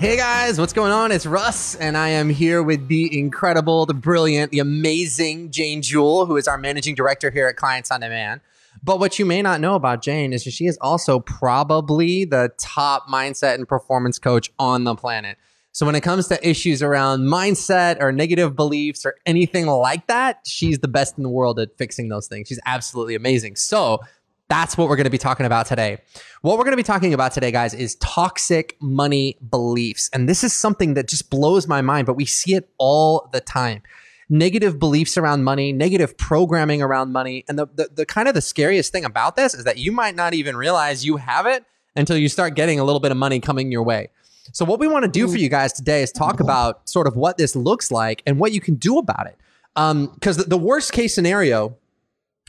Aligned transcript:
Hey 0.00 0.16
guys, 0.16 0.58
what's 0.58 0.72
going 0.72 0.92
on? 0.92 1.12
It's 1.12 1.26
Russ, 1.26 1.74
and 1.74 1.94
I 1.94 2.08
am 2.08 2.30
here 2.30 2.62
with 2.62 2.88
the 2.88 3.18
incredible, 3.18 3.84
the 3.84 3.92
brilliant, 3.92 4.50
the 4.50 4.60
amazing 4.60 5.50
Jane 5.50 5.82
Jewell, 5.82 6.24
who 6.24 6.38
is 6.38 6.48
our 6.48 6.56
managing 6.56 6.94
director 6.94 7.30
here 7.30 7.46
at 7.48 7.56
Clients 7.56 7.90
on 7.90 8.00
Demand. 8.00 8.40
But 8.82 8.98
what 8.98 9.18
you 9.18 9.26
may 9.26 9.42
not 9.42 9.60
know 9.60 9.74
about 9.74 10.00
Jane 10.00 10.32
is 10.32 10.44
that 10.44 10.52
she 10.52 10.64
is 10.64 10.78
also 10.80 11.20
probably 11.20 12.24
the 12.24 12.50
top 12.56 13.08
mindset 13.08 13.56
and 13.56 13.68
performance 13.68 14.18
coach 14.18 14.50
on 14.58 14.84
the 14.84 14.94
planet. 14.94 15.36
So 15.72 15.84
when 15.84 15.94
it 15.94 16.00
comes 16.00 16.28
to 16.28 16.48
issues 16.48 16.82
around 16.82 17.24
mindset 17.24 18.00
or 18.00 18.10
negative 18.10 18.56
beliefs 18.56 19.04
or 19.04 19.16
anything 19.26 19.66
like 19.66 20.06
that, 20.06 20.40
she's 20.46 20.78
the 20.78 20.88
best 20.88 21.18
in 21.18 21.24
the 21.24 21.28
world 21.28 21.60
at 21.60 21.76
fixing 21.76 22.08
those 22.08 22.26
things. 22.26 22.48
She's 22.48 22.60
absolutely 22.64 23.16
amazing. 23.16 23.56
So 23.56 24.00
that's 24.50 24.76
what 24.76 24.88
we're 24.88 24.96
going 24.96 25.04
to 25.04 25.10
be 25.10 25.16
talking 25.16 25.46
about 25.46 25.66
today. 25.66 25.98
What 26.42 26.58
we're 26.58 26.64
going 26.64 26.72
to 26.72 26.76
be 26.76 26.82
talking 26.82 27.14
about 27.14 27.32
today, 27.32 27.52
guys, 27.52 27.72
is 27.72 27.94
toxic 27.96 28.76
money 28.80 29.38
beliefs. 29.48 30.10
And 30.12 30.28
this 30.28 30.42
is 30.42 30.52
something 30.52 30.94
that 30.94 31.08
just 31.08 31.30
blows 31.30 31.68
my 31.68 31.80
mind, 31.80 32.06
but 32.06 32.14
we 32.14 32.26
see 32.26 32.54
it 32.54 32.68
all 32.76 33.30
the 33.32 33.40
time. 33.40 33.82
Negative 34.28 34.78
beliefs 34.78 35.16
around 35.16 35.44
money, 35.44 35.72
negative 35.72 36.18
programming 36.18 36.82
around 36.82 37.12
money. 37.12 37.44
And 37.48 37.58
the, 37.58 37.66
the, 37.74 37.90
the 37.94 38.06
kind 38.06 38.26
of 38.28 38.34
the 38.34 38.40
scariest 38.42 38.90
thing 38.90 39.04
about 39.04 39.36
this 39.36 39.54
is 39.54 39.64
that 39.64 39.78
you 39.78 39.92
might 39.92 40.16
not 40.16 40.34
even 40.34 40.56
realize 40.56 41.06
you 41.06 41.16
have 41.16 41.46
it 41.46 41.64
until 41.94 42.16
you 42.16 42.28
start 42.28 42.56
getting 42.56 42.80
a 42.80 42.84
little 42.84 43.00
bit 43.00 43.12
of 43.12 43.16
money 43.16 43.38
coming 43.38 43.70
your 43.70 43.84
way. 43.84 44.08
So, 44.52 44.64
what 44.64 44.80
we 44.80 44.88
want 44.88 45.04
to 45.04 45.10
do 45.10 45.28
for 45.28 45.36
you 45.36 45.48
guys 45.48 45.72
today 45.72 46.02
is 46.02 46.10
talk 46.10 46.40
about 46.40 46.88
sort 46.88 47.06
of 47.06 47.14
what 47.14 47.38
this 47.38 47.54
looks 47.54 47.92
like 47.92 48.22
and 48.26 48.40
what 48.40 48.50
you 48.50 48.60
can 48.60 48.74
do 48.74 48.98
about 48.98 49.26
it. 49.26 49.36
Because 49.74 50.38
um, 50.38 50.42
the, 50.42 50.44
the 50.48 50.58
worst 50.58 50.92
case 50.92 51.14
scenario 51.14 51.76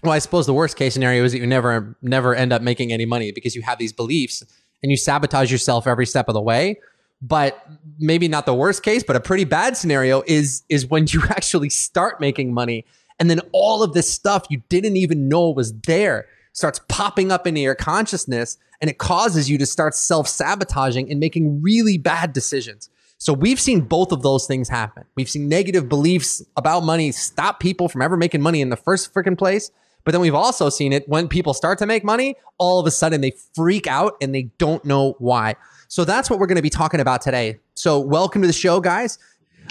well, 0.04 0.14
I 0.14 0.20
suppose 0.20 0.46
the 0.46 0.54
worst 0.54 0.78
case 0.78 0.94
scenario 0.94 1.24
is 1.24 1.32
that 1.32 1.40
you 1.40 1.48
never 1.48 1.96
never 2.02 2.34
end 2.34 2.52
up 2.54 2.62
making 2.62 2.92
any 2.92 3.06
money 3.06 3.32
because 3.32 3.56
you 3.56 3.62
have 3.62 3.78
these 3.78 3.94
beliefs 3.94 4.44
and 4.82 4.92
you 4.92 4.98
sabotage 4.98 5.52
yourself 5.52 5.88
every 5.88 6.06
step 6.06 6.28
of 6.28 6.34
the 6.34 6.42
way. 6.42 6.80
But 7.22 7.64
maybe 8.00 8.28
not 8.28 8.48
the 8.48 8.54
worst 8.56 8.82
case, 8.82 9.04
but 9.04 9.16
a 9.16 9.20
pretty 9.20 9.44
bad 9.44 9.78
scenario 9.78 10.24
is 10.26 10.64
is 10.70 10.88
when 10.88 11.08
you 11.10 11.22
actually 11.30 11.70
start 11.70 12.20
making 12.20 12.54
money 12.54 12.86
and 13.20 13.30
then 13.30 13.40
all 13.52 13.84
of 13.84 13.94
this 13.94 14.10
stuff 14.10 14.48
you 14.50 14.64
didn't 14.70 14.98
even 14.98 15.30
know 15.30 15.52
was 15.52 15.74
there 15.82 16.26
starts 16.54 16.82
popping 16.90 17.32
up 17.32 17.46
into 17.46 17.62
your 17.62 17.76
consciousness 17.76 18.58
and 18.82 18.90
it 18.90 18.98
causes 18.98 19.50
you 19.50 19.60
to 19.60 19.66
start 19.66 19.94
self-sabotaging 19.94 21.10
and 21.10 21.20
making 21.20 21.62
really 21.62 22.00
bad 22.00 22.34
decisions. 22.34 22.90
So 23.20 23.32
we've 23.32 23.60
seen 23.60 23.82
both 23.82 24.12
of 24.12 24.24
those 24.24 24.48
things 24.48 24.68
happen. 24.68 25.04
We've 25.16 25.30
seen 25.30 25.48
negative 25.48 25.88
beliefs 25.88 26.44
about 26.58 26.84
money 26.84 27.12
stop 27.12 27.60
people 27.60 27.88
from 27.88 28.02
ever 28.02 28.18
making 28.18 28.42
money 28.42 28.62
in 28.62 28.70
the 28.70 28.76
first 28.76 29.14
freaking 29.14 29.38
place. 29.38 29.70
But 30.04 30.12
then 30.12 30.22
we've 30.22 30.36
also 30.36 30.70
seen 30.70 30.94
it 30.94 31.08
when 31.08 31.28
people 31.28 31.54
start 31.54 31.78
to 31.80 31.86
make 31.86 32.04
money, 32.04 32.36
all 32.58 32.80
of 32.80 32.88
a 32.88 32.92
sudden 32.92 33.22
they 33.22 33.34
freak 33.56 33.88
out 33.88 34.16
and 34.22 34.34
they 34.34 34.44
don't 34.58 34.84
know 34.86 35.16
why. 35.20 35.56
So 35.88 36.06
that's 36.06 36.30
what 36.30 36.40
we're 36.40 36.48
going 36.48 36.56
to 36.58 36.62
be 36.62 36.70
talking 36.70 37.00
about 37.00 37.22
today. 37.22 37.60
So 37.74 38.00
welcome 38.00 38.42
to 38.42 38.48
the 38.48 38.54
show, 38.54 38.80
guys. 38.80 39.20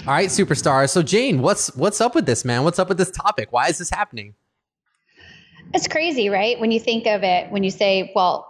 All 0.07 0.13
right, 0.13 0.29
superstars. 0.29 0.89
So 0.89 1.03
Jane, 1.03 1.41
what's 1.41 1.75
what's 1.75 2.01
up 2.01 2.15
with 2.15 2.25
this, 2.25 2.45
man? 2.45 2.63
What's 2.63 2.79
up 2.79 2.89
with 2.89 2.97
this 2.97 3.11
topic? 3.11 3.51
Why 3.51 3.67
is 3.67 3.77
this 3.77 3.89
happening? 3.89 4.35
It's 5.73 5.87
crazy, 5.87 6.29
right? 6.29 6.59
When 6.59 6.71
you 6.71 6.79
think 6.79 7.07
of 7.07 7.23
it, 7.23 7.51
when 7.51 7.63
you 7.63 7.71
say, 7.71 8.11
well, 8.15 8.47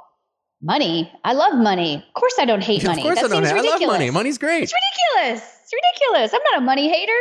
money, 0.62 1.12
I 1.24 1.34
love 1.34 1.58
money. 1.58 1.96
Of 1.96 2.14
course 2.14 2.36
I 2.40 2.46
don't 2.46 2.64
hate 2.64 2.84
money. 2.86 3.02
Of 3.02 3.06
course 3.06 3.22
that 3.22 3.26
I 3.26 3.28
don't. 3.28 3.44
Hate. 3.44 3.58
I 3.58 3.62
love 3.62 3.82
money. 3.82 4.10
Money's 4.12 4.38
great. 4.38 4.64
It's 4.64 4.74
ridiculous. 4.74 5.48
It's 5.64 5.74
ridiculous. 5.74 6.34
I'm 6.34 6.44
not 6.52 6.62
a 6.62 6.66
money 6.66 6.90
hater. 6.90 7.14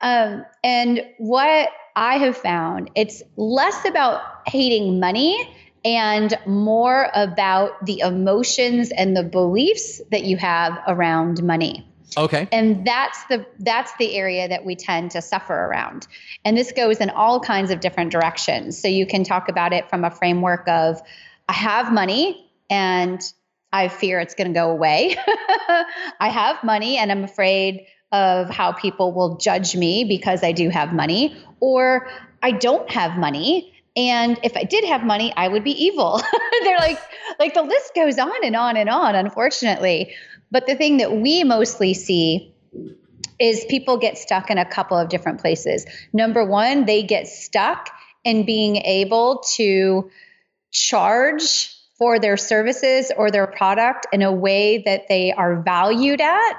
Um, 0.00 0.44
and 0.62 1.02
what 1.18 1.68
I 1.96 2.18
have 2.18 2.36
found 2.36 2.90
it's 2.94 3.22
less 3.36 3.84
about 3.84 4.22
hating 4.46 5.00
money 5.00 5.36
and 5.84 6.38
more 6.46 7.10
about 7.14 7.84
the 7.84 8.00
emotions 8.00 8.90
and 8.90 9.16
the 9.16 9.22
beliefs 9.22 10.00
that 10.10 10.24
you 10.24 10.36
have 10.36 10.78
around 10.86 11.42
money. 11.42 11.88
Okay. 12.16 12.48
And 12.52 12.86
that's 12.86 13.24
the 13.24 13.46
that's 13.58 13.92
the 13.98 14.16
area 14.16 14.48
that 14.48 14.64
we 14.64 14.76
tend 14.76 15.10
to 15.12 15.22
suffer 15.22 15.54
around. 15.54 16.06
And 16.44 16.56
this 16.56 16.72
goes 16.72 16.98
in 16.98 17.10
all 17.10 17.40
kinds 17.40 17.70
of 17.70 17.80
different 17.80 18.12
directions. 18.12 18.80
So 18.80 18.88
you 18.88 19.06
can 19.06 19.24
talk 19.24 19.48
about 19.48 19.72
it 19.72 19.90
from 19.90 20.04
a 20.04 20.10
framework 20.10 20.66
of 20.68 21.00
I 21.48 21.52
have 21.52 21.92
money 21.92 22.50
and 22.70 23.20
I 23.72 23.88
fear 23.88 24.20
it's 24.20 24.34
going 24.34 24.48
to 24.48 24.54
go 24.54 24.70
away. 24.70 25.16
I 26.20 26.28
have 26.28 26.64
money 26.64 26.96
and 26.96 27.12
I'm 27.12 27.24
afraid 27.24 27.86
of 28.12 28.48
how 28.48 28.72
people 28.72 29.12
will 29.12 29.36
judge 29.36 29.76
me 29.76 30.04
because 30.04 30.42
I 30.42 30.52
do 30.52 30.70
have 30.70 30.92
money, 30.92 31.36
or 31.60 32.08
I 32.42 32.52
don't 32.52 32.90
have 32.90 33.18
money. 33.18 33.74
And 33.96 34.38
if 34.42 34.56
I 34.56 34.64
did 34.64 34.84
have 34.84 35.04
money, 35.04 35.32
I 35.36 35.48
would 35.48 35.64
be 35.64 35.84
evil. 35.84 36.20
They're 36.62 36.78
like, 36.78 36.98
like 37.38 37.54
the 37.54 37.62
list 37.62 37.94
goes 37.94 38.18
on 38.18 38.44
and 38.44 38.56
on 38.56 38.76
and 38.76 38.88
on, 38.88 39.14
unfortunately. 39.14 40.14
But 40.50 40.66
the 40.66 40.74
thing 40.74 40.98
that 40.98 41.12
we 41.12 41.44
mostly 41.44 41.94
see 41.94 42.54
is 43.38 43.64
people 43.68 43.98
get 43.98 44.18
stuck 44.18 44.50
in 44.50 44.58
a 44.58 44.64
couple 44.64 44.96
of 44.96 45.08
different 45.08 45.40
places. 45.40 45.84
Number 46.12 46.44
one, 46.44 46.86
they 46.86 47.02
get 47.02 47.28
stuck 47.28 47.90
in 48.24 48.44
being 48.44 48.76
able 48.76 49.42
to 49.56 50.10
charge 50.70 51.74
for 51.98 52.18
their 52.18 52.36
services 52.36 53.10
or 53.16 53.30
their 53.30 53.46
product 53.46 54.06
in 54.12 54.22
a 54.22 54.32
way 54.32 54.82
that 54.84 55.08
they 55.08 55.32
are 55.32 55.60
valued 55.62 56.20
at 56.20 56.54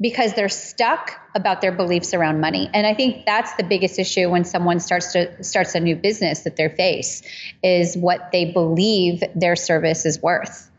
because 0.00 0.34
they're 0.34 0.48
stuck 0.48 1.20
about 1.34 1.60
their 1.60 1.72
beliefs 1.72 2.14
around 2.14 2.40
money. 2.40 2.70
And 2.72 2.86
i 2.86 2.94
think 2.94 3.26
that's 3.26 3.54
the 3.54 3.62
biggest 3.62 3.98
issue 3.98 4.30
when 4.30 4.44
someone 4.44 4.80
starts 4.80 5.12
to 5.12 5.42
starts 5.42 5.74
a 5.74 5.80
new 5.80 5.96
business 5.96 6.40
that 6.40 6.56
they 6.56 6.68
face 6.68 7.22
is 7.62 7.96
what 7.96 8.30
they 8.32 8.52
believe 8.52 9.22
their 9.34 9.56
service 9.56 10.06
is 10.06 10.22
worth. 10.22 10.70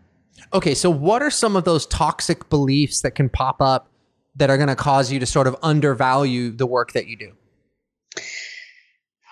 Okay 0.54 0.74
so 0.74 0.90
what 0.90 1.22
are 1.22 1.32
some 1.32 1.56
of 1.56 1.66
those 1.66 1.86
toxic 1.86 2.50
beliefs 2.50 3.02
that 3.02 3.12
can 3.12 3.30
pop 3.30 3.62
up 3.62 3.90
that 4.36 4.50
are 4.50 4.58
going 4.58 4.70
to 4.70 4.76
cause 4.76 5.12
you 5.12 5.20
to 5.20 5.26
sort 5.26 5.48
of 5.48 5.56
undervalue 5.62 6.52
the 6.52 6.66
work 6.66 6.94
that 6.94 7.08
you 7.08 7.18
do? 7.18 7.32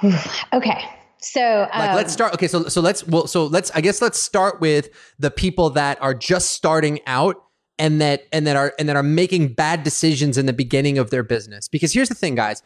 Okay 0.53 0.83
so 1.19 1.67
um, 1.73 1.79
like 1.79 1.95
let's 1.95 2.09
um, 2.09 2.13
start 2.13 2.33
okay 2.33 2.47
so 2.47 2.63
so 2.67 2.79
let's 2.79 3.05
well 3.07 3.25
so 3.25 3.45
let's 3.47 3.71
i 3.71 3.81
guess 3.81 4.01
let's 4.01 4.21
start 4.21 4.61
with 4.61 4.89
the 5.17 5.31
people 5.31 5.71
that 5.71 5.99
are 6.01 6.13
just 6.13 6.51
starting 6.51 6.99
out 7.07 7.43
and 7.79 8.01
that 8.01 8.27
and 8.31 8.47
that 8.47 8.55
are 8.55 8.73
and 8.79 8.89
that 8.89 8.95
are 8.95 9.03
making 9.03 9.53
bad 9.53 9.83
decisions 9.83 10.37
in 10.37 10.45
the 10.45 10.53
beginning 10.53 10.97
of 10.97 11.09
their 11.09 11.23
business. 11.23 11.67
Because 11.67 11.93
here's 11.93 12.09
the 12.09 12.15
thing, 12.15 12.35
guys. 12.35 12.63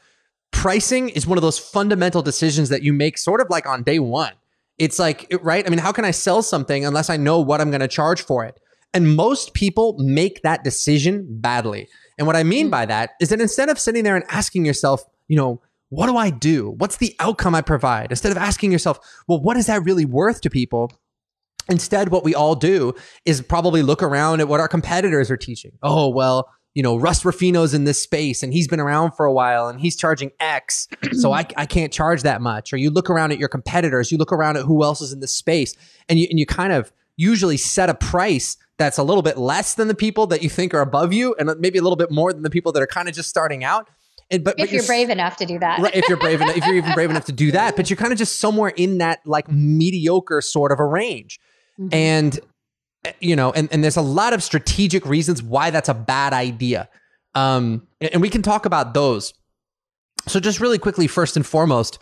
Pricing 0.52 1.10
is 1.10 1.26
one 1.26 1.38
of 1.38 1.42
those 1.42 1.58
fundamental 1.58 2.22
decisions 2.22 2.70
that 2.70 2.84
you 2.84 2.92
make 2.92 3.18
sort 3.18 3.40
of 3.40 3.50
like 3.50 3.66
on 3.66 3.84
day 3.84 4.00
1. 4.00 4.34
It's 4.78 5.00
like, 5.00 5.34
right? 5.42 5.66
I 5.66 5.70
mean, 5.70 5.80
how 5.80 5.94
can 5.94 6.04
I 6.04 6.12
sell 6.12 6.42
something 6.42 6.86
unless 6.86 7.10
I 7.10 7.16
know 7.16 7.40
what 7.40 7.62
I'm 7.62 7.72
going 7.72 7.82
to 7.82 7.88
charge 7.88 8.22
for 8.22 8.44
it? 8.44 8.60
And 8.94 9.16
most 9.16 9.54
people 9.54 9.96
make 10.00 10.42
that 10.42 10.64
decision 10.66 11.26
badly. 11.30 11.88
And 12.18 12.28
what 12.28 12.36
I 12.36 12.44
mean 12.44 12.68
mm. 12.68 12.72
by 12.72 12.86
that 12.86 13.12
is 13.22 13.30
that 13.30 13.40
instead 13.40 13.70
of 13.70 13.80
sitting 13.80 14.04
there 14.04 14.16
and 14.16 14.26
asking 14.30 14.66
yourself, 14.66 15.04
you 15.28 15.38
know, 15.38 15.62
what 15.90 16.08
do 16.08 16.18
I 16.18 16.30
do? 16.30 16.72
What's 16.78 16.98
the 16.98 17.16
outcome 17.20 17.54
I 17.54 17.62
provide? 17.62 18.12
Instead 18.12 18.32
of 18.32 18.38
asking 18.38 18.72
yourself, 18.72 19.00
well, 19.28 19.42
what 19.42 19.58
is 19.58 19.68
that 19.68 19.84
really 19.84 20.06
worth 20.06 20.42
to 20.42 20.50
people? 20.50 20.92
Instead, 21.70 22.10
what 22.10 22.24
we 22.24 22.36
all 22.36 22.56
do 22.56 22.94
is 23.26 23.42
probably 23.42 23.82
look 23.82 24.04
around 24.04 24.42
at 24.42 24.48
what 24.48 24.60
our 24.60 24.68
competitors 24.68 25.30
are 25.30 25.38
teaching. 25.38 25.72
Oh, 25.84 26.10
well, 26.10 26.50
you 26.74 26.84
know, 26.84 26.96
Russ 26.96 27.24
Ruffino's 27.24 27.74
in 27.74 27.84
this 27.84 28.02
space 28.02 28.44
and 28.44 28.54
he's 28.54 28.68
been 28.68 28.80
around 28.80 29.12
for 29.12 29.26
a 29.26 29.34
while 29.34 29.68
and 29.68 29.80
he's 29.80 29.96
charging 29.96 30.32
X. 30.40 30.88
so 31.14 31.34
I, 31.34 31.46
I 31.58 31.66
can't 31.66 31.92
charge 31.92 32.24
that 32.24 32.42
much. 32.42 32.72
Or 32.72 32.78
you 32.78 32.90
look 32.90 33.10
around 33.10 33.32
at 33.32 33.40
your 33.40 33.50
competitors, 33.50 34.12
you 34.12 34.18
look 34.18 34.32
around 34.32 34.58
at 34.58 34.66
who 34.66 34.84
else 34.84 35.02
is 35.02 35.12
in 35.12 35.20
this 35.20 35.36
space 35.36 35.76
and 36.08 36.18
you, 36.18 36.28
and 36.30 36.40
you 36.40 36.46
kind 36.46 36.74
of 36.74 36.92
usually 37.18 37.58
set 37.58 37.90
a 37.90 37.94
price 37.94 38.58
that's 38.78 38.98
a 38.98 39.04
little 39.04 39.22
bit 39.22 39.38
less 39.38 39.76
than 39.76 39.88
the 39.88 39.96
people 39.96 40.28
that 40.28 40.42
you 40.42 40.50
think 40.50 40.74
are 40.74 40.82
above 40.82 41.14
you 41.14 41.36
and 41.38 41.54
maybe 41.60 41.78
a 41.78 41.82
little 41.82 41.98
bit 41.98 42.10
more 42.10 42.34
than 42.34 42.42
the 42.42 42.50
people 42.50 42.72
that 42.72 42.82
are 42.82 42.88
kind 42.88 43.08
of 43.08 43.14
just 43.14 43.30
starting 43.30 43.64
out. 43.64 43.90
And, 44.32 44.46
but, 44.46 44.52
if 44.52 44.58
but 44.58 44.72
you're, 44.72 44.82
you're, 44.82 44.88
brave 44.88 45.10
enough 45.10 45.36
to 45.38 45.46
do 45.46 45.60
that, 45.60 45.80
right, 45.80 45.94
if 45.94 46.08
you're 46.08 46.18
brave 46.18 46.40
enough, 46.40 46.56
if 46.56 46.66
you're 46.66 46.78
even 46.78 46.94
brave 46.94 47.10
enough 47.10 47.26
to 47.26 47.34
do 47.34 47.52
that, 47.52 47.76
but 47.76 47.90
you're 47.90 47.98
kind 47.98 48.14
of 48.14 48.18
just 48.18 48.40
somewhere 48.40 48.70
in 48.70 49.00
that 49.00 49.20
like 49.26 49.52
mediocre 49.52 50.40
sort 50.40 50.72
of 50.72 50.80
a 50.80 50.86
range. 50.86 51.38
Mm-hmm. 51.82 51.94
And 51.94 52.40
you 53.20 53.36
know, 53.36 53.52
and, 53.52 53.68
and 53.72 53.84
there's 53.84 53.98
a 53.98 54.02
lot 54.02 54.34
of 54.34 54.44
strategic 54.44 55.06
reasons 55.06 55.42
why 55.42 55.72
that's 55.72 55.90
a 55.90 55.94
bad 55.94 56.34
idea. 56.34 56.88
Um, 57.34 57.88
and 58.00 58.22
we 58.22 58.30
can 58.30 58.42
talk 58.42 58.66
about 58.66 58.94
those. 58.94 59.34
So 60.28 60.40
just 60.40 60.60
really 60.60 60.78
quickly, 60.78 61.08
first 61.08 61.36
and 61.36 61.46
foremost, 61.46 61.98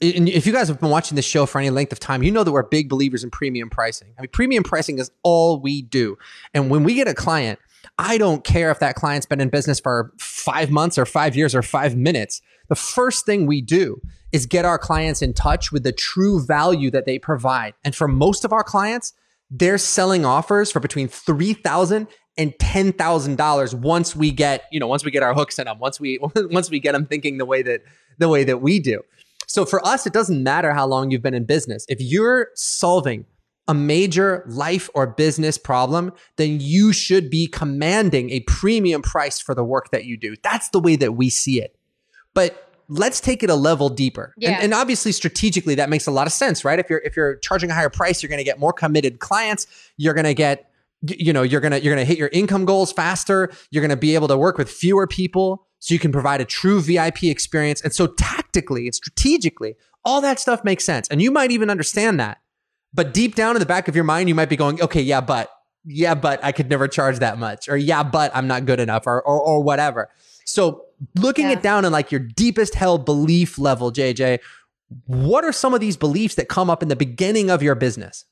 if 0.00 0.46
you 0.46 0.52
guys 0.52 0.66
have 0.68 0.80
been 0.80 0.90
watching 0.90 1.14
this 1.14 1.26
show 1.26 1.46
for 1.46 1.60
any 1.60 1.70
length 1.70 1.92
of 1.92 2.00
time, 2.00 2.22
you 2.22 2.30
know 2.32 2.42
that 2.42 2.50
we're 2.50 2.62
big 2.64 2.88
believers 2.88 3.22
in 3.22 3.30
premium 3.30 3.70
pricing. 3.70 4.12
I 4.18 4.22
mean, 4.22 4.30
premium 4.32 4.64
pricing 4.64 4.98
is 4.98 5.10
all 5.22 5.60
we 5.60 5.82
do. 5.82 6.16
And 6.54 6.70
when 6.70 6.82
we 6.82 6.94
get 6.94 7.06
a 7.06 7.14
client, 7.14 7.58
I 7.98 8.18
don't 8.18 8.42
care 8.42 8.70
if 8.70 8.78
that 8.80 8.96
client's 8.96 9.26
been 9.26 9.40
in 9.40 9.50
business 9.50 9.78
for 9.78 10.12
five 10.18 10.70
months 10.70 10.98
or 10.98 11.06
five 11.06 11.36
years 11.36 11.54
or 11.54 11.62
five 11.62 11.96
minutes. 11.96 12.40
The 12.68 12.74
first 12.74 13.26
thing 13.26 13.46
we 13.46 13.60
do 13.60 14.00
is 14.32 14.46
get 14.46 14.64
our 14.64 14.78
clients 14.78 15.22
in 15.22 15.34
touch 15.34 15.70
with 15.70 15.82
the 15.82 15.92
true 15.92 16.44
value 16.44 16.90
that 16.92 17.04
they 17.04 17.18
provide. 17.18 17.74
And 17.84 17.94
for 17.94 18.08
most 18.08 18.44
of 18.44 18.52
our 18.52 18.64
clients, 18.64 19.12
they're 19.50 19.78
selling 19.78 20.24
offers 20.24 20.70
for 20.70 20.80
between 20.80 21.08
$3,000 21.08 22.06
and 22.38 22.52
$10,000 22.58 23.74
once 23.74 24.16
we 24.16 24.30
get, 24.30 24.64
you 24.70 24.80
know, 24.80 24.86
once 24.86 25.04
we 25.04 25.10
get 25.10 25.22
our 25.22 25.34
hooks 25.34 25.58
in 25.58 25.64
them, 25.66 25.78
once 25.78 26.00
we, 26.00 26.18
once 26.34 26.70
we 26.70 26.80
get 26.80 26.92
them 26.92 27.06
thinking 27.06 27.38
the 27.38 27.44
way 27.44 27.62
that, 27.62 27.82
the 28.18 28.28
way 28.28 28.44
that 28.44 28.58
we 28.58 28.78
do. 28.78 29.02
So 29.46 29.64
for 29.64 29.84
us, 29.84 30.06
it 30.06 30.12
doesn't 30.12 30.42
matter 30.42 30.72
how 30.72 30.86
long 30.86 31.10
you've 31.10 31.22
been 31.22 31.34
in 31.34 31.44
business. 31.44 31.84
If 31.88 31.98
you're 32.00 32.48
solving 32.54 33.26
a 33.66 33.74
major 33.74 34.44
life 34.48 34.88
or 34.94 35.08
business 35.08 35.58
problem, 35.58 36.12
then 36.36 36.58
you 36.60 36.92
should 36.92 37.30
be 37.30 37.46
commanding 37.46 38.30
a 38.30 38.40
premium 38.40 39.02
price 39.02 39.40
for 39.40 39.54
the 39.54 39.64
work 39.64 39.90
that 39.90 40.04
you 40.04 40.16
do. 40.16 40.36
That's 40.42 40.68
the 40.70 40.80
way 40.80 40.96
that 40.96 41.12
we 41.12 41.30
see 41.30 41.60
it. 41.60 41.76
But 42.32 42.69
let's 42.90 43.20
take 43.20 43.42
it 43.42 43.48
a 43.48 43.54
level 43.54 43.88
deeper. 43.88 44.34
Yeah. 44.36 44.50
And, 44.50 44.64
and, 44.64 44.74
obviously 44.74 45.12
strategically 45.12 45.76
that 45.76 45.88
makes 45.88 46.06
a 46.06 46.10
lot 46.10 46.26
of 46.26 46.32
sense, 46.32 46.64
right? 46.64 46.78
If 46.78 46.90
you're 46.90 46.98
if 46.98 47.16
you're 47.16 47.36
charging 47.36 47.70
a 47.70 47.74
higher 47.74 47.88
price, 47.88 48.22
you're 48.22 48.28
going 48.28 48.38
to 48.38 48.44
get 48.44 48.58
more 48.58 48.72
committed 48.72 49.20
clients, 49.20 49.66
you're 49.96 50.14
going 50.14 50.24
to 50.24 50.34
get 50.34 50.66
you 51.02 51.32
know, 51.32 51.42
you're 51.42 51.60
going 51.62 51.72
to 51.72 51.82
you're 51.82 51.94
going 51.94 52.04
to 52.04 52.08
hit 52.08 52.18
your 52.18 52.28
income 52.32 52.64
goals 52.66 52.92
faster, 52.92 53.50
you're 53.70 53.80
going 53.80 53.90
to 53.90 53.96
be 53.96 54.14
able 54.14 54.28
to 54.28 54.36
work 54.36 54.58
with 54.58 54.68
fewer 54.68 55.06
people 55.06 55.66
so 55.78 55.94
you 55.94 55.98
can 55.98 56.12
provide 56.12 56.40
a 56.40 56.44
true 56.44 56.80
VIP 56.80 57.24
experience. 57.24 57.80
And 57.80 57.92
so 57.94 58.06
tactically 58.06 58.86
and 58.86 58.94
strategically, 58.94 59.76
all 60.04 60.20
that 60.20 60.38
stuff 60.38 60.62
makes 60.62 60.84
sense. 60.84 61.08
And 61.08 61.20
you 61.20 61.30
might 61.30 61.50
even 61.50 61.70
understand 61.70 62.20
that. 62.20 62.38
But 62.92 63.14
deep 63.14 63.34
down 63.34 63.56
in 63.56 63.60
the 63.60 63.66
back 63.66 63.88
of 63.88 63.94
your 63.94 64.04
mind, 64.04 64.28
you 64.28 64.34
might 64.34 64.48
be 64.48 64.56
going, 64.56 64.82
okay, 64.82 65.00
yeah, 65.00 65.20
but, 65.20 65.50
yeah, 65.84 66.14
but 66.14 66.44
I 66.44 66.52
could 66.52 66.68
never 66.68 66.88
charge 66.88 67.20
that 67.20 67.38
much. 67.38 67.68
Or 67.68 67.76
yeah, 67.76 68.02
but 68.02 68.30
I'm 68.34 68.46
not 68.46 68.66
good 68.66 68.80
enough 68.80 69.06
or, 69.06 69.22
or, 69.22 69.40
or 69.40 69.62
whatever. 69.62 70.10
So 70.50 70.86
looking 71.16 71.46
yeah. 71.46 71.52
it 71.52 71.62
down 71.62 71.84
in 71.84 71.92
like 71.92 72.10
your 72.10 72.20
deepest 72.20 72.74
held 72.74 73.04
belief 73.04 73.58
level, 73.58 73.92
JJ, 73.92 74.40
what 75.06 75.44
are 75.44 75.52
some 75.52 75.74
of 75.74 75.80
these 75.80 75.96
beliefs 75.96 76.34
that 76.34 76.48
come 76.48 76.68
up 76.68 76.82
in 76.82 76.88
the 76.88 76.96
beginning 76.96 77.50
of 77.50 77.62
your 77.62 77.74
business? 77.74 78.24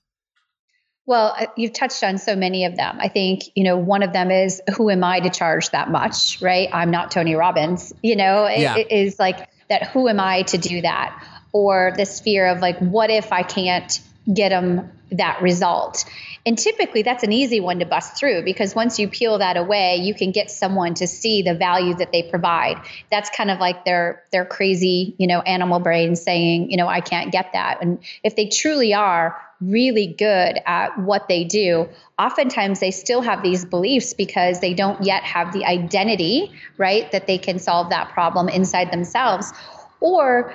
Well, 1.06 1.34
you've 1.56 1.72
touched 1.72 2.04
on 2.04 2.18
so 2.18 2.36
many 2.36 2.66
of 2.66 2.76
them. 2.76 2.98
I 3.00 3.08
think, 3.08 3.44
you 3.54 3.64
know, 3.64 3.78
one 3.78 4.02
of 4.02 4.12
them 4.12 4.30
is 4.30 4.60
who 4.76 4.90
am 4.90 5.02
I 5.02 5.20
to 5.20 5.30
charge 5.30 5.70
that 5.70 5.90
much, 5.90 6.42
right? 6.42 6.68
I'm 6.70 6.90
not 6.90 7.10
Tony 7.10 7.34
Robbins, 7.34 7.94
you 8.02 8.14
know, 8.14 8.46
yeah. 8.46 8.76
it, 8.76 8.88
it 8.88 8.92
is 8.92 9.18
like 9.18 9.48
that 9.70 9.88
who 9.88 10.08
am 10.08 10.20
I 10.20 10.42
to 10.42 10.58
do 10.58 10.82
that? 10.82 11.24
Or 11.52 11.94
this 11.96 12.20
fear 12.20 12.46
of 12.48 12.60
like, 12.60 12.78
what 12.78 13.08
if 13.08 13.32
I 13.32 13.42
can't 13.42 13.98
get 14.32 14.50
them 14.50 14.90
that 15.12 15.40
result? 15.42 16.04
And 16.46 16.56
typically 16.58 17.02
that's 17.02 17.24
an 17.24 17.32
easy 17.32 17.60
one 17.60 17.78
to 17.80 17.86
bust 17.86 18.16
through 18.16 18.42
because 18.44 18.74
once 18.74 18.98
you 18.98 19.08
peel 19.08 19.38
that 19.38 19.56
away, 19.56 19.96
you 19.96 20.14
can 20.14 20.32
get 20.32 20.50
someone 20.50 20.94
to 20.94 21.06
see 21.06 21.42
the 21.42 21.54
value 21.54 21.94
that 21.94 22.12
they 22.12 22.22
provide. 22.22 22.80
That's 23.10 23.30
kind 23.30 23.50
of 23.50 23.58
like 23.58 23.84
their 23.84 24.22
their 24.32 24.44
crazy, 24.44 25.14
you 25.18 25.26
know, 25.26 25.40
animal 25.40 25.80
brain 25.80 26.16
saying, 26.16 26.70
you 26.70 26.76
know, 26.76 26.88
I 26.88 27.00
can't 27.00 27.32
get 27.32 27.52
that. 27.52 27.78
And 27.82 27.98
if 28.22 28.36
they 28.36 28.46
truly 28.48 28.94
are 28.94 29.36
really 29.60 30.06
good 30.06 30.58
at 30.64 30.98
what 30.98 31.28
they 31.28 31.44
do, 31.44 31.88
oftentimes 32.18 32.80
they 32.80 32.92
still 32.92 33.20
have 33.20 33.42
these 33.42 33.64
beliefs 33.64 34.14
because 34.14 34.60
they 34.60 34.74
don't 34.74 35.02
yet 35.04 35.24
have 35.24 35.52
the 35.52 35.64
identity, 35.64 36.52
right, 36.76 37.10
that 37.12 37.26
they 37.26 37.38
can 37.38 37.58
solve 37.58 37.90
that 37.90 38.10
problem 38.10 38.48
inside 38.48 38.92
themselves. 38.92 39.52
Or 40.00 40.54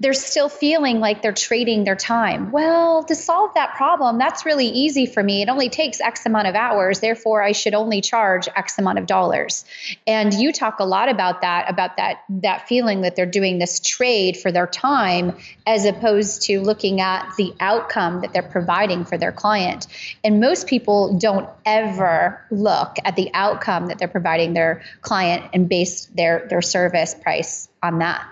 they're 0.00 0.14
still 0.14 0.48
feeling 0.48 0.98
like 0.98 1.22
they're 1.22 1.32
trading 1.32 1.84
their 1.84 1.96
time. 1.96 2.50
Well, 2.50 3.04
to 3.04 3.14
solve 3.14 3.54
that 3.54 3.76
problem, 3.76 4.18
that's 4.18 4.44
really 4.44 4.66
easy 4.66 5.06
for 5.06 5.22
me. 5.22 5.42
It 5.42 5.48
only 5.48 5.68
takes 5.68 6.00
X 6.00 6.26
amount 6.26 6.48
of 6.48 6.54
hours. 6.56 7.00
Therefore, 7.00 7.42
I 7.42 7.52
should 7.52 7.74
only 7.74 8.00
charge 8.00 8.48
X 8.56 8.78
amount 8.78 8.98
of 8.98 9.06
dollars. 9.06 9.64
And 10.06 10.34
you 10.34 10.52
talk 10.52 10.80
a 10.80 10.84
lot 10.84 11.08
about 11.08 11.42
that, 11.42 11.70
about 11.70 11.98
that, 11.98 12.24
that 12.28 12.66
feeling 12.66 13.02
that 13.02 13.14
they're 13.14 13.26
doing 13.26 13.58
this 13.58 13.78
trade 13.78 14.36
for 14.36 14.50
their 14.50 14.66
time 14.66 15.36
as 15.66 15.84
opposed 15.84 16.42
to 16.42 16.60
looking 16.60 17.00
at 17.00 17.30
the 17.36 17.54
outcome 17.60 18.22
that 18.22 18.32
they're 18.32 18.42
providing 18.42 19.04
for 19.04 19.16
their 19.16 19.32
client. 19.32 19.86
And 20.24 20.40
most 20.40 20.66
people 20.66 21.16
don't 21.18 21.48
ever 21.64 22.44
look 22.50 22.96
at 23.04 23.14
the 23.14 23.30
outcome 23.34 23.86
that 23.86 23.98
they're 23.98 24.08
providing 24.08 24.52
their 24.52 24.82
client 25.00 25.44
and 25.52 25.68
base 25.68 26.06
their, 26.06 26.46
their 26.48 26.62
service 26.62 27.14
price 27.14 27.68
on 27.82 28.00
that. 28.00 28.26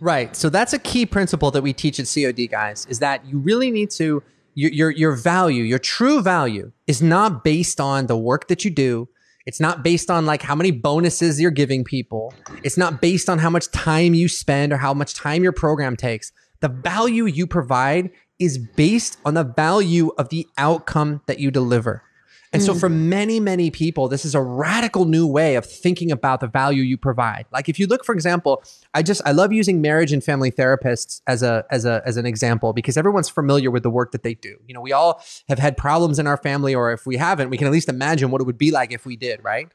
Right. 0.00 0.34
So 0.34 0.48
that's 0.48 0.72
a 0.72 0.78
key 0.78 1.04
principle 1.06 1.50
that 1.50 1.62
we 1.62 1.72
teach 1.72 2.00
at 2.00 2.06
COD, 2.12 2.48
guys, 2.50 2.86
is 2.86 2.98
that 3.00 3.26
you 3.26 3.38
really 3.38 3.70
need 3.70 3.90
to 3.92 4.22
your 4.54 4.72
your 4.72 4.90
your 4.90 5.16
value, 5.16 5.62
your 5.62 5.78
true 5.78 6.22
value 6.22 6.72
is 6.86 7.02
not 7.02 7.44
based 7.44 7.80
on 7.80 8.06
the 8.06 8.16
work 8.16 8.48
that 8.48 8.64
you 8.64 8.70
do. 8.70 9.08
It's 9.46 9.60
not 9.60 9.82
based 9.82 10.10
on 10.10 10.26
like 10.26 10.42
how 10.42 10.54
many 10.54 10.70
bonuses 10.70 11.40
you're 11.40 11.50
giving 11.50 11.84
people. 11.84 12.34
It's 12.62 12.76
not 12.76 13.00
based 13.00 13.28
on 13.28 13.38
how 13.38 13.50
much 13.50 13.70
time 13.70 14.14
you 14.14 14.28
spend 14.28 14.72
or 14.72 14.76
how 14.76 14.92
much 14.92 15.14
time 15.14 15.42
your 15.42 15.52
program 15.52 15.96
takes. 15.96 16.32
The 16.60 16.68
value 16.68 17.24
you 17.24 17.46
provide 17.46 18.10
is 18.38 18.58
based 18.58 19.18
on 19.24 19.34
the 19.34 19.44
value 19.44 20.10
of 20.18 20.28
the 20.28 20.46
outcome 20.58 21.22
that 21.26 21.38
you 21.38 21.50
deliver. 21.50 22.02
And 22.52 22.60
mm. 22.60 22.66
so 22.66 22.74
for 22.74 22.88
many, 22.88 23.38
many 23.38 23.70
people, 23.70 24.08
this 24.08 24.24
is 24.24 24.34
a 24.34 24.40
radical 24.40 25.04
new 25.04 25.26
way 25.26 25.54
of 25.54 25.64
thinking 25.64 26.10
about 26.10 26.40
the 26.40 26.48
value 26.48 26.82
you 26.82 26.96
provide. 26.96 27.46
Like 27.52 27.68
if 27.68 27.78
you 27.78 27.86
look, 27.86 28.04
for 28.04 28.12
example, 28.12 28.62
I 28.92 29.02
just 29.02 29.22
I 29.24 29.32
love 29.32 29.52
using 29.52 29.80
marriage 29.80 30.12
and 30.12 30.22
family 30.22 30.50
therapists 30.50 31.20
as 31.26 31.42
a 31.42 31.64
as 31.70 31.84
a 31.84 32.02
as 32.04 32.16
an 32.16 32.26
example 32.26 32.72
because 32.72 32.96
everyone's 32.96 33.28
familiar 33.28 33.70
with 33.70 33.84
the 33.84 33.90
work 33.90 34.10
that 34.12 34.24
they 34.24 34.34
do. 34.34 34.56
You 34.66 34.74
know, 34.74 34.80
we 34.80 34.92
all 34.92 35.22
have 35.48 35.60
had 35.60 35.76
problems 35.76 36.18
in 36.18 36.26
our 36.26 36.36
family, 36.36 36.74
or 36.74 36.92
if 36.92 37.06
we 37.06 37.16
haven't, 37.16 37.50
we 37.50 37.56
can 37.56 37.68
at 37.68 37.72
least 37.72 37.88
imagine 37.88 38.30
what 38.30 38.40
it 38.40 38.44
would 38.44 38.58
be 38.58 38.72
like 38.72 38.92
if 38.92 39.06
we 39.06 39.16
did, 39.16 39.42
right? 39.44 39.68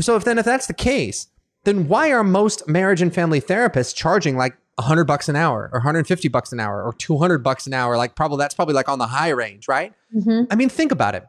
So 0.00 0.16
if 0.16 0.24
then 0.24 0.38
if 0.38 0.44
that's 0.44 0.66
the 0.66 0.74
case, 0.74 1.26
then 1.64 1.88
why 1.88 2.12
are 2.12 2.24
most 2.24 2.68
marriage 2.68 3.02
and 3.02 3.12
family 3.12 3.40
therapists 3.40 3.94
charging 3.94 4.36
like 4.36 4.56
100 4.76 5.04
bucks 5.04 5.28
an 5.28 5.36
hour 5.36 5.70
or 5.72 5.78
150 5.78 6.28
bucks 6.28 6.52
an 6.52 6.60
hour 6.60 6.82
or 6.82 6.92
200 6.94 7.42
bucks 7.42 7.66
an 7.66 7.74
hour 7.74 7.96
like 7.96 8.14
probably 8.16 8.38
that's 8.38 8.54
probably 8.54 8.74
like 8.74 8.88
on 8.88 8.98
the 8.98 9.06
high 9.06 9.28
range 9.28 9.68
right 9.68 9.92
mm-hmm. 10.14 10.44
i 10.50 10.56
mean 10.56 10.70
think 10.70 10.90
about 10.90 11.14
it 11.14 11.26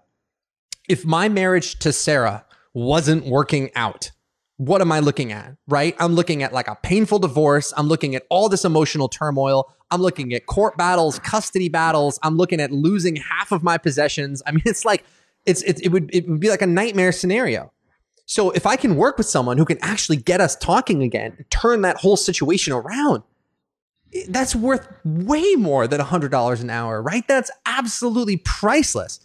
if 0.89 1.05
my 1.05 1.29
marriage 1.29 1.79
to 1.79 1.93
Sarah 1.93 2.45
wasn't 2.73 3.25
working 3.25 3.71
out, 3.75 4.11
what 4.57 4.81
am 4.81 4.91
I 4.91 4.99
looking 4.99 5.31
at? 5.31 5.55
Right? 5.67 5.95
I'm 5.99 6.13
looking 6.13 6.43
at 6.43 6.53
like 6.53 6.67
a 6.67 6.75
painful 6.75 7.19
divorce. 7.19 7.73
I'm 7.75 7.87
looking 7.87 8.15
at 8.15 8.23
all 8.29 8.49
this 8.49 8.65
emotional 8.65 9.09
turmoil. 9.09 9.73
I'm 9.91 10.01
looking 10.01 10.33
at 10.33 10.45
court 10.45 10.77
battles, 10.77 11.19
custody 11.19 11.69
battles. 11.69 12.19
I'm 12.23 12.37
looking 12.37 12.59
at 12.59 12.71
losing 12.71 13.15
half 13.15 13.51
of 13.51 13.63
my 13.63 13.77
possessions. 13.77 14.41
I 14.45 14.51
mean, 14.51 14.63
it's 14.65 14.85
like 14.85 15.03
it's, 15.45 15.61
it, 15.63 15.81
it 15.83 15.89
would 15.89 16.13
it 16.13 16.27
would 16.27 16.39
be 16.39 16.49
like 16.49 16.61
a 16.61 16.67
nightmare 16.67 17.11
scenario. 17.11 17.71
So 18.25 18.51
if 18.51 18.65
I 18.65 18.77
can 18.77 18.95
work 18.95 19.17
with 19.17 19.27
someone 19.27 19.57
who 19.57 19.65
can 19.65 19.77
actually 19.81 20.17
get 20.17 20.39
us 20.39 20.55
talking 20.55 21.03
again, 21.03 21.45
turn 21.49 21.81
that 21.81 21.97
whole 21.97 22.15
situation 22.15 22.73
around, 22.73 23.23
that's 24.29 24.55
worth 24.55 24.87
way 25.03 25.55
more 25.55 25.87
than 25.87 25.99
$100 25.99 26.61
an 26.61 26.69
hour, 26.69 27.01
right? 27.01 27.27
That's 27.27 27.51
absolutely 27.65 28.37
priceless. 28.37 29.19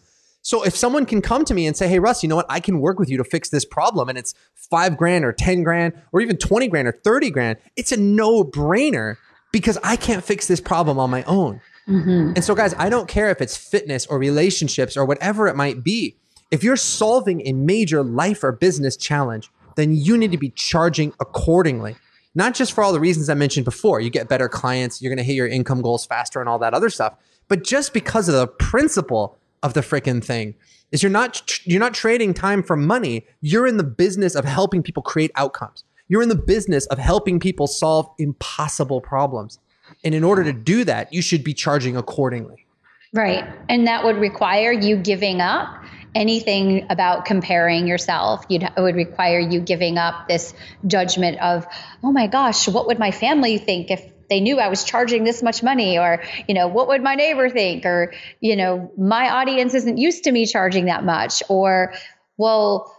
So 0.48 0.62
if 0.62 0.74
someone 0.74 1.04
can 1.04 1.20
come 1.20 1.44
to 1.44 1.52
me 1.52 1.66
and 1.66 1.76
say, 1.76 1.88
Hey, 1.88 1.98
Russ, 1.98 2.22
you 2.22 2.28
know 2.30 2.36
what? 2.36 2.46
I 2.48 2.58
can 2.58 2.80
work 2.80 2.98
with 2.98 3.10
you 3.10 3.18
to 3.18 3.24
fix 3.24 3.50
this 3.50 3.66
problem 3.66 4.08
and 4.08 4.16
it's 4.16 4.32
five 4.54 4.96
grand 4.96 5.26
or 5.26 5.30
10 5.30 5.62
grand 5.62 5.92
or 6.10 6.22
even 6.22 6.38
20 6.38 6.68
grand 6.68 6.88
or 6.88 6.92
30 7.04 7.28
grand, 7.28 7.58
it's 7.76 7.92
a 7.92 7.98
no 7.98 8.44
brainer 8.44 9.16
because 9.52 9.76
I 9.84 9.96
can't 9.96 10.24
fix 10.24 10.46
this 10.46 10.58
problem 10.58 10.98
on 10.98 11.10
my 11.10 11.22
own. 11.24 11.60
Mm-hmm. 11.86 12.32
And 12.34 12.42
so, 12.42 12.54
guys, 12.54 12.72
I 12.78 12.88
don't 12.88 13.06
care 13.06 13.28
if 13.28 13.42
it's 13.42 13.58
fitness 13.58 14.06
or 14.06 14.18
relationships 14.18 14.96
or 14.96 15.04
whatever 15.04 15.48
it 15.48 15.54
might 15.54 15.84
be. 15.84 16.16
If 16.50 16.64
you're 16.64 16.76
solving 16.76 17.46
a 17.46 17.52
major 17.52 18.02
life 18.02 18.42
or 18.42 18.50
business 18.50 18.96
challenge, 18.96 19.50
then 19.76 19.94
you 19.94 20.16
need 20.16 20.32
to 20.32 20.38
be 20.38 20.48
charging 20.48 21.12
accordingly. 21.20 21.94
Not 22.34 22.54
just 22.54 22.72
for 22.72 22.82
all 22.82 22.94
the 22.94 23.00
reasons 23.00 23.28
I 23.28 23.34
mentioned 23.34 23.66
before. 23.66 24.00
You 24.00 24.08
get 24.08 24.30
better 24.30 24.48
clients, 24.48 25.02
you're 25.02 25.10
going 25.10 25.18
to 25.18 25.24
hit 25.24 25.36
your 25.36 25.46
income 25.46 25.82
goals 25.82 26.06
faster 26.06 26.40
and 26.40 26.48
all 26.48 26.58
that 26.60 26.72
other 26.72 26.88
stuff. 26.88 27.16
But 27.48 27.64
just 27.64 27.92
because 27.92 28.30
of 28.30 28.34
the 28.34 28.46
principle 28.46 29.36
of 29.62 29.74
the 29.74 29.80
freaking 29.80 30.22
thing 30.22 30.54
is 30.92 31.02
you're 31.02 31.10
not 31.10 31.58
you're 31.66 31.80
not 31.80 31.94
trading 31.94 32.34
time 32.34 32.62
for 32.62 32.76
money. 32.76 33.26
You're 33.40 33.66
in 33.66 33.76
the 33.76 33.84
business 33.84 34.34
of 34.34 34.44
helping 34.44 34.82
people 34.82 35.02
create 35.02 35.30
outcomes. 35.34 35.84
You're 36.08 36.22
in 36.22 36.28
the 36.28 36.34
business 36.34 36.86
of 36.86 36.98
helping 36.98 37.38
people 37.38 37.66
solve 37.66 38.08
impossible 38.18 39.00
problems. 39.00 39.58
And 40.04 40.14
in 40.14 40.24
order 40.24 40.44
to 40.44 40.52
do 40.52 40.84
that 40.84 41.12
you 41.12 41.22
should 41.22 41.44
be 41.44 41.54
charging 41.54 41.96
accordingly. 41.96 42.66
Right. 43.12 43.44
And 43.68 43.86
that 43.86 44.04
would 44.04 44.16
require 44.16 44.70
you 44.70 44.96
giving 44.96 45.40
up 45.40 45.82
anything 46.14 46.86
about 46.90 47.24
comparing 47.24 47.86
yourself. 47.86 48.44
You'd, 48.48 48.62
it 48.64 48.72
would 48.76 48.96
require 48.96 49.38
you 49.38 49.60
giving 49.60 49.98
up 49.98 50.28
this 50.28 50.54
judgment 50.86 51.40
of 51.40 51.66
oh 52.02 52.12
my 52.12 52.26
gosh 52.26 52.68
what 52.68 52.86
would 52.86 52.98
my 52.98 53.10
family 53.10 53.58
think 53.58 53.90
if 53.90 54.04
they 54.28 54.40
knew 54.40 54.58
I 54.58 54.68
was 54.68 54.84
charging 54.84 55.24
this 55.24 55.42
much 55.42 55.62
money 55.62 55.98
or, 55.98 56.22
you 56.46 56.54
know, 56.54 56.68
what 56.68 56.88
would 56.88 57.02
my 57.02 57.14
neighbor 57.14 57.48
think? 57.48 57.86
Or, 57.86 58.12
you 58.40 58.56
know, 58.56 58.92
my 58.96 59.30
audience 59.30 59.74
isn't 59.74 59.98
used 59.98 60.24
to 60.24 60.32
me 60.32 60.46
charging 60.46 60.86
that 60.86 61.04
much. 61.04 61.42
Or, 61.48 61.94
well, 62.36 62.94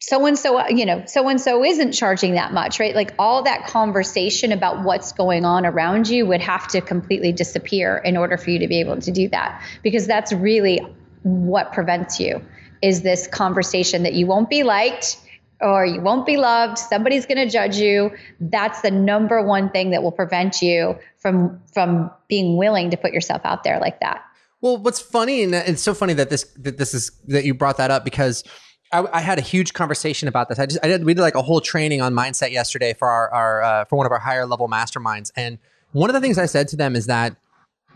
so 0.00 0.24
and 0.26 0.38
so, 0.38 0.68
you 0.68 0.86
know, 0.86 1.04
so 1.06 1.28
and 1.28 1.40
so 1.40 1.64
isn't 1.64 1.92
charging 1.92 2.34
that 2.34 2.52
much, 2.52 2.78
right? 2.78 2.94
Like 2.94 3.14
all 3.18 3.42
that 3.42 3.66
conversation 3.66 4.52
about 4.52 4.84
what's 4.84 5.12
going 5.12 5.44
on 5.44 5.66
around 5.66 6.08
you 6.08 6.26
would 6.26 6.40
have 6.40 6.68
to 6.68 6.80
completely 6.80 7.32
disappear 7.32 7.96
in 7.96 8.16
order 8.16 8.36
for 8.36 8.50
you 8.50 8.60
to 8.60 8.68
be 8.68 8.80
able 8.80 9.00
to 9.00 9.10
do 9.10 9.28
that. 9.30 9.62
Because 9.82 10.06
that's 10.06 10.32
really 10.32 10.80
what 11.22 11.72
prevents 11.72 12.20
you 12.20 12.44
is 12.80 13.02
this 13.02 13.26
conversation 13.26 14.04
that 14.04 14.14
you 14.14 14.26
won't 14.26 14.48
be 14.48 14.62
liked 14.62 15.18
or 15.60 15.84
you 15.84 16.00
won't 16.00 16.26
be 16.26 16.36
loved 16.36 16.78
somebody's 16.78 17.26
going 17.26 17.38
to 17.38 17.48
judge 17.48 17.76
you 17.76 18.10
that's 18.40 18.80
the 18.82 18.90
number 18.90 19.42
one 19.42 19.70
thing 19.70 19.90
that 19.90 20.02
will 20.02 20.12
prevent 20.12 20.62
you 20.62 20.96
from 21.16 21.60
from 21.72 22.10
being 22.28 22.56
willing 22.56 22.90
to 22.90 22.96
put 22.96 23.12
yourself 23.12 23.40
out 23.44 23.64
there 23.64 23.78
like 23.80 23.98
that 24.00 24.22
well 24.60 24.76
what's 24.76 25.00
funny 25.00 25.42
and 25.42 25.54
it's 25.54 25.82
so 25.82 25.94
funny 25.94 26.12
that 26.12 26.30
this 26.30 26.44
that 26.56 26.78
this 26.78 26.94
is 26.94 27.10
that 27.26 27.44
you 27.44 27.54
brought 27.54 27.76
that 27.76 27.90
up 27.90 28.04
because 28.04 28.44
I, 28.92 29.06
I, 29.12 29.20
had 29.20 29.38
a 29.38 29.42
huge 29.42 29.74
conversation 29.74 30.28
about 30.28 30.48
this. 30.48 30.58
I 30.58 30.66
just 30.66 30.78
I 30.82 30.88
did 30.88 31.04
we 31.04 31.14
did 31.14 31.20
like 31.20 31.34
a 31.34 31.42
whole 31.42 31.60
training 31.60 32.00
on 32.00 32.14
mindset 32.14 32.52
yesterday 32.52 32.94
for 32.94 33.08
our, 33.08 33.30
our 33.30 33.62
uh, 33.62 33.84
for 33.84 33.96
one 33.96 34.06
of 34.06 34.12
our 34.12 34.18
higher 34.18 34.46
level 34.46 34.68
masterminds, 34.68 35.30
and 35.36 35.58
one 35.92 36.08
of 36.10 36.14
the 36.14 36.20
things 36.20 36.38
I 36.38 36.46
said 36.46 36.68
to 36.68 36.76
them 36.76 36.96
is 36.96 37.06
that 37.06 37.36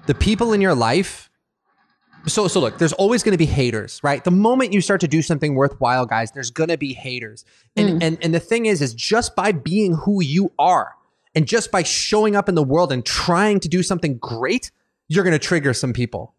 the 0.07 0.15
people 0.15 0.53
in 0.53 0.61
your 0.61 0.75
life. 0.75 1.31
So 2.27 2.49
so 2.49 2.61
look, 2.61 2.79
there's 2.79 2.93
always 2.93 3.23
going 3.23 3.33
to 3.33 3.39
be 3.39 3.47
haters, 3.47 4.01
right? 4.03 4.23
The 4.23 4.31
moment 4.31 4.73
you 4.73 4.81
start 4.81 5.01
to 5.01 5.09
do 5.09 5.23
something 5.23 5.55
worthwhile, 5.55 6.07
guys, 6.07 6.33
there's 6.33 6.51
going 6.51 6.69
to 6.69 6.79
be 6.79 6.93
haters, 6.93 7.45
and 7.77 8.01
mm. 8.01 8.05
and 8.05 8.19
and 8.23 8.35
the 8.35 8.41
thing 8.41 8.67
is, 8.67 8.81
is 8.81 8.95
just 8.95 9.35
by 9.35 9.53
being 9.53 9.95
who 9.95 10.23
you 10.23 10.53
are, 10.59 10.95
and 11.35 11.47
just 11.47 11.71
by 11.73 11.83
showing 11.83 12.37
up 12.37 12.49
in 12.49 12.55
the 12.55 12.63
world 12.63 12.93
and 12.93 13.05
trying 13.05 13.59
to 13.61 13.69
do 13.69 13.83
something 13.83 14.19
great, 14.19 14.71
you're 15.09 15.25
going 15.25 15.33
to 15.33 15.39
trigger 15.39 15.75
some 15.75 15.93
people 15.93 16.35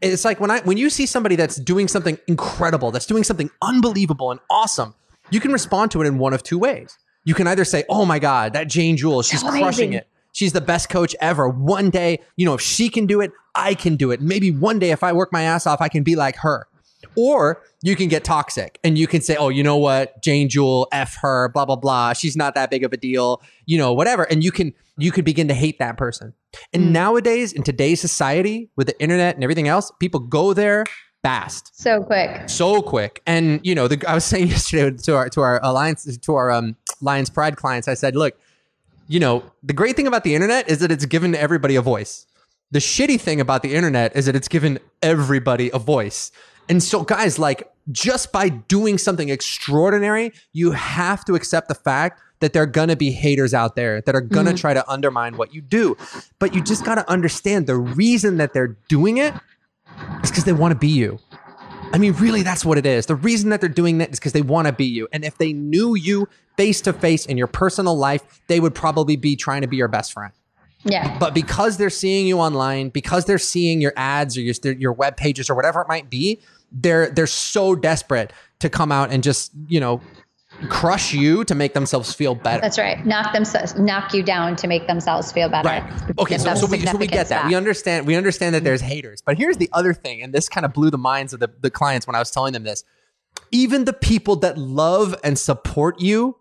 it's 0.00 0.24
like 0.24 0.40
when 0.40 0.50
I 0.50 0.60
when 0.60 0.76
you 0.76 0.90
see 0.90 1.06
somebody 1.06 1.36
that's 1.36 1.56
doing 1.56 1.88
something 1.88 2.18
incredible, 2.26 2.90
that's 2.90 3.06
doing 3.06 3.24
something 3.24 3.50
unbelievable 3.62 4.30
and 4.30 4.40
awesome, 4.50 4.94
you 5.30 5.40
can 5.40 5.52
respond 5.52 5.90
to 5.92 6.02
it 6.02 6.06
in 6.06 6.18
one 6.18 6.32
of 6.34 6.42
two 6.42 6.58
ways. 6.58 6.98
You 7.24 7.34
can 7.34 7.46
either 7.46 7.64
say, 7.64 7.84
"Oh 7.88 8.04
my 8.04 8.18
God, 8.18 8.52
that 8.52 8.68
Jane 8.68 8.96
Jewell 8.96 9.22
she's 9.22 9.42
crushing 9.42 9.92
it. 9.92 10.08
She's 10.32 10.52
the 10.52 10.60
best 10.60 10.88
coach 10.88 11.14
ever. 11.20 11.48
One 11.48 11.90
day, 11.90 12.20
you 12.36 12.44
know, 12.44 12.54
if 12.54 12.60
she 12.60 12.88
can 12.88 13.06
do 13.06 13.20
it, 13.20 13.30
I 13.54 13.74
can 13.74 13.96
do 13.96 14.10
it. 14.10 14.20
Maybe 14.20 14.50
one 14.50 14.78
day, 14.78 14.90
if 14.90 15.02
I 15.02 15.12
work 15.12 15.32
my 15.32 15.42
ass 15.42 15.66
off, 15.66 15.80
I 15.80 15.88
can 15.88 16.02
be 16.02 16.16
like 16.16 16.36
her." 16.36 16.66
Or 17.16 17.62
you 17.82 17.96
can 17.96 18.08
get 18.08 18.24
toxic 18.24 18.78
and 18.82 18.98
you 18.98 19.06
can 19.06 19.20
say, 19.20 19.36
oh, 19.36 19.48
you 19.48 19.62
know 19.62 19.76
what? 19.76 20.22
Jane 20.22 20.48
Jewell, 20.48 20.88
F 20.92 21.16
her, 21.20 21.48
blah, 21.48 21.64
blah, 21.64 21.76
blah. 21.76 22.12
She's 22.12 22.36
not 22.36 22.54
that 22.54 22.70
big 22.70 22.84
of 22.84 22.92
a 22.92 22.96
deal, 22.96 23.42
you 23.66 23.78
know, 23.78 23.92
whatever. 23.92 24.24
And 24.24 24.42
you 24.42 24.50
can, 24.50 24.72
you 24.96 25.12
could 25.12 25.24
begin 25.24 25.48
to 25.48 25.54
hate 25.54 25.78
that 25.78 25.96
person. 25.96 26.34
And 26.72 26.84
mm. 26.84 26.90
nowadays, 26.90 27.52
in 27.52 27.62
today's 27.62 28.00
society, 28.00 28.70
with 28.76 28.86
the 28.86 29.00
internet 29.00 29.34
and 29.34 29.44
everything 29.44 29.68
else, 29.68 29.92
people 30.00 30.20
go 30.20 30.54
there 30.54 30.84
fast. 31.22 31.78
So 31.80 32.02
quick. 32.02 32.48
So 32.48 32.82
quick. 32.82 33.22
And, 33.26 33.60
you 33.62 33.74
know, 33.74 33.88
the, 33.88 34.02
I 34.08 34.14
was 34.14 34.24
saying 34.24 34.48
yesterday 34.48 34.96
to 34.96 35.16
our, 35.16 35.28
to 35.30 35.40
our 35.40 35.60
alliance, 35.62 36.16
to 36.16 36.34
our 36.34 36.50
um, 36.50 36.76
Lions 37.00 37.30
Pride 37.30 37.56
clients, 37.56 37.88
I 37.88 37.94
said, 37.94 38.16
look, 38.16 38.38
you 39.06 39.20
know, 39.20 39.44
the 39.62 39.74
great 39.74 39.96
thing 39.96 40.06
about 40.06 40.24
the 40.24 40.34
internet 40.34 40.68
is 40.70 40.78
that 40.78 40.90
it's 40.90 41.04
given 41.04 41.34
everybody 41.34 41.76
a 41.76 41.82
voice. 41.82 42.26
The 42.74 42.80
shitty 42.80 43.20
thing 43.20 43.40
about 43.40 43.62
the 43.62 43.72
internet 43.72 44.16
is 44.16 44.26
that 44.26 44.34
it's 44.34 44.48
given 44.48 44.80
everybody 45.00 45.70
a 45.72 45.78
voice. 45.78 46.32
And 46.68 46.82
so, 46.82 47.04
guys, 47.04 47.38
like 47.38 47.70
just 47.92 48.32
by 48.32 48.48
doing 48.48 48.98
something 48.98 49.28
extraordinary, 49.28 50.32
you 50.52 50.72
have 50.72 51.24
to 51.26 51.36
accept 51.36 51.68
the 51.68 51.76
fact 51.76 52.20
that 52.40 52.52
there 52.52 52.64
are 52.64 52.66
going 52.66 52.88
to 52.88 52.96
be 52.96 53.12
haters 53.12 53.54
out 53.54 53.76
there 53.76 54.00
that 54.00 54.16
are 54.16 54.20
going 54.20 54.46
to 54.46 54.50
mm-hmm. 54.50 54.56
try 54.56 54.74
to 54.74 54.90
undermine 54.90 55.36
what 55.36 55.54
you 55.54 55.60
do. 55.60 55.96
But 56.40 56.52
you 56.52 56.64
just 56.64 56.84
got 56.84 56.96
to 56.96 57.08
understand 57.08 57.68
the 57.68 57.76
reason 57.76 58.38
that 58.38 58.54
they're 58.54 58.76
doing 58.88 59.18
it 59.18 59.34
is 60.24 60.30
because 60.32 60.42
they 60.42 60.52
want 60.52 60.72
to 60.72 60.78
be 60.78 60.88
you. 60.88 61.20
I 61.92 61.98
mean, 61.98 62.14
really, 62.14 62.42
that's 62.42 62.64
what 62.64 62.76
it 62.76 62.86
is. 62.86 63.06
The 63.06 63.14
reason 63.14 63.50
that 63.50 63.60
they're 63.60 63.68
doing 63.68 63.98
that 63.98 64.10
is 64.10 64.18
because 64.18 64.32
they 64.32 64.42
want 64.42 64.66
to 64.66 64.72
be 64.72 64.86
you. 64.86 65.06
And 65.12 65.24
if 65.24 65.38
they 65.38 65.52
knew 65.52 65.94
you 65.94 66.28
face 66.56 66.80
to 66.80 66.92
face 66.92 67.24
in 67.24 67.38
your 67.38 67.46
personal 67.46 67.96
life, 67.96 68.42
they 68.48 68.58
would 68.58 68.74
probably 68.74 69.14
be 69.14 69.36
trying 69.36 69.62
to 69.62 69.68
be 69.68 69.76
your 69.76 69.86
best 69.86 70.12
friend. 70.12 70.32
Yeah. 70.84 71.18
But 71.18 71.34
because 71.34 71.76
they're 71.76 71.90
seeing 71.90 72.26
you 72.26 72.38
online, 72.38 72.90
because 72.90 73.24
they're 73.24 73.38
seeing 73.38 73.80
your 73.80 73.92
ads 73.96 74.36
or 74.36 74.42
your 74.42 74.54
your 74.74 74.92
web 74.92 75.16
pages 75.16 75.48
or 75.48 75.54
whatever 75.54 75.80
it 75.80 75.88
might 75.88 76.10
be, 76.10 76.40
they're 76.70 77.10
they're 77.10 77.26
so 77.26 77.74
desperate 77.74 78.32
to 78.60 78.68
come 78.68 78.92
out 78.92 79.10
and 79.10 79.22
just 79.22 79.52
you 79.68 79.80
know 79.80 80.00
crush 80.68 81.12
you 81.12 81.44
to 81.44 81.54
make 81.54 81.74
themselves 81.74 82.12
feel 82.12 82.34
better. 82.34 82.60
That's 82.60 82.78
right. 82.78 83.04
Knock 83.04 83.32
them 83.32 83.44
knock 83.84 84.14
you 84.14 84.22
down 84.22 84.56
to 84.56 84.66
make 84.66 84.86
themselves 84.86 85.32
feel 85.32 85.48
better. 85.48 85.68
Right. 85.68 86.18
Okay. 86.18 86.38
So, 86.38 86.54
so, 86.54 86.66
we, 86.66 86.80
so 86.80 86.96
we 86.96 87.06
get 87.06 87.28
that. 87.28 87.42
that. 87.42 87.48
We 87.48 87.54
understand. 87.54 88.06
We 88.06 88.14
understand 88.14 88.54
that 88.54 88.64
there's 88.64 88.80
haters. 88.80 89.22
But 89.24 89.36
here's 89.36 89.56
the 89.56 89.68
other 89.72 89.94
thing, 89.94 90.22
and 90.22 90.32
this 90.32 90.48
kind 90.48 90.64
of 90.64 90.72
blew 90.72 90.90
the 90.90 90.98
minds 90.98 91.32
of 91.32 91.40
the, 91.40 91.50
the 91.60 91.70
clients 91.70 92.06
when 92.06 92.14
I 92.14 92.18
was 92.18 92.30
telling 92.30 92.52
them 92.52 92.62
this. 92.62 92.84
Even 93.50 93.84
the 93.84 93.92
people 93.92 94.36
that 94.36 94.56
love 94.58 95.14
and 95.24 95.38
support 95.38 96.00
you 96.00 96.36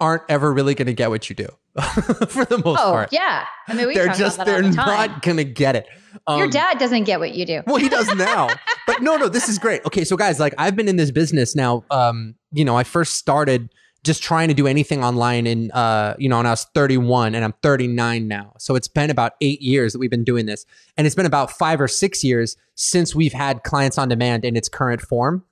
aren't 0.00 0.22
ever 0.28 0.52
really 0.52 0.74
going 0.74 0.86
to 0.86 0.94
get 0.94 1.10
what 1.10 1.28
you 1.28 1.36
do 1.36 1.48
for 2.28 2.44
the 2.44 2.60
most 2.64 2.80
oh, 2.80 2.92
part. 2.92 3.12
Yeah. 3.12 3.46
I 3.66 3.74
mean, 3.74 3.92
they're 3.94 4.12
just, 4.14 4.44
they're 4.44 4.62
the 4.62 4.70
not 4.70 5.22
going 5.22 5.38
to 5.38 5.44
get 5.44 5.74
it. 5.74 5.88
Um, 6.26 6.38
Your 6.38 6.48
dad 6.48 6.78
doesn't 6.78 7.04
get 7.04 7.18
what 7.18 7.34
you 7.34 7.44
do. 7.44 7.62
well, 7.66 7.76
he 7.76 7.88
does 7.88 8.06
now. 8.14 8.48
but 8.86 9.02
no, 9.02 9.16
no, 9.16 9.28
this 9.28 9.48
is 9.48 9.58
great. 9.58 9.84
Okay. 9.84 10.04
So 10.04 10.16
guys, 10.16 10.38
like 10.38 10.54
I've 10.56 10.76
been 10.76 10.88
in 10.88 10.96
this 10.96 11.10
business 11.10 11.56
now. 11.56 11.84
Um, 11.90 12.36
you 12.52 12.64
know, 12.64 12.76
I 12.76 12.84
first 12.84 13.14
started 13.14 13.70
just 14.04 14.22
trying 14.22 14.48
to 14.48 14.54
do 14.54 14.66
anything 14.66 15.02
online 15.02 15.46
in, 15.46 15.70
uh, 15.72 16.14
you 16.18 16.28
know, 16.28 16.36
when 16.36 16.46
I 16.46 16.50
was 16.50 16.64
31 16.74 17.34
and 17.34 17.42
I'm 17.42 17.54
39 17.62 18.28
now. 18.28 18.52
So 18.58 18.76
it's 18.76 18.86
been 18.86 19.10
about 19.10 19.32
eight 19.40 19.62
years 19.62 19.94
that 19.94 19.98
we've 19.98 20.10
been 20.10 20.24
doing 20.24 20.46
this. 20.46 20.66
And 20.96 21.06
it's 21.06 21.16
been 21.16 21.26
about 21.26 21.50
five 21.50 21.80
or 21.80 21.88
six 21.88 22.22
years 22.22 22.56
since 22.74 23.14
we've 23.14 23.32
had 23.32 23.62
clients 23.62 23.96
on 23.96 24.08
demand 24.08 24.44
in 24.44 24.56
its 24.56 24.68
current 24.68 25.00
form. 25.00 25.44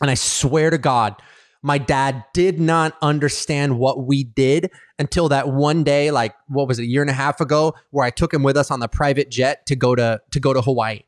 And 0.00 0.10
I 0.10 0.14
swear 0.14 0.70
to 0.70 0.78
God, 0.78 1.14
my 1.64 1.78
dad 1.78 2.22
did 2.34 2.60
not 2.60 2.94
understand 3.00 3.78
what 3.78 4.06
we 4.06 4.22
did 4.22 4.70
until 4.98 5.30
that 5.30 5.48
one 5.48 5.82
day, 5.82 6.10
like 6.10 6.34
what 6.46 6.68
was 6.68 6.78
it, 6.78 6.82
a 6.82 6.86
year 6.86 7.00
and 7.00 7.10
a 7.10 7.14
half 7.14 7.40
ago, 7.40 7.74
where 7.90 8.04
I 8.04 8.10
took 8.10 8.34
him 8.34 8.42
with 8.42 8.58
us 8.58 8.70
on 8.70 8.80
the 8.80 8.88
private 8.88 9.30
jet 9.30 9.64
to 9.66 9.74
go 9.74 9.94
to 9.94 10.20
to 10.32 10.40
go 10.40 10.52
to 10.52 10.60
Hawaii. 10.60 11.00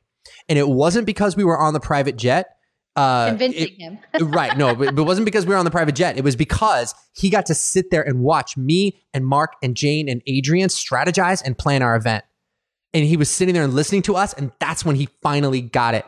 And 0.48 0.58
it 0.58 0.66
wasn't 0.66 1.04
because 1.04 1.36
we 1.36 1.44
were 1.44 1.58
on 1.58 1.75
the 1.75 1.80
private 1.80 2.16
jet. 2.16 2.56
Uh, 2.96 3.28
Convincing 3.28 3.68
it, 3.78 3.80
him. 3.82 3.98
right. 4.30 4.56
No, 4.56 4.70
it 4.70 4.94
wasn't 4.94 5.26
because 5.26 5.44
we 5.44 5.50
were 5.50 5.58
on 5.58 5.66
the 5.66 5.70
private 5.70 5.94
jet. 5.94 6.16
It 6.16 6.25
was 6.25 6.36
because 6.36 6.94
he 7.12 7.28
got 7.28 7.44
to 7.46 7.54
sit 7.54 7.90
there 7.90 8.02
and 8.02 8.20
watch 8.20 8.56
me 8.56 8.98
and 9.12 9.26
Mark 9.26 9.52
and 9.62 9.76
Jane 9.76 10.08
and 10.08 10.22
Adrian 10.26 10.70
strategize 10.70 11.42
and 11.44 11.58
plan 11.58 11.82
our 11.82 11.96
event. 11.96 12.25
And 12.94 13.04
he 13.04 13.18
was 13.18 13.28
sitting 13.28 13.52
there 13.52 13.62
and 13.64 13.75
listening 13.75 14.00
to 14.02 14.16
us. 14.16 14.32
And 14.32 14.52
that's 14.58 14.86
when 14.86 14.96
he 14.96 15.10
finally 15.20 15.60
got 15.60 15.94
it. 15.94 16.06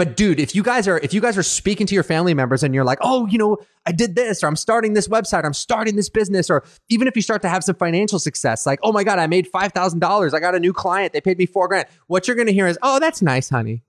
But 0.00 0.16
dude, 0.16 0.40
if 0.40 0.54
you 0.54 0.62
guys 0.62 0.88
are 0.88 0.96
if 1.00 1.12
you 1.12 1.20
guys 1.20 1.36
are 1.36 1.42
speaking 1.42 1.86
to 1.86 1.94
your 1.94 2.02
family 2.02 2.32
members 2.32 2.62
and 2.62 2.74
you're 2.74 2.84
like, 2.84 2.96
"Oh, 3.02 3.26
you 3.26 3.36
know, 3.36 3.58
I 3.84 3.92
did 3.92 4.14
this 4.14 4.42
or 4.42 4.46
I'm 4.46 4.56
starting 4.56 4.94
this 4.94 5.08
website, 5.08 5.42
or, 5.42 5.46
I'm 5.46 5.52
starting 5.52 5.94
this 5.94 6.08
business," 6.08 6.48
or 6.48 6.64
even 6.88 7.06
if 7.06 7.16
you 7.16 7.20
start 7.20 7.42
to 7.42 7.50
have 7.50 7.62
some 7.62 7.74
financial 7.74 8.18
success, 8.18 8.64
like, 8.64 8.78
"Oh 8.82 8.92
my 8.92 9.04
god, 9.04 9.18
I 9.18 9.26
made 9.26 9.46
$5,000. 9.52 10.32
I 10.32 10.40
got 10.40 10.54
a 10.54 10.58
new 10.58 10.72
client. 10.72 11.12
They 11.12 11.20
paid 11.20 11.36
me 11.36 11.44
4 11.44 11.68
grand." 11.68 11.86
What 12.06 12.26
you're 12.26 12.34
going 12.34 12.46
to 12.46 12.52
hear 12.54 12.66
is, 12.66 12.78
"Oh, 12.82 12.98
that's 12.98 13.20
nice, 13.20 13.50
honey." 13.50 13.82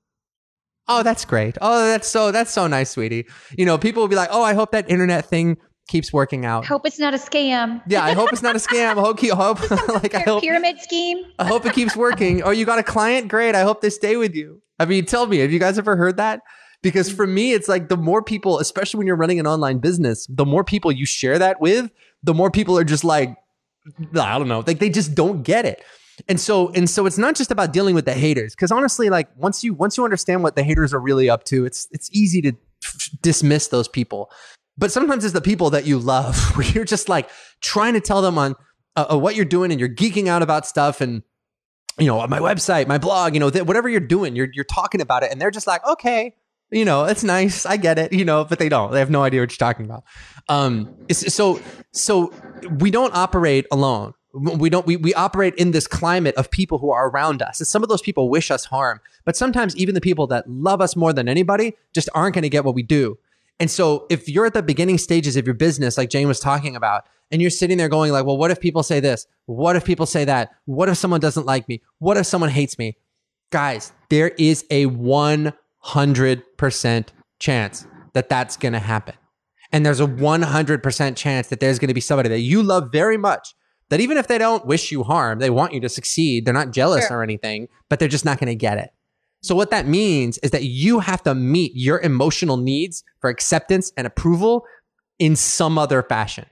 Oh, 0.85 1.01
that's 1.01 1.23
great. 1.23 1.57
Oh, 1.61 1.85
that's 1.85 2.09
so 2.09 2.33
that's 2.33 2.51
so 2.51 2.67
nice, 2.67 2.89
sweetie. 2.89 3.25
You 3.57 3.65
know, 3.65 3.77
people 3.77 4.03
will 4.03 4.09
be 4.09 4.17
like, 4.17 4.31
"Oh, 4.33 4.43
I 4.43 4.53
hope 4.53 4.71
that 4.71 4.89
internet 4.91 5.27
thing 5.27 5.59
keeps 5.87 6.11
working 6.11 6.45
out. 6.45 6.65
Hope 6.65 6.85
it's 6.85 6.99
not 6.99 7.13
a 7.13 7.17
scam. 7.17 7.81
Yeah, 7.87 8.03
I 8.03 8.13
hope 8.13 8.31
it's 8.31 8.41
not 8.41 8.55
a 8.55 8.59
scam. 8.59 8.95
Hope, 8.95 9.19
hope 9.19 9.71
like 10.03 10.15
I 10.15 10.19
hope 10.19 10.41
pyramid 10.41 10.79
scheme. 10.79 11.23
I 11.39 11.45
hope 11.45 11.65
it 11.65 11.73
keeps 11.73 11.95
working. 11.95 12.41
Oh, 12.51 12.51
you 12.51 12.65
got 12.65 12.79
a 12.79 12.83
client? 12.83 13.27
Great. 13.27 13.55
I 13.55 13.61
hope 13.61 13.81
they 13.81 13.89
stay 13.89 14.17
with 14.17 14.35
you. 14.35 14.61
I 14.81 14.85
mean, 14.85 15.05
tell 15.05 15.27
me, 15.27 15.37
have 15.37 15.51
you 15.51 15.59
guys 15.59 15.77
ever 15.77 15.95
heard 15.95 16.17
that? 16.17 16.41
Because 16.81 17.11
for 17.11 17.27
me, 17.27 17.53
it's 17.53 17.67
like 17.67 17.89
the 17.89 17.97
more 17.97 18.23
people, 18.23 18.57
especially 18.57 18.97
when 18.97 19.05
you're 19.05 19.15
running 19.15 19.39
an 19.39 19.45
online 19.45 19.77
business, 19.77 20.25
the 20.27 20.45
more 20.45 20.63
people 20.63 20.91
you 20.91 21.05
share 21.05 21.37
that 21.37 21.61
with, 21.61 21.91
the 22.23 22.33
more 22.33 22.49
people 22.49 22.75
are 22.77 22.83
just 22.83 23.03
like, 23.03 23.35
I 24.19 24.39
don't 24.39 24.47
know, 24.47 24.63
like 24.65 24.79
they 24.79 24.89
just 24.89 25.13
don't 25.13 25.43
get 25.43 25.65
it. 25.65 25.83
And 26.27 26.39
so, 26.39 26.69
and 26.69 26.89
so 26.89 27.05
it's 27.05 27.19
not 27.19 27.35
just 27.35 27.51
about 27.51 27.71
dealing 27.73 27.93
with 27.93 28.05
the 28.05 28.13
haters. 28.13 28.55
Cause 28.55 28.71
honestly, 28.71 29.09
like 29.11 29.27
once 29.37 29.63
you, 29.63 29.75
once 29.75 29.97
you 29.97 30.03
understand 30.03 30.41
what 30.41 30.55
the 30.55 30.63
haters 30.63 30.93
are 30.93 30.99
really 30.99 31.29
up 31.29 31.43
to, 31.45 31.65
it's, 31.65 31.87
it's 31.91 32.09
easy 32.11 32.41
to 32.41 32.53
dismiss 33.21 33.67
those 33.67 33.87
people. 33.87 34.31
But 34.77 34.91
sometimes 34.91 35.23
it's 35.23 35.33
the 35.33 35.41
people 35.41 35.69
that 35.71 35.85
you 35.85 35.99
love 35.99 36.35
where 36.55 36.65
you're 36.65 36.85
just 36.85 37.09
like 37.09 37.29
trying 37.61 37.93
to 37.93 38.01
tell 38.01 38.23
them 38.23 38.39
on 38.39 38.55
uh, 38.95 39.05
uh, 39.11 39.17
what 39.17 39.35
you're 39.35 39.45
doing 39.45 39.71
and 39.71 39.79
you're 39.79 39.89
geeking 39.89 40.27
out 40.27 40.41
about 40.41 40.65
stuff 40.65 40.99
and 40.99 41.21
you 41.97 42.07
know 42.07 42.25
my 42.27 42.39
website, 42.39 42.87
my 42.87 42.97
blog, 42.97 43.33
you 43.33 43.39
know 43.39 43.49
th- 43.49 43.65
whatever 43.65 43.89
you're 43.89 43.99
doing, 43.99 44.35
you're 44.35 44.49
you're 44.53 44.65
talking 44.65 45.01
about 45.01 45.23
it 45.23 45.31
and 45.31 45.41
they're 45.41 45.51
just 45.51 45.67
like, 45.67 45.85
"Okay, 45.87 46.35
you 46.71 46.85
know, 46.85 47.05
it's 47.05 47.23
nice. 47.23 47.65
I 47.65 47.77
get 47.77 47.99
it, 47.99 48.13
you 48.13 48.25
know, 48.25 48.45
but 48.45 48.59
they 48.59 48.69
don't. 48.69 48.91
They 48.91 48.99
have 48.99 49.09
no 49.09 49.23
idea 49.23 49.41
what 49.41 49.51
you're 49.51 49.57
talking 49.57 49.85
about. 49.85 50.03
Um 50.47 50.95
so 51.11 51.59
so 51.91 52.33
we 52.79 52.91
don't 52.91 53.13
operate 53.15 53.65
alone 53.71 54.13
we 54.33 54.69
don't 54.69 54.85
we, 54.85 54.95
we 54.95 55.13
operate 55.13 55.53
in 55.55 55.71
this 55.71 55.87
climate 55.87 56.35
of 56.35 56.49
people 56.49 56.77
who 56.77 56.91
are 56.91 57.09
around 57.09 57.41
us 57.41 57.59
and 57.59 57.67
some 57.67 57.83
of 57.83 57.89
those 57.89 58.01
people 58.01 58.29
wish 58.29 58.49
us 58.49 58.65
harm 58.65 59.01
but 59.25 59.35
sometimes 59.35 59.75
even 59.75 59.93
the 59.93 60.01
people 60.01 60.25
that 60.27 60.49
love 60.49 60.79
us 60.79 60.95
more 60.95 61.11
than 61.11 61.27
anybody 61.27 61.73
just 61.93 62.07
aren't 62.13 62.33
going 62.33 62.43
to 62.43 62.49
get 62.49 62.63
what 62.63 62.73
we 62.73 62.83
do 62.83 63.17
and 63.61 63.71
so 63.71 64.07
if 64.09 64.27
you're 64.27 64.45
at 64.47 64.53
the 64.53 64.63
beginning 64.63 64.97
stages 64.97 65.37
of 65.37 65.45
your 65.45 65.53
business, 65.53 65.97
like 65.97 66.09
Jane 66.09 66.27
was 66.27 66.39
talking 66.39 66.75
about, 66.75 67.03
and 67.31 67.41
you're 67.41 67.51
sitting 67.51 67.77
there 67.77 67.87
going 67.87 68.11
like, 68.11 68.25
well, 68.25 68.37
what 68.37 68.51
if 68.51 68.59
people 68.59 68.83
say 68.83 68.99
this? 68.99 69.25
What 69.45 69.77
if 69.77 69.85
people 69.85 70.05
say 70.05 70.25
that? 70.25 70.49
What 70.65 70.89
if 70.89 70.97
someone 70.97 71.21
doesn't 71.21 71.45
like 71.45 71.69
me? 71.69 71.81
What 71.99 72.17
if 72.17 72.25
someone 72.25 72.49
hates 72.49 72.77
me? 72.77 72.97
Guys, 73.51 73.93
there 74.09 74.29
is 74.37 74.65
a 74.69 74.87
100% 74.87 77.05
chance 77.39 77.87
that 78.13 78.29
that's 78.29 78.57
going 78.57 78.73
to 78.73 78.79
happen. 78.79 79.15
And 79.71 79.85
there's 79.85 79.99
a 80.01 80.07
100% 80.07 81.15
chance 81.15 81.47
that 81.47 81.59
there's 81.59 81.79
going 81.79 81.87
to 81.87 81.93
be 81.93 82.01
somebody 82.01 82.29
that 82.29 82.39
you 82.39 82.61
love 82.63 82.89
very 82.91 83.17
much 83.17 83.53
that 83.89 84.01
even 84.01 84.17
if 84.17 84.27
they 84.27 84.37
don't 84.37 84.65
wish 84.65 84.91
you 84.91 85.03
harm, 85.03 85.39
they 85.39 85.49
want 85.49 85.73
you 85.73 85.79
to 85.81 85.89
succeed. 85.89 86.45
They're 86.45 86.53
not 86.53 86.71
jealous 86.71 87.07
Sure. 87.07 87.19
or 87.19 87.23
anything, 87.23 87.67
but 87.89 87.99
they're 87.99 88.07
just 88.07 88.25
not 88.25 88.39
going 88.39 88.47
to 88.47 88.55
get 88.55 88.77
it. 88.77 88.91
So 89.41 89.55
what 89.55 89.71
that 89.71 89.87
means 89.87 90.37
is 90.39 90.51
that 90.51 90.63
you 90.63 90.99
have 90.99 91.23
to 91.23 91.33
meet 91.33 91.71
your 91.75 91.99
emotional 91.99 92.57
needs 92.57 93.03
for 93.19 93.29
acceptance 93.29 93.91
and 93.97 94.05
approval 94.05 94.65
in 95.17 95.35
some 95.35 95.77
other 95.77 96.03
fashion. 96.03 96.45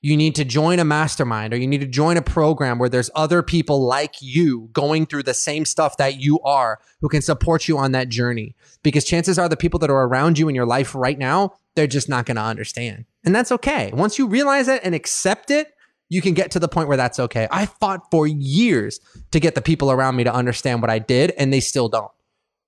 You 0.00 0.16
need 0.16 0.36
to 0.36 0.44
join 0.44 0.78
a 0.78 0.84
mastermind 0.84 1.52
or 1.52 1.56
you 1.56 1.66
need 1.66 1.80
to 1.80 1.86
join 1.86 2.16
a 2.16 2.22
program 2.22 2.78
where 2.78 2.88
there's 2.88 3.10
other 3.16 3.42
people 3.42 3.84
like 3.84 4.14
you 4.20 4.68
going 4.72 5.06
through 5.06 5.24
the 5.24 5.34
same 5.34 5.64
stuff 5.64 5.96
that 5.96 6.20
you 6.20 6.38
are 6.40 6.78
who 7.00 7.08
can 7.08 7.22
support 7.22 7.66
you 7.66 7.78
on 7.78 7.90
that 7.92 8.08
journey. 8.08 8.54
Because 8.84 9.04
chances 9.04 9.38
are 9.38 9.48
the 9.48 9.56
people 9.56 9.80
that 9.80 9.90
are 9.90 10.06
around 10.06 10.38
you 10.38 10.48
in 10.48 10.54
your 10.54 10.66
life 10.66 10.94
right 10.94 11.18
now, 11.18 11.54
they're 11.74 11.88
just 11.88 12.08
not 12.08 12.26
going 12.26 12.36
to 12.36 12.42
understand. 12.42 13.06
And 13.24 13.34
that's 13.34 13.50
okay. 13.50 13.90
Once 13.92 14.18
you 14.18 14.28
realize 14.28 14.68
it 14.68 14.82
and 14.84 14.94
accept 14.94 15.50
it, 15.50 15.72
you 16.08 16.22
can 16.22 16.34
get 16.34 16.52
to 16.52 16.60
the 16.60 16.68
point 16.68 16.86
where 16.86 16.96
that's 16.96 17.18
okay. 17.18 17.48
I 17.50 17.66
fought 17.66 18.08
for 18.12 18.28
years 18.28 19.00
to 19.32 19.40
get 19.40 19.56
the 19.56 19.62
people 19.62 19.90
around 19.90 20.14
me 20.14 20.22
to 20.22 20.32
understand 20.32 20.80
what 20.80 20.90
I 20.90 21.00
did, 21.00 21.32
and 21.32 21.52
they 21.52 21.58
still 21.58 21.88
don't. 21.88 22.12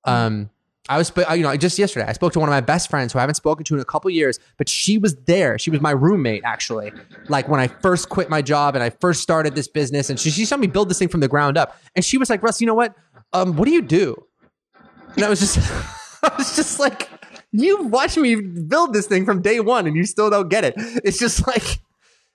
Um, 0.04 0.50
I 0.88 0.96
was, 0.96 1.12
you 1.16 1.42
know, 1.42 1.54
just 1.56 1.78
yesterday, 1.78 2.06
I 2.06 2.12
spoke 2.12 2.32
to 2.32 2.40
one 2.40 2.48
of 2.48 2.52
my 2.52 2.62
best 2.62 2.88
friends 2.88 3.12
who 3.12 3.18
I 3.18 3.22
haven't 3.22 3.34
spoken 3.34 3.62
to 3.64 3.74
in 3.74 3.80
a 3.80 3.84
couple 3.84 4.10
years, 4.10 4.38
but 4.56 4.70
she 4.70 4.96
was 4.96 5.16
there. 5.26 5.58
She 5.58 5.70
was 5.70 5.82
my 5.82 5.90
roommate, 5.90 6.44
actually. 6.44 6.92
Like 7.28 7.46
when 7.46 7.60
I 7.60 7.68
first 7.68 8.08
quit 8.08 8.30
my 8.30 8.40
job 8.40 8.74
and 8.74 8.82
I 8.82 8.88
first 8.88 9.22
started 9.22 9.54
this 9.54 9.68
business, 9.68 10.08
and 10.08 10.18
she, 10.18 10.30
she 10.30 10.46
saw 10.46 10.56
me 10.56 10.66
build 10.66 10.88
this 10.88 10.98
thing 10.98 11.08
from 11.08 11.20
the 11.20 11.28
ground 11.28 11.58
up. 11.58 11.76
And 11.94 12.02
she 12.02 12.16
was 12.16 12.30
like, 12.30 12.42
Russ, 12.42 12.60
you 12.60 12.66
know 12.66 12.74
what? 12.74 12.94
Um, 13.34 13.56
what 13.56 13.66
do 13.66 13.72
you 13.72 13.82
do? 13.82 14.24
And 15.16 15.24
I 15.24 15.28
was 15.28 15.40
just, 15.40 15.58
I 16.22 16.34
was 16.38 16.56
just 16.56 16.80
like, 16.80 17.10
you've 17.52 17.90
watched 17.92 18.16
me 18.16 18.36
build 18.36 18.94
this 18.94 19.06
thing 19.06 19.26
from 19.26 19.42
day 19.42 19.60
one, 19.60 19.86
and 19.86 19.94
you 19.94 20.04
still 20.04 20.30
don't 20.30 20.48
get 20.48 20.64
it. 20.64 20.72
It's 21.04 21.18
just 21.18 21.46
like, 21.46 21.80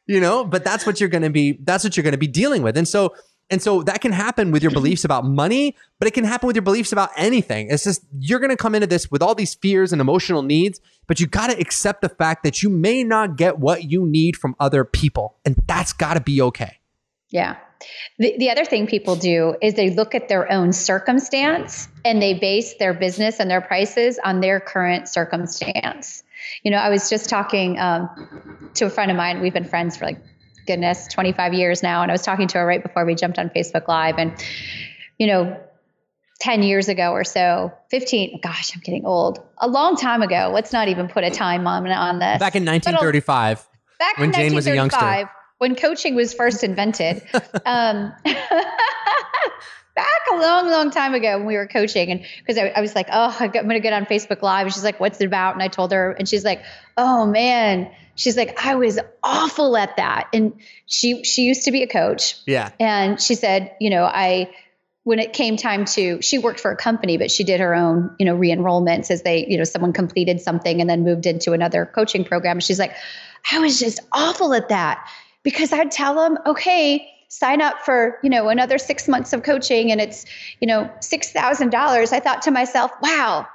you 0.06 0.20
know, 0.20 0.46
but 0.46 0.64
that's 0.64 0.86
what 0.86 1.00
you're 1.00 1.10
going 1.10 1.24
to 1.24 1.32
be. 1.32 1.54
That's 1.64 1.84
what 1.84 1.98
you're 1.98 2.04
going 2.04 2.12
to 2.12 2.20
be 2.20 2.28
dealing 2.28 2.62
with, 2.62 2.78
and 2.78 2.88
so. 2.88 3.16
And 3.54 3.62
so 3.62 3.84
that 3.84 4.02
can 4.02 4.12
happen 4.12 4.52
with 4.52 4.64
your 4.64 4.72
beliefs 4.80 5.06
about 5.06 5.26
money, 5.26 5.76
but 6.00 6.08
it 6.08 6.16
can 6.16 6.24
happen 6.24 6.48
with 6.48 6.56
your 6.56 6.64
beliefs 6.64 6.92
about 6.92 7.12
anything. 7.16 7.70
It's 7.70 7.84
just 7.84 8.04
you're 8.20 8.40
going 8.40 8.50
to 8.50 8.58
come 8.58 8.74
into 8.74 8.88
this 8.88 9.12
with 9.12 9.22
all 9.22 9.36
these 9.36 9.54
fears 9.54 9.94
and 9.94 10.02
emotional 10.02 10.42
needs, 10.42 10.82
but 11.08 11.20
you 11.20 11.28
got 11.28 11.52
to 11.52 11.60
accept 11.60 12.02
the 12.02 12.10
fact 12.10 12.44
that 12.44 12.64
you 12.64 12.70
may 12.70 13.04
not 13.04 13.38
get 13.38 13.60
what 13.60 13.84
you 13.84 14.06
need 14.06 14.36
from 14.36 14.56
other 14.60 14.84
people. 14.84 15.38
And 15.46 15.56
that's 15.68 15.94
got 15.94 16.16
to 16.16 16.22
be 16.22 16.42
okay. 16.42 16.80
Yeah. 17.30 17.58
The, 18.18 18.36
the 18.38 18.50
other 18.50 18.66
thing 18.66 18.88
people 18.88 19.16
do 19.16 19.56
is 19.62 19.76
they 19.76 19.92
look 19.92 20.16
at 20.16 20.30
their 20.30 20.52
own 20.52 20.74
circumstance 20.74 21.88
and 22.04 22.22
they 22.22 22.34
base 22.34 22.76
their 22.76 22.94
business 22.94 23.40
and 23.40 23.52
their 23.52 23.62
prices 23.62 24.20
on 24.24 24.40
their 24.42 24.60
current 24.60 25.08
circumstance. 25.08 26.24
You 26.64 26.72
know, 26.72 26.78
I 26.78 26.90
was 26.90 27.10
just 27.10 27.30
talking 27.30 27.78
um, 27.80 28.70
to 28.76 28.86
a 28.86 28.90
friend 28.90 29.12
of 29.12 29.18
mine. 29.18 29.42
We've 29.42 29.54
been 29.54 29.66
friends 29.66 29.98
for 29.98 30.06
like, 30.06 30.20
goodness, 30.66 31.08
25 31.08 31.54
years 31.54 31.84
now. 31.84 32.02
And 32.02 32.12
I 32.12 32.14
was 32.14 32.22
talking 32.22 32.48
to 32.50 32.58
her 32.60 32.66
right 32.66 32.82
before 32.82 33.06
we 33.06 33.16
jumped 33.16 33.40
on 33.40 33.50
Facebook 33.50 33.88
Live. 33.88 34.16
And, 34.18 34.34
you 35.18 35.28
know, 35.28 35.60
10 36.42 36.64
years 36.64 36.90
ago 36.90 37.12
or 37.12 37.24
so, 37.24 37.72
15, 37.90 38.40
gosh, 38.42 38.76
I'm 38.76 38.82
getting 38.82 39.06
old. 39.06 39.40
A 39.60 39.68
long 39.68 39.96
time 39.96 40.22
ago. 40.22 40.52
Let's 40.54 40.74
not 40.74 40.88
even 40.90 41.08
put 41.08 41.24
a 41.24 41.32
time 41.32 41.66
on, 41.68 41.88
on 41.88 42.20
this. 42.20 42.40
Back 42.40 42.56
in 42.56 42.66
1935, 42.66 43.66
back 44.00 44.18
when 44.18 44.30
in 44.30 44.36
Jane 44.36 44.56
was 44.56 44.68
a 44.68 44.76
youngster. 44.76 44.98
1935, 44.98 45.28
when 45.60 45.76
coaching 45.76 46.16
was 46.16 46.34
first 46.34 46.64
invented. 46.64 47.24
um, 47.66 48.14
back 49.96 50.08
a 50.32 50.36
long, 50.36 50.70
long 50.70 50.92
time 50.92 51.14
ago 51.14 51.38
when 51.38 51.46
we 51.46 51.56
were 51.56 51.68
coaching, 51.68 52.12
and 52.12 52.26
because 52.40 52.58
I, 52.58 52.70
I 52.76 52.82
was 52.82 52.96
like, 52.96 53.08
oh, 53.12 53.36
I'm 53.40 53.52
going 53.52 53.70
to 53.70 53.80
get 53.80 53.94
on 53.94 54.06
Facebook 54.06 54.42
Live, 54.42 54.66
and 54.66 54.74
she's 54.74 54.84
like, 54.84 55.00
what's 55.00 55.22
it 55.22 55.26
about? 55.26 55.54
And 55.54 55.64
I 55.64 55.68
told 55.68 55.92
her, 55.92 56.12
and 56.12 56.28
she's 56.28 56.44
like, 56.44 56.62
oh 56.98 57.26
man, 57.26 57.90
she's 58.16 58.38
like, 58.38 58.66
I 58.66 58.76
was 58.76 59.00
awful 59.24 59.76
at 59.78 59.98
that, 59.98 60.30
and 60.34 60.54
she 60.86 61.24
she 61.24 61.44
used 61.44 61.66
to 61.66 61.72
be 61.72 61.84
a 61.84 61.88
coach, 61.88 62.36
yeah, 62.46 62.72
and 62.80 63.22
she 63.22 63.36
said, 63.36 63.76
you 63.80 63.90
know, 63.90 64.04
I 64.04 64.50
when 65.04 65.20
it 65.20 65.34
came 65.34 65.58
time 65.58 65.86
to 65.86 66.22
she 66.22 66.38
worked 66.38 66.60
for 66.62 66.72
a 66.72 66.78
company 66.78 67.18
but 67.18 67.30
she 67.30 67.44
did 67.44 67.60
her 67.60 67.76
own 67.76 68.16
you 68.20 68.26
know 68.26 68.36
re-enrollments 68.36 69.12
as 69.12 69.22
they 69.24 69.46
you 69.48 69.58
know 69.58 69.66
someone 69.66 69.92
completed 69.92 70.40
something 70.40 70.80
and 70.80 70.90
then 70.90 71.04
moved 71.04 71.26
into 71.26 71.52
another 71.52 71.86
coaching 71.86 72.24
program. 72.24 72.60
She's 72.60 72.80
like 72.80 72.94
i 73.52 73.60
was 73.60 73.80
just 73.80 74.00
awful 74.12 74.54
at 74.54 74.70
that. 74.70 75.08
Because 75.44 75.74
i'd 75.74 75.92
tell 75.92 76.16
them 76.16 76.38
okay 76.46 77.06
sign 77.28 77.62
up 77.62 77.82
for 77.84 78.20
you 78.24 78.30
know 78.30 78.48
another 78.48 78.78
six 78.78 79.08
months 79.08 79.34
of 79.34 79.44
coaching 79.44 79.92
and 79.92 80.00
it's 80.00 80.26
you 80.62 80.68
know 80.68 80.90
$6000 81.00 82.14
i 82.14 82.20
thought 82.20 82.44
to 82.44 82.52
myself 82.52 82.92
wow 83.02 83.48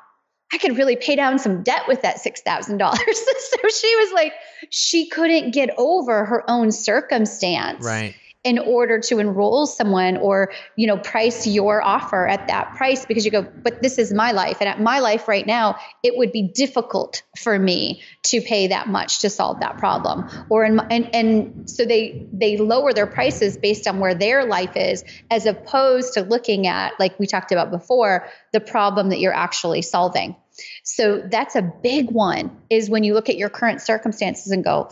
i 0.52 0.58
could 0.58 0.76
really 0.76 0.96
pay 0.96 1.16
down 1.16 1.38
some 1.38 1.62
debt 1.62 1.82
with 1.88 2.02
that 2.02 2.16
$6000 2.16 2.78
so 2.78 3.68
she 3.68 3.96
was 3.96 4.12
like 4.12 4.32
she 4.70 5.08
couldn't 5.08 5.52
get 5.52 5.70
over 5.76 6.24
her 6.24 6.48
own 6.48 6.72
circumstance 6.72 7.84
right. 7.84 8.14
In 8.44 8.58
order 8.58 9.00
to 9.00 9.18
enroll 9.18 9.66
someone 9.66 10.16
or 10.16 10.52
you 10.76 10.86
know 10.86 10.96
price 10.96 11.46
your 11.46 11.82
offer 11.82 12.26
at 12.26 12.48
that 12.48 12.74
price 12.76 13.04
because 13.04 13.24
you 13.24 13.30
go 13.30 13.42
but 13.42 13.82
this 13.82 13.98
is 13.98 14.12
my 14.12 14.32
life 14.32 14.58
and 14.60 14.68
at 14.68 14.80
my 14.80 15.00
life 15.00 15.26
right 15.26 15.46
now 15.46 15.76
it 16.02 16.16
would 16.16 16.32
be 16.32 16.42
difficult 16.42 17.22
for 17.36 17.58
me 17.58 18.02
to 18.24 18.40
pay 18.40 18.68
that 18.68 18.88
much 18.88 19.20
to 19.20 19.30
solve 19.30 19.60
that 19.60 19.78
problem. 19.78 20.28
Or 20.50 20.64
in 20.64 20.80
and 20.90 21.14
and 21.14 21.70
so 21.70 21.84
they 21.84 22.26
they 22.32 22.56
lower 22.56 22.92
their 22.92 23.06
prices 23.06 23.56
based 23.56 23.86
on 23.86 24.00
where 24.00 24.14
their 24.14 24.44
life 24.44 24.76
is 24.76 25.04
as 25.30 25.46
opposed 25.46 26.14
to 26.14 26.22
looking 26.22 26.66
at 26.66 26.92
like 26.98 27.18
we 27.18 27.26
talked 27.26 27.52
about 27.52 27.70
before 27.70 28.28
the 28.52 28.60
problem 28.60 29.10
that 29.10 29.18
you're 29.18 29.34
actually 29.34 29.82
solving. 29.82 30.36
So 30.82 31.22
that's 31.30 31.54
a 31.54 31.62
big 31.62 32.10
one 32.10 32.56
is 32.68 32.90
when 32.90 33.04
you 33.04 33.14
look 33.14 33.28
at 33.28 33.36
your 33.36 33.48
current 33.48 33.80
circumstances 33.80 34.50
and 34.50 34.64
go 34.64 34.88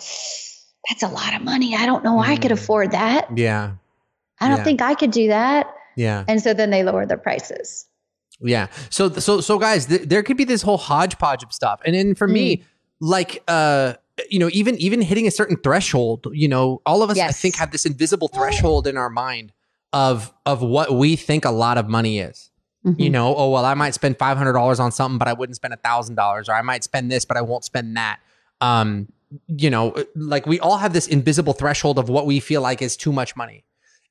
that's 0.89 1.03
a 1.03 1.09
lot 1.09 1.35
of 1.35 1.43
money. 1.43 1.75
I 1.77 1.87
don't 1.87 2.05
know 2.05 2.19
I 2.21 2.37
could 2.37 2.51
Mm. 2.51 2.55
afford 2.55 2.91
that. 2.93 3.27
Yeah. 3.37 3.73
I 4.41 4.49
don't 4.49 4.59
Yeah. 4.59 4.65
think 4.65 4.83
I 4.83 4.95
could 4.95 5.11
do 5.11 5.29
that. 5.29 5.67
Yeah. 5.97 6.25
And 6.29 6.43
so 6.43 6.53
then 6.55 6.71
they 6.71 6.83
lower 6.83 7.07
their 7.07 7.17
prices. 7.17 7.87
Yeah. 8.41 8.67
So 8.91 9.09
so 9.11 9.41
so 9.41 9.59
guys, 9.59 9.87
th- 9.87 10.03
there 10.09 10.23
could 10.23 10.37
be 10.37 10.45
this 10.45 10.63
whole 10.63 10.77
hodgepodge 10.79 11.43
of 11.43 11.53
stuff. 11.53 11.81
And 11.87 11.95
then 11.95 12.15
for 12.15 12.29
Mm. 12.29 12.33
me, 12.33 12.63
like 13.01 13.43
uh 13.49 13.95
you 14.31 14.39
know, 14.39 14.49
even 14.53 14.77
even 14.77 15.01
hitting 15.03 15.27
a 15.27 15.31
certain 15.31 15.57
threshold, 15.63 16.27
you 16.33 16.49
know, 16.49 16.81
all 16.87 17.03
of 17.03 17.11
us 17.11 17.19
I 17.19 17.33
think 17.33 17.57
have 17.57 17.71
this 17.71 17.85
invisible 17.87 18.29
threshold 18.29 18.87
in 18.87 18.97
our 18.97 19.11
mind 19.11 19.53
of 19.93 20.33
of 20.45 20.63
what 20.63 20.95
we 20.95 21.17
think 21.17 21.45
a 21.45 21.51
lot 21.51 21.79
of 21.79 21.89
money 21.89 22.19
is. 22.19 22.51
You 22.85 22.93
Mhm. 23.09 23.11
know, 23.11 23.35
oh 23.37 23.51
well, 23.51 23.65
I 23.65 23.75
might 23.75 23.95
spend 23.95 24.17
five 24.19 24.37
hundred 24.39 24.53
dollars 24.53 24.79
on 24.79 24.93
something, 24.93 25.19
but 25.19 25.27
I 25.29 25.33
wouldn't 25.33 25.57
spend 25.57 25.75
a 25.75 25.77
thousand 25.79 26.15
dollars, 26.15 26.49
or 26.49 26.53
I 26.55 26.63
might 26.63 26.85
spend 26.85 27.11
this, 27.11 27.25
but 27.25 27.37
I 27.37 27.41
won't 27.41 27.65
spend 27.65 27.97
that. 27.97 28.21
Um, 28.61 29.09
you 29.49 29.71
know, 29.71 29.95
like 30.15 30.47
we 30.47 30.61
all 30.61 30.77
have 30.77 30.93
this 30.93 31.07
invisible 31.07 31.53
threshold 31.53 31.99
of 31.99 32.09
what 32.09 32.27
we 32.27 32.41
feel 32.41 32.63
like 32.63 32.83
is 32.83 32.97
too 32.97 33.13
much 33.13 33.37
money. 33.37 33.65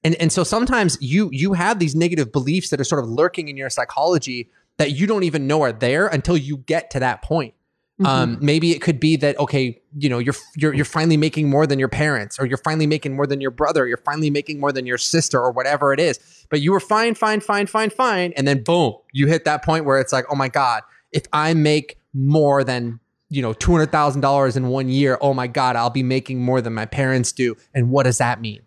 And 0.04 0.15
and 0.15 0.32
so 0.32 0.43
sometimes 0.43 0.97
you 1.01 1.30
you 1.32 1.54
have 1.54 1.80
these 1.80 1.95
negative 1.95 2.32
beliefs 2.32 2.69
that 2.69 2.80
are 2.80 2.84
sort 2.84 3.04
of 3.04 3.10
lurking 3.10 3.47
in 3.47 3.58
your 3.58 3.69
psychology 3.69 4.49
that 4.78 4.91
you 4.91 5.08
don't 5.08 5.23
even 5.23 5.47
know 5.47 5.62
are 5.63 5.71
there 5.71 6.08
until 6.08 6.38
you 6.38 6.58
get 6.58 6.91
to 6.91 6.99
that 6.99 7.21
point. 7.21 7.54
Mhm. 7.99 8.06
Um, 8.06 8.38
maybe 8.41 8.71
it 8.71 8.82
could 8.82 8.99
be 8.99 9.15
that 9.15 9.39
okay, 9.39 9.82
you 9.97 10.10
know, 10.10 10.19
you're 10.19 10.36
you're 10.58 10.73
you're 10.73 10.84
finally 10.84 11.15
making 11.15 11.49
more 11.49 11.65
than 11.65 11.80
your 11.80 11.88
parents, 11.88 12.38
or 12.38 12.45
you're 12.45 12.58
finally 12.58 12.88
making 12.88 13.15
more 13.15 13.25
than 13.25 13.39
your 13.39 13.51
brother, 13.51 13.88
you're 13.88 13.97
finally 13.97 14.30
making 14.30 14.60
more 14.60 14.73
than 14.73 14.86
your 14.86 14.97
sister, 14.97 15.39
or 15.39 15.51
whatever 15.51 15.93
it 15.93 15.99
is. 15.99 16.19
But 16.49 16.60
you 16.60 16.73
were 16.73 16.82
fine, 16.82 17.15
fine, 17.15 17.39
fine, 17.39 17.67
fine, 17.67 17.89
fine, 17.89 18.34
and 18.36 18.45
then 18.45 18.63
boom, 18.63 18.95
you 19.13 19.28
hit 19.28 19.45
that 19.45 19.63
point 19.63 19.86
where 19.86 19.97
it's 19.97 20.12
like, 20.12 20.25
oh 20.30 20.36
my 20.36 20.49
god, 20.49 20.84
if 21.13 21.23
I 21.32 21.54
make 21.54 21.97
more 22.13 22.65
than 22.65 22.99
you 23.29 23.41
know 23.41 23.53
two 23.53 23.71
hundred 23.71 23.91
thousand 23.91 24.21
dollars 24.21 24.55
in 24.55 24.67
one 24.67 24.89
year, 24.89 25.17
oh 25.21 25.33
my 25.33 25.47
god, 25.47 25.75
I'll 25.75 25.89
be 25.89 26.03
making 26.03 26.41
more 26.41 26.61
than 26.61 26.73
my 26.73 26.85
parents 26.85 27.31
do, 27.31 27.55
and 27.73 27.89
what 27.89 28.03
does 28.03 28.17
that 28.19 28.39
mean? 28.41 28.61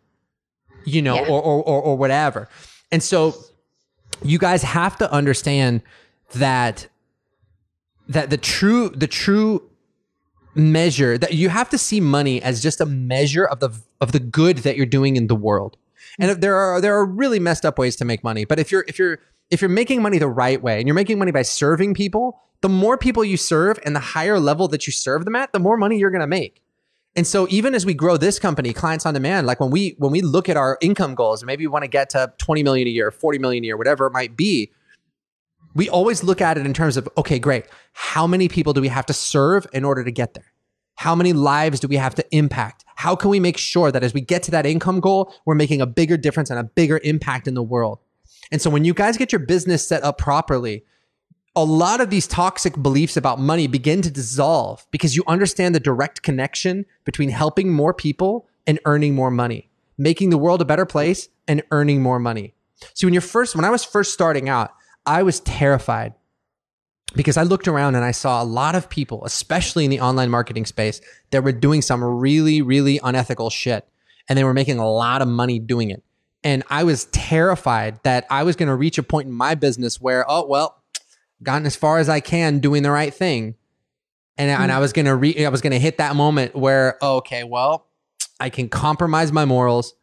You 0.85 1.03
know, 1.03 1.15
Yeah. 1.17 1.23
or, 1.29 1.43
or 1.43 1.63
or 1.63 1.83
or 1.83 1.97
whatever. 1.97 2.49
And 2.91 3.03
so, 3.03 3.35
you 4.23 4.39
guys 4.39 4.63
have 4.63 4.97
to 4.99 5.13
understand 5.13 5.83
that 6.35 6.89
that 8.09 8.31
the 8.31 8.37
true 8.39 8.89
the 8.91 9.07
true 9.07 9.63
measure 10.55 11.17
that 11.19 11.35
you 11.35 11.49
have 11.51 11.69
to 11.71 11.79
see 11.79 12.01
money 12.01 12.43
as 12.43 12.63
just 12.63 12.81
a 12.81 12.87
measure 12.87 13.45
of 13.45 13.61
the 13.61 13.71
of 14.01 14.13
the 14.13 14.19
good 14.19 14.59
that 14.59 14.77
you're 14.77 14.87
doing 14.87 15.17
in 15.17 15.27
the 15.27 15.37
world. 15.37 15.77
And 16.19 16.41
there 16.43 16.57
are 16.57 16.81
there 16.81 16.97
are 16.97 17.05
really 17.05 17.39
messed 17.39 17.65
up 17.65 17.79
ways 17.79 17.95
to 17.97 18.05
make 18.05 18.25
money, 18.25 18.45
but 18.45 18.59
if 18.59 18.73
you're 18.73 18.85
if 18.89 18.99
you're 18.99 19.21
if 19.51 19.61
you're 19.61 19.69
making 19.69 20.03
money 20.03 20.19
the 20.19 20.29
right 20.29 20.63
way 20.63 20.79
and 20.79 20.87
you're 20.87 20.95
making 20.95 21.19
money 21.19 21.33
by 21.33 21.43
serving 21.43 21.95
people, 21.95 22.41
the 22.61 22.69
more 22.69 22.99
people 22.99 23.25
you 23.25 23.37
serve 23.37 23.79
and 23.85 23.95
the 23.95 24.01
higher 24.01 24.39
level 24.39 24.69
that 24.69 24.87
you 24.87 24.93
serve 24.93 25.25
them 25.25 25.37
at, 25.37 25.53
the 25.53 25.59
more 25.59 25.77
money 25.77 25.99
you're 25.99 26.11
going 26.11 26.21
to 26.21 26.27
make. 26.27 26.63
And 27.17 27.27
so 27.27 27.47
even 27.51 27.75
as 27.75 27.87
we 27.87 27.95
grow 27.95 28.17
this 28.17 28.39
company, 28.39 28.73
clients 28.73 29.07
on 29.07 29.15
demand, 29.15 29.47
like 29.47 29.61
when 29.61 29.71
we 29.71 29.97
when 29.99 30.13
we 30.13 30.21
look 30.21 30.49
at 30.49 30.57
our 30.57 30.79
income 30.81 31.15
goals, 31.15 31.43
maybe 31.45 31.67
we 31.67 31.69
want 31.69 31.83
to 31.83 31.89
get 31.89 32.11
to 32.11 32.33
20 32.39 32.63
million 32.63 32.87
a 32.87 32.91
year, 32.91 33.11
40 33.11 33.39
million 33.39 33.65
a 33.65 33.67
year, 33.67 33.77
whatever 33.77 34.07
it 34.07 34.13
might 34.13 34.37
be, 34.37 34.71
we 35.75 35.89
always 35.89 36.23
look 36.23 36.41
at 36.41 36.59
it 36.59 36.67
in 36.67 36.75
terms 36.75 36.97
of 36.97 37.09
okay, 37.17 37.39
great. 37.39 37.65
How 37.93 38.27
many 38.27 38.49
people 38.49 38.73
do 38.73 38.81
we 38.81 38.89
have 38.89 39.07
to 39.07 39.13
serve 39.13 39.67
in 39.73 39.85
order 39.85 40.05
to 40.05 40.13
get 40.13 40.35
there? 40.35 40.53
How 40.97 41.15
many 41.15 41.33
lives 41.33 41.81
do 41.81 41.89
we 41.89 41.97
have 41.97 42.15
to 42.17 42.25
impact? 42.37 42.85
How 42.97 43.15
can 43.15 43.31
we 43.31 43.41
make 43.41 43.57
sure 43.57 43.91
that 43.93 44.03
as 44.03 44.13
we 44.13 44.21
get 44.21 44.43
to 44.45 44.51
that 44.51 44.67
income 44.67 45.01
goal, 45.01 45.33
we're 45.47 45.55
making 45.55 45.81
a 45.81 45.87
bigger 45.87 46.17
difference 46.17 46.51
and 46.51 46.59
a 46.59 46.65
bigger 46.65 47.01
impact 47.05 47.49
in 47.49 47.55
the 47.55 47.63
world? 47.63 48.01
And 48.51 48.61
so 48.63 48.71
when 48.71 48.85
you 48.85 48.95
guys 48.95 49.17
get 49.17 49.33
your 49.33 49.41
business 49.41 49.87
set 49.87 50.03
up 50.03 50.19
properly, 50.19 50.85
a 51.57 51.65
lot 51.65 52.01
of 52.01 52.11
these 52.11 52.27
toxic 52.27 52.81
beliefs 52.81 53.17
about 53.17 53.41
money 53.41 53.67
begin 53.67 54.01
to 54.03 54.11
dissolve 54.11 54.87
because 54.91 55.17
you 55.17 55.25
understand 55.27 55.75
the 55.75 55.81
direct 55.81 56.23
connection 56.23 56.87
between 57.05 57.31
helping 57.31 57.73
more 57.73 57.93
people 57.93 58.47
and 58.67 58.79
earning 58.85 59.15
more 59.15 59.31
money, 59.31 59.69
making 59.97 60.31
the 60.31 60.39
world 60.39 60.63
a 60.63 60.65
better 60.65 60.87
place 60.87 61.29
and 61.49 61.63
earning 61.71 62.03
more 62.03 62.19
money. 62.19 62.55
So 62.95 63.07
when 63.07 63.15
you're 63.15 63.21
first, 63.21 63.57
when 63.57 63.65
I 63.65 63.71
was 63.71 63.85
first 63.85 64.13
starting 64.13 64.49
out, 64.49 64.73
I 65.05 65.23
was 65.23 65.41
terrified 65.41 66.15
because 67.17 67.37
I 67.37 67.43
looked 67.43 67.67
around 67.67 67.95
and 67.95 68.05
I 68.05 68.11
saw 68.11 68.43
a 68.43 68.45
lot 68.45 68.75
of 68.75 68.91
people, 68.91 69.25
especially 69.25 69.85
in 69.85 69.91
the 69.91 70.01
online 70.01 70.31
marketing 70.31 70.67
space, 70.67 71.01
that 71.31 71.43
were 71.43 71.53
doing 71.53 71.83
some 71.83 72.05
really, 72.05 72.63
really 72.63 73.01
unethical 73.03 73.51
shit. 73.51 73.89
And 74.29 74.39
they 74.39 74.45
were 74.45 74.55
making 74.55 74.79
a 74.79 74.89
lot 74.89 75.23
of 75.23 75.29
money 75.29 75.59
doing 75.59 75.91
it. 75.91 76.05
And 76.45 76.63
I 76.71 76.85
was 76.85 77.07
terrified 77.07 78.01
that 78.05 78.27
I 78.31 78.45
was 78.45 78.57
going 78.57 78.69
to 78.69 78.75
reach 78.75 78.99
a 78.99 79.03
point 79.03 79.27
in 79.27 79.33
my 79.33 79.55
business 79.55 80.01
where, 80.01 80.25
oh, 80.29 80.47
well, 80.47 80.83
gotten 81.43 81.67
as 81.67 81.77
far 81.77 81.99
as 81.99 82.09
I 82.09 82.21
can 82.21 82.59
doing 82.59 82.83
the 82.83 82.91
right 82.91 83.13
thing. 83.13 83.57
And, 84.37 84.51
mm-hmm. 84.51 84.63
and 84.63 84.73
I 84.73 84.79
was 84.79 84.93
going 84.93 85.07
to 85.07 85.17
re- 85.17 85.45
I 85.45 85.49
was 85.49 85.61
going 85.61 85.73
to 85.73 85.79
hit 85.79 85.99
that 85.99 86.15
moment 86.15 86.55
where, 86.55 86.97
oh, 87.03 87.17
okay, 87.17 87.45
well, 87.45 87.87
I 88.39 88.51
can 88.51 88.69
compromise 88.69 89.33
my 89.33 89.45
morals. 89.45 89.95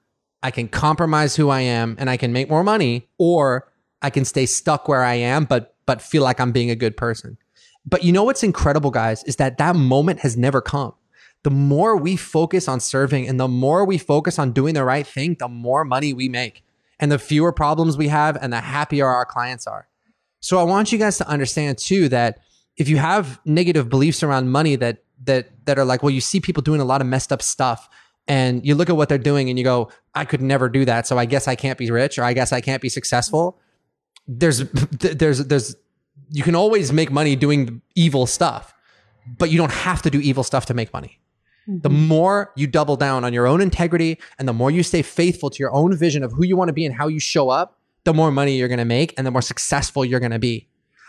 I 0.43 0.51
can 0.51 0.67
compromise 0.67 1.35
who 1.35 1.49
I 1.49 1.61
am 1.61 1.95
and 1.97 2.09
I 2.09 2.17
can 2.17 2.33
make 2.33 2.49
more 2.49 2.63
money 2.63 3.07
or 3.17 3.71
I 4.01 4.09
can 4.09 4.25
stay 4.25 4.45
stuck 4.45 4.87
where 4.87 5.03
I 5.03 5.15
am, 5.15 5.45
but 5.45 5.75
but 5.85 6.01
feel 6.01 6.23
like 6.23 6.39
I'm 6.39 6.51
being 6.51 6.69
a 6.69 6.75
good 6.75 6.97
person. 6.97 7.37
But 7.85 8.03
you 8.03 8.11
know 8.11 8.23
what's 8.23 8.43
incredible, 8.43 8.91
guys, 8.91 9.23
is 9.23 9.35
that 9.37 9.57
that 9.59 9.75
moment 9.75 10.19
has 10.19 10.35
never 10.35 10.61
come. 10.61 10.93
The 11.45 11.51
more 11.51 11.95
we 11.95 12.15
focus 12.15 12.67
on 12.67 12.79
serving 12.79 13.27
and 13.27 13.39
the 13.39 13.47
more 13.47 13.85
we 13.85 13.97
focus 13.97 14.39
on 14.39 14.51
doing 14.51 14.73
the 14.73 14.83
right 14.83 15.05
thing, 15.05 15.35
the 15.39 15.47
more 15.47 15.85
money 15.85 16.11
we 16.11 16.27
make 16.27 16.63
and 16.99 17.11
the 17.11 17.19
fewer 17.19 17.51
problems 17.51 17.97
we 17.97 18.07
have 18.07 18.37
and 18.41 18.51
the 18.51 18.61
happier 18.61 19.07
our 19.07 19.25
clients 19.25 19.67
are. 19.67 19.87
So 20.39 20.57
I 20.57 20.63
want 20.63 20.91
you 20.91 20.97
guys 20.97 21.17
to 21.19 21.27
understand 21.27 21.77
too 21.77 22.09
that 22.09 22.39
if 22.77 22.89
you 22.89 22.97
have 22.97 23.39
negative 23.45 23.89
beliefs 23.89 24.23
around 24.23 24.49
money 24.49 24.75
that 24.77 25.03
that 25.23 25.49
that 25.65 25.77
are 25.79 25.85
like, 25.85 26.03
well, 26.03 26.09
you 26.09 26.21
see 26.21 26.39
people 26.39 26.61
doing 26.63 26.81
a 26.81 26.85
lot 26.85 27.01
of 27.01 27.07
messed 27.07 27.31
up 27.31 27.41
stuff 27.41 27.87
and 28.27 28.65
you 28.65 28.75
look 28.75 28.89
at 28.89 28.97
what 28.97 29.07
they're 29.07 29.17
doing 29.17 29.49
and 29.49 29.57
you 29.57 29.63
go, 29.63 29.89
I 30.13 30.25
could 30.25 30.41
never 30.41 30.67
do 30.67 30.83
that, 30.85 31.05
so 31.07 31.17
I 31.17 31.25
guess 31.25 31.47
I 31.47 31.55
can't 31.55 31.77
be 31.77 31.89
rich 31.91 32.17
or 32.17 32.23
I 32.23 32.33
guess 32.33 32.51
I 32.51 32.59
can't 32.59 32.81
be 32.81 32.89
successful 32.89 33.59
there's 34.27 34.59
there's 34.99 35.45
there's 35.45 35.75
you 36.29 36.43
can 36.43 36.55
always 36.55 36.91
make 36.91 37.11
money 37.11 37.35
doing 37.35 37.81
evil 37.93 38.25
stuff, 38.25 38.73
but 39.37 39.51
you 39.51 39.57
don't 39.57 39.71
have 39.71 40.01
to 40.01 40.09
do 40.09 40.19
evil 40.19 40.43
stuff 40.43 40.65
to 40.67 40.73
make 40.73 40.91
money. 40.91 41.19
Mm-hmm. 41.67 41.79
The 41.81 41.89
more 41.89 42.51
you 42.55 42.67
double 42.67 42.95
down 42.95 43.23
on 43.23 43.33
your 43.33 43.47
own 43.47 43.61
integrity 43.61 44.19
and 44.37 44.47
the 44.47 44.53
more 44.53 44.71
you 44.71 44.83
stay 44.83 45.01
faithful 45.01 45.49
to 45.49 45.59
your 45.59 45.73
own 45.73 45.95
vision 45.95 46.23
of 46.23 46.31
who 46.31 46.45
you 46.45 46.55
want 46.55 46.69
to 46.69 46.73
be 46.73 46.85
and 46.85 46.93
how 46.93 47.07
you 47.07 47.19
show 47.19 47.49
up, 47.49 47.79
the 48.03 48.13
more 48.13 48.31
money 48.31 48.55
you're 48.55 48.67
going 48.67 48.77
to 48.77 48.85
make 48.85 49.13
and 49.17 49.25
the 49.25 49.31
more 49.31 49.41
successful 49.41 50.05
you're 50.05 50.19
going 50.19 50.31
to 50.31 50.39
be. 50.39 50.67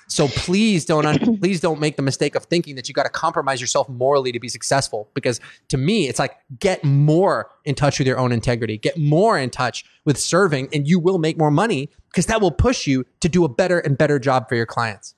So 0.08 0.28
please 0.28 0.84
don't 0.84 1.04
un- 1.04 1.38
please 1.40 1.60
don't 1.60 1.80
make 1.80 1.96
the 1.96 2.02
mistake 2.02 2.34
of 2.34 2.44
thinking 2.44 2.76
that 2.76 2.88
you 2.88 2.94
got 2.94 3.02
to 3.04 3.10
compromise 3.10 3.60
yourself 3.60 3.88
morally 3.88 4.32
to 4.32 4.40
be 4.40 4.48
successful 4.48 5.10
because 5.14 5.40
to 5.68 5.76
me 5.76 6.08
it's 6.08 6.18
like 6.18 6.36
get 6.58 6.82
more 6.84 7.50
in 7.64 7.74
touch 7.74 7.98
with 7.98 8.06
your 8.06 8.18
own 8.18 8.32
integrity. 8.32 8.78
Get 8.78 8.98
more 8.98 9.38
in 9.38 9.50
touch 9.50 9.84
with 10.04 10.18
serving 10.18 10.68
and 10.72 10.86
you 10.86 10.98
will 10.98 11.18
make 11.18 11.36
more 11.36 11.50
money 11.50 11.90
because 12.10 12.26
that 12.26 12.40
will 12.40 12.52
push 12.52 12.86
you 12.86 13.04
to 13.20 13.28
do 13.28 13.44
a 13.44 13.48
better 13.48 13.80
and 13.80 13.98
better 13.98 14.18
job 14.18 14.48
for 14.48 14.54
your 14.54 14.66
clients. 14.66 15.14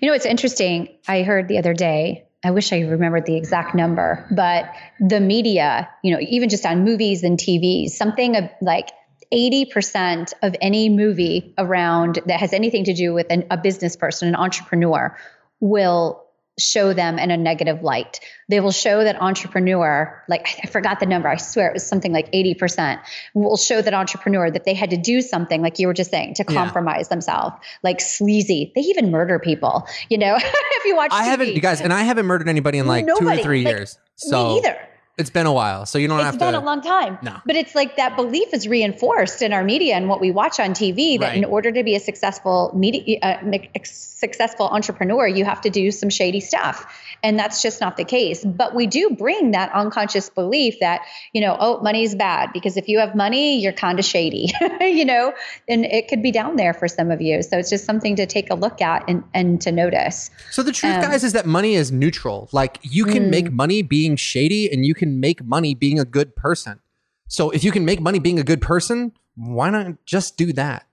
You 0.00 0.08
know, 0.08 0.14
it's 0.14 0.26
interesting. 0.26 0.88
I 1.06 1.22
heard 1.22 1.48
the 1.48 1.58
other 1.58 1.74
day 1.74 2.27
I 2.44 2.52
wish 2.52 2.72
I 2.72 2.80
remembered 2.80 3.26
the 3.26 3.36
exact 3.36 3.74
number, 3.74 4.26
but 4.30 4.72
the 5.00 5.20
media, 5.20 5.88
you 6.04 6.12
know, 6.12 6.20
even 6.20 6.48
just 6.48 6.64
on 6.64 6.84
movies 6.84 7.24
and 7.24 7.36
TVs, 7.36 7.90
something 7.90 8.36
of 8.36 8.48
like 8.60 8.90
80% 9.32 10.32
of 10.42 10.54
any 10.60 10.88
movie 10.88 11.52
around 11.58 12.20
that 12.26 12.40
has 12.40 12.52
anything 12.52 12.84
to 12.84 12.94
do 12.94 13.12
with 13.12 13.26
an, 13.30 13.46
a 13.50 13.56
business 13.56 13.96
person, 13.96 14.28
an 14.28 14.36
entrepreneur, 14.36 15.16
will 15.60 16.24
show 16.58 16.92
them 16.92 17.18
in 17.18 17.30
a 17.30 17.36
negative 17.36 17.82
light. 17.82 18.20
They 18.48 18.60
will 18.60 18.72
show 18.72 19.04
that 19.04 19.20
entrepreneur, 19.20 20.22
like 20.28 20.46
I 20.62 20.66
forgot 20.66 21.00
the 21.00 21.06
number, 21.06 21.28
I 21.28 21.36
swear 21.36 21.68
it 21.68 21.74
was 21.74 21.86
something 21.86 22.12
like 22.12 22.30
80%, 22.32 23.00
will 23.34 23.56
show 23.56 23.80
that 23.80 23.94
entrepreneur 23.94 24.50
that 24.50 24.64
they 24.64 24.74
had 24.74 24.90
to 24.90 24.96
do 24.96 25.20
something, 25.20 25.62
like 25.62 25.78
you 25.78 25.86
were 25.86 25.94
just 25.94 26.10
saying, 26.10 26.34
to 26.34 26.44
compromise 26.44 27.06
yeah. 27.06 27.14
themselves, 27.14 27.56
like 27.82 28.00
sleazy. 28.00 28.72
They 28.74 28.82
even 28.82 29.10
murder 29.10 29.38
people, 29.38 29.86
you 30.08 30.18
know, 30.18 30.36
if 30.40 30.84
you 30.84 30.96
watch 30.96 31.12
I 31.12 31.22
TV. 31.22 31.26
haven't, 31.26 31.54
you 31.54 31.60
guys, 31.60 31.80
and 31.80 31.92
I 31.92 32.02
haven't 32.02 32.26
murdered 32.26 32.48
anybody 32.48 32.78
in 32.78 32.86
like 32.86 33.04
Nobody, 33.04 33.36
two 33.36 33.40
or 33.40 33.42
three 33.42 33.64
like, 33.64 33.74
years. 33.74 33.98
So 34.16 34.48
me 34.48 34.58
either. 34.58 34.78
It's 35.18 35.30
been 35.30 35.46
a 35.46 35.52
while, 35.52 35.84
so 35.84 35.98
you 35.98 36.06
don't 36.06 36.20
it's 36.20 36.26
have 36.26 36.38
to. 36.38 36.44
It's 36.44 36.52
been 36.52 36.62
a 36.62 36.64
long 36.64 36.80
time. 36.80 37.18
No, 37.22 37.38
but 37.44 37.56
it's 37.56 37.74
like 37.74 37.96
that 37.96 38.14
belief 38.14 38.54
is 38.54 38.68
reinforced 38.68 39.42
in 39.42 39.52
our 39.52 39.64
media 39.64 39.96
and 39.96 40.08
what 40.08 40.20
we 40.20 40.30
watch 40.30 40.60
on 40.60 40.70
TV. 40.70 41.18
That 41.18 41.30
right. 41.30 41.36
in 41.36 41.44
order 41.44 41.72
to 41.72 41.82
be 41.82 41.96
a 41.96 42.00
successful 42.00 42.70
media, 42.72 43.18
uh, 43.20 43.38
successful 43.82 44.68
entrepreneur, 44.68 45.26
you 45.26 45.44
have 45.44 45.60
to 45.62 45.70
do 45.70 45.90
some 45.90 46.08
shady 46.08 46.38
stuff, 46.38 46.86
and 47.24 47.36
that's 47.36 47.62
just 47.62 47.80
not 47.80 47.96
the 47.96 48.04
case. 48.04 48.44
But 48.44 48.76
we 48.76 48.86
do 48.86 49.10
bring 49.10 49.50
that 49.50 49.72
unconscious 49.72 50.30
belief 50.30 50.78
that 50.78 51.00
you 51.32 51.40
know, 51.40 51.56
oh, 51.58 51.80
money's 51.80 52.14
bad 52.14 52.52
because 52.52 52.76
if 52.76 52.86
you 52.86 53.00
have 53.00 53.16
money, 53.16 53.60
you're 53.60 53.72
kind 53.72 53.98
of 53.98 54.04
shady, 54.04 54.52
you 54.80 55.04
know, 55.04 55.32
and 55.68 55.84
it 55.84 56.06
could 56.06 56.22
be 56.22 56.30
down 56.30 56.54
there 56.54 56.72
for 56.72 56.86
some 56.86 57.10
of 57.10 57.20
you. 57.20 57.42
So 57.42 57.58
it's 57.58 57.70
just 57.70 57.84
something 57.84 58.14
to 58.14 58.24
take 58.24 58.50
a 58.50 58.54
look 58.54 58.80
at 58.80 59.02
and 59.08 59.24
and 59.34 59.60
to 59.62 59.72
notice. 59.72 60.30
So 60.52 60.62
the 60.62 60.70
truth, 60.70 60.94
um, 60.94 61.02
guys, 61.02 61.24
is 61.24 61.32
that 61.32 61.44
money 61.44 61.74
is 61.74 61.90
neutral. 61.90 62.48
Like 62.52 62.78
you 62.82 63.04
can 63.04 63.24
mm. 63.24 63.30
make 63.30 63.50
money 63.50 63.82
being 63.82 64.14
shady, 64.14 64.72
and 64.72 64.86
you 64.86 64.94
can 64.94 65.07
can 65.08 65.20
make 65.20 65.44
money 65.44 65.74
being 65.74 65.98
a 65.98 66.04
good 66.04 66.36
person. 66.36 66.80
So 67.28 67.50
if 67.50 67.64
you 67.64 67.72
can 67.72 67.84
make 67.84 68.00
money 68.00 68.18
being 68.18 68.38
a 68.38 68.44
good 68.44 68.60
person, 68.60 69.12
why 69.36 69.70
not 69.70 70.04
just 70.04 70.36
do 70.36 70.52
that? 70.54 70.86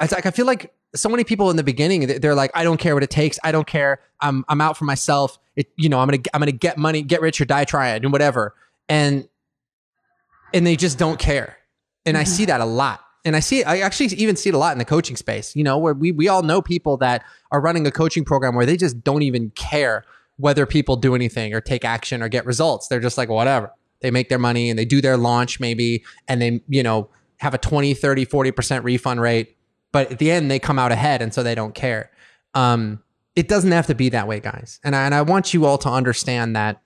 It's 0.00 0.12
like 0.12 0.26
I 0.26 0.30
feel 0.30 0.46
like 0.46 0.72
so 0.94 1.08
many 1.08 1.24
people 1.24 1.50
in 1.50 1.56
the 1.56 1.62
beginning 1.62 2.06
they're 2.06 2.34
like, 2.34 2.50
I 2.54 2.64
don't 2.64 2.78
care 2.78 2.94
what 2.94 3.02
it 3.02 3.10
takes. 3.10 3.38
I 3.44 3.52
don't 3.52 3.66
care. 3.66 4.00
I'm 4.20 4.44
I'm 4.48 4.60
out 4.60 4.76
for 4.76 4.84
myself. 4.84 5.38
It, 5.56 5.70
you 5.76 5.88
know, 5.88 5.98
I'm 5.98 6.08
gonna 6.08 6.22
I'm 6.32 6.40
gonna 6.40 6.52
get 6.52 6.78
money, 6.78 7.02
get 7.02 7.20
rich 7.20 7.40
or 7.40 7.44
die 7.44 7.64
trying, 7.64 8.02
and 8.02 8.12
whatever. 8.12 8.54
And 8.88 9.28
and 10.54 10.66
they 10.66 10.76
just 10.76 10.98
don't 10.98 11.18
care. 11.18 11.56
And 12.06 12.16
mm-hmm. 12.16 12.22
I 12.22 12.24
see 12.24 12.44
that 12.46 12.60
a 12.60 12.64
lot. 12.64 13.04
And 13.24 13.36
I 13.36 13.40
see 13.40 13.62
I 13.62 13.80
actually 13.80 14.06
even 14.16 14.36
see 14.36 14.48
it 14.48 14.54
a 14.54 14.58
lot 14.58 14.72
in 14.72 14.78
the 14.78 14.84
coaching 14.84 15.16
space. 15.16 15.54
You 15.54 15.64
know, 15.64 15.76
where 15.78 15.94
we 15.94 16.12
we 16.12 16.28
all 16.28 16.42
know 16.42 16.62
people 16.62 16.96
that 16.98 17.24
are 17.50 17.60
running 17.60 17.86
a 17.86 17.90
coaching 17.90 18.24
program 18.24 18.54
where 18.54 18.66
they 18.66 18.76
just 18.76 19.04
don't 19.04 19.22
even 19.22 19.50
care 19.50 20.04
whether 20.40 20.66
people 20.66 20.96
do 20.96 21.14
anything 21.14 21.54
or 21.54 21.60
take 21.60 21.84
action 21.84 22.22
or 22.22 22.28
get 22.28 22.46
results. 22.46 22.88
They're 22.88 23.00
just 23.00 23.18
like, 23.18 23.28
whatever. 23.28 23.72
They 24.00 24.10
make 24.10 24.28
their 24.28 24.38
money 24.38 24.70
and 24.70 24.78
they 24.78 24.84
do 24.84 25.00
their 25.00 25.16
launch 25.16 25.60
maybe, 25.60 26.04
and 26.26 26.40
they, 26.40 26.62
you 26.68 26.82
know, 26.82 27.10
have 27.38 27.54
a 27.54 27.58
20, 27.58 27.94
30, 27.94 28.26
40% 28.26 28.82
refund 28.84 29.20
rate. 29.20 29.56
But 29.92 30.12
at 30.12 30.18
the 30.18 30.30
end, 30.30 30.50
they 30.50 30.58
come 30.58 30.78
out 30.78 30.92
ahead. 30.92 31.20
And 31.20 31.34
so 31.34 31.42
they 31.42 31.54
don't 31.54 31.74
care. 31.74 32.10
Um, 32.54 33.02
it 33.36 33.48
doesn't 33.48 33.72
have 33.72 33.86
to 33.88 33.94
be 33.94 34.08
that 34.10 34.26
way, 34.26 34.40
guys. 34.40 34.80
And 34.82 34.96
I, 34.96 35.04
and 35.04 35.14
I 35.14 35.22
want 35.22 35.52
you 35.54 35.66
all 35.66 35.78
to 35.78 35.88
understand 35.88 36.56
that 36.56 36.80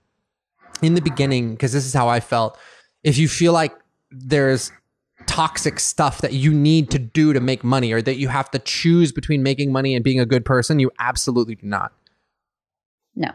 in 0.82 0.94
the 0.94 1.00
beginning, 1.00 1.52
because 1.52 1.72
this 1.72 1.86
is 1.86 1.94
how 1.94 2.08
I 2.08 2.20
felt. 2.20 2.58
If 3.02 3.18
you 3.18 3.28
feel 3.28 3.52
like 3.52 3.74
there's 4.10 4.72
toxic 5.26 5.80
stuff 5.80 6.20
that 6.20 6.32
you 6.32 6.52
need 6.52 6.90
to 6.90 6.98
do 6.98 7.32
to 7.32 7.40
make 7.40 7.64
money 7.64 7.92
or 7.92 8.02
that 8.02 8.16
you 8.16 8.28
have 8.28 8.50
to 8.50 8.58
choose 8.58 9.12
between 9.12 9.42
making 9.42 9.72
money 9.72 9.94
and 9.94 10.04
being 10.04 10.20
a 10.20 10.26
good 10.26 10.44
person, 10.44 10.78
you 10.78 10.90
absolutely 10.98 11.54
do 11.54 11.66
not. 11.66 11.92
No. 13.16 13.30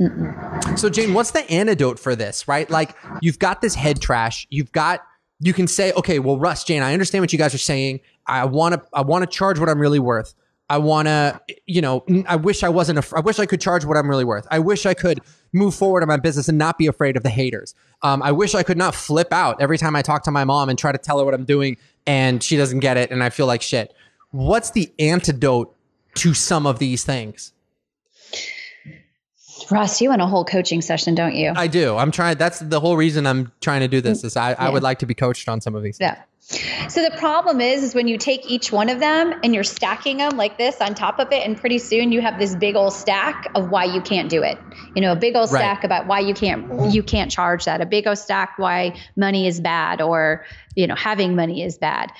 Mm-mm. 0.00 0.78
So, 0.78 0.88
Jane, 0.90 1.14
what's 1.14 1.30
the 1.30 1.50
antidote 1.50 1.98
for 1.98 2.14
this, 2.14 2.46
right? 2.46 2.68
Like, 2.68 2.94
you've 3.22 3.38
got 3.38 3.62
this 3.62 3.74
head 3.74 4.00
trash. 4.00 4.46
You've 4.50 4.72
got, 4.72 5.02
you 5.40 5.52
can 5.52 5.66
say, 5.66 5.92
okay, 5.92 6.18
well, 6.18 6.38
Russ, 6.38 6.64
Jane, 6.64 6.82
I 6.82 6.92
understand 6.92 7.22
what 7.22 7.32
you 7.32 7.38
guys 7.38 7.54
are 7.54 7.58
saying. 7.58 8.00
I 8.26 8.44
want 8.44 8.74
to, 8.74 8.82
I 8.92 9.02
want 9.02 9.22
to 9.22 9.26
charge 9.34 9.58
what 9.58 9.68
I'm 9.68 9.78
really 9.78 9.98
worth. 9.98 10.34
I 10.68 10.78
want 10.78 11.06
to, 11.06 11.40
you 11.66 11.80
know, 11.80 12.04
I 12.26 12.36
wish 12.36 12.64
I 12.64 12.68
wasn't, 12.68 12.98
af- 12.98 13.14
I 13.14 13.20
wish 13.20 13.38
I 13.38 13.46
could 13.46 13.60
charge 13.60 13.84
what 13.84 13.96
I'm 13.96 14.10
really 14.10 14.24
worth. 14.24 14.46
I 14.50 14.58
wish 14.58 14.84
I 14.84 14.94
could 14.94 15.20
move 15.52 15.74
forward 15.74 16.02
in 16.02 16.08
my 16.08 16.16
business 16.16 16.48
and 16.48 16.58
not 16.58 16.76
be 16.76 16.88
afraid 16.88 17.16
of 17.16 17.22
the 17.22 17.30
haters. 17.30 17.74
Um, 18.02 18.20
I 18.22 18.32
wish 18.32 18.54
I 18.54 18.64
could 18.64 18.76
not 18.76 18.94
flip 18.94 19.32
out 19.32 19.62
every 19.62 19.78
time 19.78 19.94
I 19.94 20.02
talk 20.02 20.24
to 20.24 20.32
my 20.32 20.44
mom 20.44 20.68
and 20.68 20.78
try 20.78 20.90
to 20.90 20.98
tell 20.98 21.20
her 21.20 21.24
what 21.24 21.34
I'm 21.34 21.44
doing 21.44 21.76
and 22.04 22.42
she 22.42 22.56
doesn't 22.56 22.80
get 22.80 22.96
it 22.96 23.12
and 23.12 23.22
I 23.22 23.30
feel 23.30 23.46
like 23.46 23.62
shit. 23.62 23.94
What's 24.32 24.72
the 24.72 24.92
antidote 24.98 25.74
to 26.16 26.34
some 26.34 26.66
of 26.66 26.80
these 26.80 27.04
things? 27.04 27.52
Russ, 29.70 30.00
you 30.00 30.10
want 30.10 30.22
a 30.22 30.26
whole 30.26 30.44
coaching 30.44 30.82
session, 30.82 31.14
don't 31.14 31.34
you? 31.34 31.52
I 31.54 31.66
do. 31.66 31.96
I'm 31.96 32.10
trying. 32.10 32.36
That's 32.36 32.60
the 32.60 32.80
whole 32.80 32.96
reason 32.96 33.26
I'm 33.26 33.52
trying 33.60 33.80
to 33.80 33.88
do 33.88 34.00
this. 34.00 34.24
Is 34.24 34.36
I, 34.36 34.50
yeah. 34.50 34.56
I 34.58 34.70
would 34.70 34.82
like 34.82 35.00
to 35.00 35.06
be 35.06 35.14
coached 35.14 35.48
on 35.48 35.60
some 35.60 35.74
of 35.74 35.82
these. 35.82 35.98
Yeah. 36.00 36.22
So 36.88 37.02
the 37.02 37.10
problem 37.18 37.60
is, 37.60 37.82
is 37.82 37.92
when 37.92 38.06
you 38.06 38.18
take 38.18 38.48
each 38.48 38.70
one 38.70 38.88
of 38.88 39.00
them 39.00 39.34
and 39.42 39.52
you're 39.52 39.64
stacking 39.64 40.18
them 40.18 40.36
like 40.36 40.56
this 40.58 40.80
on 40.80 40.94
top 40.94 41.18
of 41.18 41.32
it, 41.32 41.44
and 41.44 41.56
pretty 41.56 41.78
soon 41.78 42.12
you 42.12 42.20
have 42.20 42.38
this 42.38 42.54
big 42.54 42.76
old 42.76 42.92
stack 42.92 43.48
of 43.56 43.70
why 43.70 43.84
you 43.84 44.00
can't 44.00 44.28
do 44.28 44.44
it. 44.44 44.56
You 44.94 45.02
know, 45.02 45.10
a 45.10 45.16
big 45.16 45.34
old 45.34 45.48
stack 45.48 45.78
right. 45.78 45.84
about 45.84 46.06
why 46.06 46.20
you 46.20 46.34
can't 46.34 46.92
you 46.92 47.02
can't 47.02 47.32
charge 47.32 47.64
that. 47.64 47.80
A 47.80 47.86
big 47.86 48.06
old 48.06 48.18
stack 48.18 48.58
why 48.58 48.96
money 49.16 49.48
is 49.48 49.60
bad, 49.60 50.00
or 50.00 50.44
you 50.76 50.86
know, 50.86 50.94
having 50.94 51.34
money 51.34 51.64
is 51.64 51.78
bad. 51.78 52.12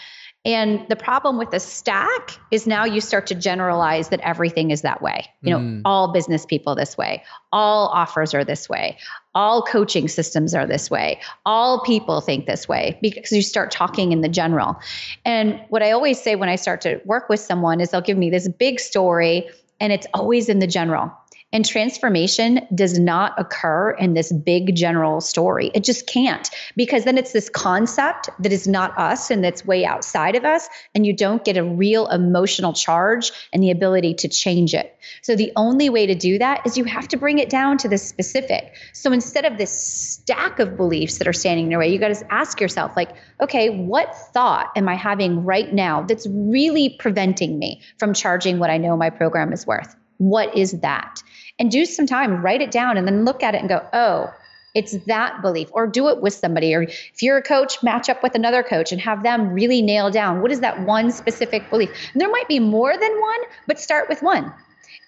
And 0.46 0.86
the 0.88 0.94
problem 0.94 1.38
with 1.38 1.50
the 1.50 1.58
stack 1.58 2.38
is 2.52 2.68
now 2.68 2.84
you 2.84 3.00
start 3.00 3.26
to 3.26 3.34
generalize 3.34 4.10
that 4.10 4.20
everything 4.20 4.70
is 4.70 4.82
that 4.82 5.02
way. 5.02 5.26
You 5.42 5.50
know, 5.50 5.58
mm. 5.58 5.82
all 5.84 6.12
business 6.12 6.46
people 6.46 6.76
this 6.76 6.96
way, 6.96 7.24
all 7.52 7.88
offers 7.88 8.32
are 8.32 8.44
this 8.44 8.68
way, 8.68 8.96
all 9.34 9.60
coaching 9.62 10.06
systems 10.06 10.54
are 10.54 10.64
this 10.64 10.88
way, 10.88 11.20
all 11.44 11.80
people 11.80 12.20
think 12.20 12.46
this 12.46 12.68
way 12.68 12.96
because 13.02 13.32
you 13.32 13.42
start 13.42 13.72
talking 13.72 14.12
in 14.12 14.20
the 14.20 14.28
general. 14.28 14.76
And 15.24 15.60
what 15.68 15.82
I 15.82 15.90
always 15.90 16.22
say 16.22 16.36
when 16.36 16.48
I 16.48 16.54
start 16.54 16.80
to 16.82 17.00
work 17.04 17.28
with 17.28 17.40
someone 17.40 17.80
is 17.80 17.90
they'll 17.90 18.00
give 18.00 18.16
me 18.16 18.30
this 18.30 18.46
big 18.46 18.78
story 18.78 19.48
and 19.80 19.92
it's 19.92 20.06
always 20.14 20.48
in 20.48 20.60
the 20.60 20.68
general. 20.68 21.12
And 21.56 21.64
transformation 21.64 22.66
does 22.74 22.98
not 22.98 23.32
occur 23.38 23.92
in 23.92 24.12
this 24.12 24.30
big 24.30 24.74
general 24.74 25.22
story. 25.22 25.70
It 25.72 25.84
just 25.84 26.06
can't 26.06 26.50
because 26.76 27.04
then 27.04 27.16
it's 27.16 27.32
this 27.32 27.48
concept 27.48 28.28
that 28.40 28.52
is 28.52 28.68
not 28.68 28.98
us 28.98 29.30
and 29.30 29.42
that's 29.42 29.64
way 29.64 29.86
outside 29.86 30.36
of 30.36 30.44
us. 30.44 30.68
And 30.94 31.06
you 31.06 31.14
don't 31.14 31.42
get 31.46 31.56
a 31.56 31.64
real 31.64 32.08
emotional 32.08 32.74
charge 32.74 33.32
and 33.54 33.62
the 33.62 33.70
ability 33.70 34.12
to 34.16 34.28
change 34.28 34.74
it. 34.74 34.98
So 35.22 35.34
the 35.34 35.50
only 35.56 35.88
way 35.88 36.04
to 36.04 36.14
do 36.14 36.36
that 36.36 36.60
is 36.66 36.76
you 36.76 36.84
have 36.84 37.08
to 37.08 37.16
bring 37.16 37.38
it 37.38 37.48
down 37.48 37.78
to 37.78 37.88
the 37.88 37.96
specific. 37.96 38.74
So 38.92 39.10
instead 39.10 39.46
of 39.46 39.56
this 39.56 39.72
stack 39.72 40.58
of 40.58 40.76
beliefs 40.76 41.16
that 41.16 41.26
are 41.26 41.32
standing 41.32 41.64
in 41.64 41.70
your 41.70 41.80
way, 41.80 41.88
you 41.88 41.98
got 41.98 42.14
to 42.14 42.26
ask 42.30 42.60
yourself, 42.60 42.94
like, 42.96 43.12
okay, 43.40 43.70
what 43.70 44.14
thought 44.34 44.72
am 44.76 44.90
I 44.90 44.94
having 44.94 45.42
right 45.42 45.72
now 45.72 46.02
that's 46.02 46.26
really 46.26 46.96
preventing 46.98 47.58
me 47.58 47.80
from 47.96 48.12
charging 48.12 48.58
what 48.58 48.68
I 48.68 48.76
know 48.76 48.94
my 48.94 49.08
program 49.08 49.54
is 49.54 49.66
worth? 49.66 49.96
What 50.18 50.56
is 50.56 50.80
that? 50.80 51.22
And 51.58 51.70
do 51.70 51.86
some 51.86 52.06
time, 52.06 52.42
write 52.42 52.60
it 52.60 52.70
down, 52.70 52.96
and 52.96 53.06
then 53.06 53.24
look 53.24 53.42
at 53.42 53.54
it 53.54 53.60
and 53.60 53.68
go, 53.68 53.86
oh, 53.92 54.32
it's 54.74 54.92
that 55.06 55.40
belief. 55.40 55.68
Or 55.72 55.86
do 55.86 56.08
it 56.08 56.20
with 56.20 56.34
somebody. 56.34 56.74
Or 56.74 56.82
if 56.82 57.22
you're 57.22 57.38
a 57.38 57.42
coach, 57.42 57.82
match 57.82 58.10
up 58.10 58.22
with 58.22 58.34
another 58.34 58.62
coach 58.62 58.92
and 58.92 59.00
have 59.00 59.22
them 59.22 59.52
really 59.52 59.80
nail 59.80 60.10
down 60.10 60.42
what 60.42 60.52
is 60.52 60.60
that 60.60 60.80
one 60.82 61.10
specific 61.10 61.70
belief. 61.70 61.90
And 62.12 62.20
there 62.20 62.30
might 62.30 62.46
be 62.46 62.60
more 62.60 62.96
than 62.96 63.20
one, 63.20 63.40
but 63.66 63.80
start 63.80 64.10
with 64.10 64.22
one. 64.22 64.52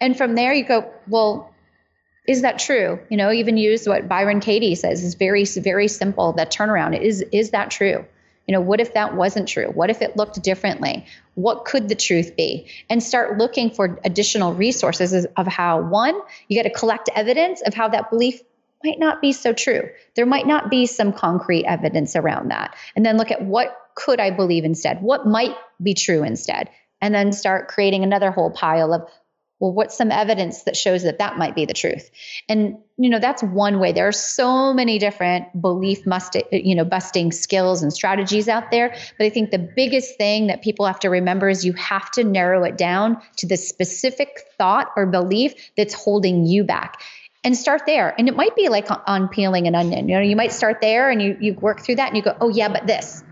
And 0.00 0.16
from 0.16 0.36
there, 0.36 0.54
you 0.54 0.64
go, 0.64 0.90
well, 1.06 1.54
is 2.26 2.42
that 2.42 2.58
true? 2.58 2.98
You 3.10 3.18
know, 3.18 3.30
even 3.30 3.58
use 3.58 3.86
what 3.86 4.08
Byron 4.08 4.40
Katie 4.40 4.74
says 4.74 5.02
is 5.02 5.14
very, 5.14 5.44
very 5.44 5.88
simple. 5.88 6.32
That 6.32 6.50
turnaround 6.50 6.98
is 7.00 7.22
is 7.32 7.50
that 7.50 7.70
true? 7.70 8.04
You 8.48 8.54
know, 8.54 8.62
what 8.62 8.80
if 8.80 8.94
that 8.94 9.14
wasn't 9.14 9.46
true? 9.46 9.68
What 9.68 9.90
if 9.90 10.00
it 10.00 10.16
looked 10.16 10.42
differently? 10.42 11.04
What 11.34 11.66
could 11.66 11.88
the 11.88 11.94
truth 11.94 12.34
be? 12.34 12.66
And 12.88 13.02
start 13.02 13.36
looking 13.36 13.70
for 13.70 14.00
additional 14.04 14.54
resources 14.54 15.26
of 15.36 15.46
how 15.46 15.82
one, 15.82 16.18
you 16.48 16.58
got 16.58 16.66
to 16.66 16.74
collect 16.74 17.10
evidence 17.14 17.60
of 17.60 17.74
how 17.74 17.88
that 17.88 18.08
belief 18.08 18.40
might 18.82 18.98
not 18.98 19.20
be 19.20 19.32
so 19.32 19.52
true. 19.52 19.90
There 20.16 20.24
might 20.24 20.46
not 20.46 20.70
be 20.70 20.86
some 20.86 21.12
concrete 21.12 21.66
evidence 21.66 22.16
around 22.16 22.50
that. 22.50 22.74
And 22.96 23.04
then 23.04 23.18
look 23.18 23.30
at 23.30 23.44
what 23.44 23.76
could 23.94 24.18
I 24.18 24.30
believe 24.30 24.64
instead? 24.64 25.02
What 25.02 25.26
might 25.26 25.54
be 25.82 25.92
true 25.92 26.22
instead? 26.22 26.70
And 27.02 27.14
then 27.14 27.32
start 27.32 27.68
creating 27.68 28.02
another 28.02 28.30
whole 28.30 28.50
pile 28.50 28.94
of 28.94 29.08
well 29.60 29.72
what's 29.72 29.96
some 29.96 30.10
evidence 30.10 30.62
that 30.64 30.76
shows 30.76 31.02
that 31.02 31.18
that 31.18 31.36
might 31.36 31.54
be 31.54 31.64
the 31.64 31.74
truth? 31.74 32.10
And 32.48 32.78
you 32.96 33.10
know 33.10 33.18
that's 33.18 33.42
one 33.42 33.78
way. 33.78 33.92
There 33.92 34.08
are 34.08 34.12
so 34.12 34.72
many 34.72 34.98
different 34.98 35.60
belief 35.60 36.06
must 36.06 36.36
you 36.52 36.74
know 36.74 36.84
busting 36.84 37.32
skills 37.32 37.82
and 37.82 37.92
strategies 37.92 38.48
out 38.48 38.70
there. 38.70 38.90
But 39.18 39.24
i 39.24 39.30
think 39.30 39.50
the 39.50 39.58
biggest 39.58 40.16
thing 40.16 40.48
that 40.48 40.62
people 40.62 40.86
have 40.86 41.00
to 41.00 41.10
remember 41.10 41.48
is 41.48 41.64
you 41.64 41.72
have 41.74 42.10
to 42.12 42.24
narrow 42.24 42.64
it 42.64 42.76
down 42.76 43.20
to 43.36 43.46
the 43.46 43.56
specific 43.56 44.40
thought 44.56 44.88
or 44.96 45.06
belief 45.06 45.54
that's 45.76 45.94
holding 45.94 46.46
you 46.46 46.64
back. 46.64 47.00
And 47.44 47.56
start 47.56 47.82
there. 47.86 48.14
And 48.18 48.28
it 48.28 48.36
might 48.36 48.56
be 48.56 48.68
like 48.68 48.88
on 49.06 49.28
peeling 49.28 49.68
an 49.68 49.74
onion. 49.74 50.08
You 50.08 50.16
know 50.16 50.20
you 50.22 50.36
might 50.36 50.52
start 50.52 50.80
there 50.80 51.08
and 51.10 51.22
you 51.22 51.36
you 51.40 51.54
work 51.54 51.80
through 51.80 51.96
that 51.96 52.08
and 52.08 52.16
you 52.16 52.22
go 52.22 52.36
oh 52.40 52.48
yeah 52.48 52.68
but 52.68 52.86
this 52.86 53.22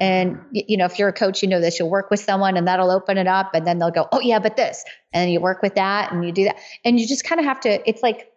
and 0.00 0.40
you 0.52 0.76
know, 0.76 0.86
if 0.86 0.98
you're 0.98 1.08
a 1.08 1.12
coach, 1.12 1.42
you 1.42 1.48
know 1.48 1.60
this. 1.60 1.78
You'll 1.78 1.90
work 1.90 2.10
with 2.10 2.20
someone, 2.20 2.56
and 2.56 2.66
that'll 2.66 2.90
open 2.90 3.18
it 3.18 3.26
up, 3.26 3.50
and 3.54 3.66
then 3.66 3.78
they'll 3.78 3.90
go, 3.90 4.08
"Oh 4.10 4.20
yeah, 4.20 4.38
but 4.38 4.56
this," 4.56 4.84
and 5.12 5.30
you 5.30 5.40
work 5.40 5.62
with 5.62 5.74
that, 5.74 6.10
and 6.10 6.24
you 6.24 6.32
do 6.32 6.44
that, 6.44 6.56
and 6.84 6.98
you 6.98 7.06
just 7.06 7.24
kind 7.24 7.38
of 7.38 7.44
have 7.44 7.60
to. 7.60 7.88
It's 7.88 8.02
like 8.02 8.30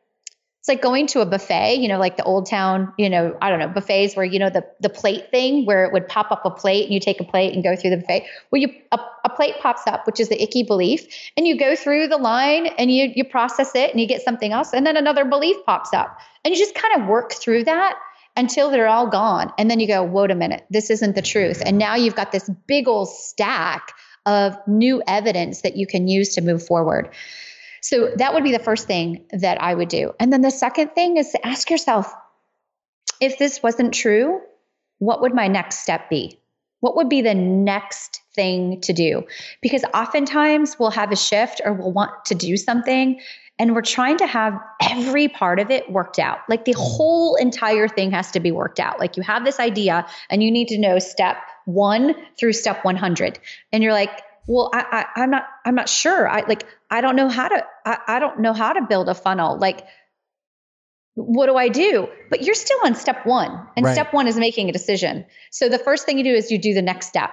it's 0.63 0.69
like 0.69 0.82
going 0.82 1.08
to 1.08 1.19
a 1.19 1.26
buffet, 1.26 1.76
you 1.76 1.89
know, 1.89 1.99
like 1.99 2.15
the 2.15 2.23
old 2.23 2.49
town, 2.49 2.93
you 2.97 3.10
know, 3.10 3.38
I 3.41 3.49
don't 3.49 3.60
know, 3.60 3.67
buffets 3.67 4.15
where 4.15 4.23
you 4.23 4.39
know 4.39 4.49
the 4.49 4.65
the 4.80 4.88
plate 4.88 5.30
thing 5.30 5.65
where 5.65 5.84
it 5.84 5.91
would 5.91 6.08
pop 6.08 6.32
up 6.32 6.45
a 6.45 6.49
plate 6.49 6.86
and 6.86 6.93
you 6.93 7.02
take 7.02 7.19
a 7.19 7.26
plate 7.26 7.54
and 7.54 7.63
go 7.63 7.76
through 7.76 7.89
the 7.89 7.97
buffet. 7.97 8.26
Well, 8.49 8.62
you 8.62 8.69
a, 8.93 8.99
a 9.26 9.30
plate 9.30 9.56
pops 9.62 9.88
up, 9.88 10.06
which 10.06 10.21
is 10.21 10.30
the 10.30 10.41
icky 10.41 10.63
belief, 10.63 11.06
and 11.36 11.45
you 11.45 11.58
go 11.58 11.76
through 11.76 12.08
the 12.08 12.17
line 12.17 12.67
and 12.78 12.89
you 12.89 13.12
you 13.13 13.26
process 13.26 13.76
it 13.76 13.91
and 13.91 13.99
you 13.99 14.08
get 14.08 14.21
something 14.21 14.54
else, 14.54 14.73
and 14.73 14.86
then 14.86 14.95
another 14.95 15.26
belief 15.26 15.58
pops 15.65 15.93
up, 15.93 16.17
and 16.45 16.54
you 16.54 16.58
just 16.58 16.76
kind 16.76 17.02
of 17.02 17.10
work 17.10 17.34
through 17.34 17.65
that 17.65 17.97
until 18.36 18.69
they're 18.72 18.88
all 18.88 19.08
gone. 19.08 19.52
And 19.58 19.69
then 19.69 19.80
you 19.80 19.88
go, 19.88 20.04
wait 20.04 20.32
a 20.32 20.36
minute, 20.36 20.65
this 20.69 20.89
isn't 20.89 21.15
the 21.15 21.22
truth. 21.22 21.62
And 21.65 21.78
now 21.78 21.96
you've 21.96 22.15
got 22.15 22.32
this 22.32 22.50
big 22.67 22.88
old 22.88 23.10
stack 23.10 23.93
of 24.26 24.56
new 24.67 25.04
evidence 25.08 25.62
that 25.62 25.76
you 25.76 25.86
can 25.86 26.08
use 26.08 26.36
to 26.36 26.41
move 26.41 26.65
forward. 26.65 27.13
So 27.82 28.12
that 28.15 28.34
would 28.34 28.43
be 28.43 28.52
the 28.52 28.60
first 28.60 28.88
thing 28.88 29.26
that 29.32 29.62
I 29.62 29.76
would 29.76 29.89
do. 29.89 30.13
And 30.19 30.32
then 30.32 30.41
the 30.41 30.52
second 30.52 30.89
thing 30.96 31.17
is 31.17 31.32
to 31.32 31.46
ask 31.46 31.69
yourself 31.69 32.13
if 33.19 33.38
this 33.38 33.62
wasn't 33.62 33.93
true, 33.93 34.39
what 35.00 35.22
would 35.22 35.34
my 35.34 35.48
next 35.48 35.80
step 35.80 36.10
be? 36.10 36.39
What 36.80 36.96
would 36.96 37.10
be 37.10 37.22
the 37.22 37.36
next 37.36 38.22
thing 38.36 38.82
to 38.82 38.93
do? 38.93 39.24
Because 39.62 39.84
oftentimes 39.93 40.78
we'll 40.80 40.91
have 40.91 41.12
a 41.12 41.15
shift 41.15 41.62
or 41.63 41.74
we'll 41.74 41.91
want 41.91 42.26
to 42.26 42.36
do 42.36 42.58
something 42.58 43.19
and 43.60 43.76
we're 43.76 43.82
trying 43.82 44.18
to 44.18 44.28
have 44.28 44.60
every 44.82 45.28
part 45.28 45.60
of 45.60 45.70
it 45.70 45.92
worked 45.92 46.20
out. 46.20 46.39
Like 46.50 46.66
the 46.66 46.74
whole 46.74 47.36
entire 47.36 47.88
thing 47.88 48.12
has 48.12 48.32
to 48.32 48.39
be 48.39 48.52
worked 48.52 48.80
out. 48.80 49.00
Like 49.00 49.16
you 49.16 49.24
have 49.24 49.46
this 49.46 49.60
idea 49.60 50.08
and 50.30 50.42
you 50.44 50.52
need 50.52 50.70
to 50.70 50.78
know 50.78 51.00
step 51.00 51.38
one 51.66 52.16
through 52.38 52.54
step 52.54 52.84
100. 52.84 53.39
And 53.72 53.84
you're 53.84 53.94
like, 53.94 54.22
well, 54.48 54.70
I, 54.74 55.06
I, 55.16 55.24
am 55.24 55.30
not, 55.30 55.48
I'm 55.66 55.76
not 55.76 55.88
sure. 55.88 56.28
I 56.28 56.46
like, 56.48 56.66
I 56.89 57.02
don't 57.02 57.16
know 57.16 57.30
how 57.30 57.48
to, 57.48 57.63
I, 57.86 57.98
I 58.08 58.20
don't 58.20 58.39
know 58.39 58.54
how 58.54 58.74
to 58.74 58.82
build 58.82 59.08
a 59.08 59.16
funnel. 59.16 59.58
Like, 59.58 59.86
what 61.13 61.46
do 61.46 61.56
I 61.56 61.70
do? 61.70 62.08
But 62.32 62.42
you're 62.42 62.56
still 62.56 62.80
on 62.84 62.96
step 62.96 63.26
one. 63.26 63.68
And 63.78 63.86
right. 63.86 63.94
step 63.94 64.13
one 64.13 64.28
is 64.28 64.36
making 64.36 64.70
a 64.70 64.72
decision. 64.72 65.26
So 65.52 65.70
the 65.70 65.78
first 65.78 66.06
thing 66.06 66.18
you 66.18 66.24
do 66.24 66.34
is 66.34 66.52
you 66.52 66.58
do 66.58 66.74
the 66.74 66.82
next 66.82 67.08
step. 67.08 67.30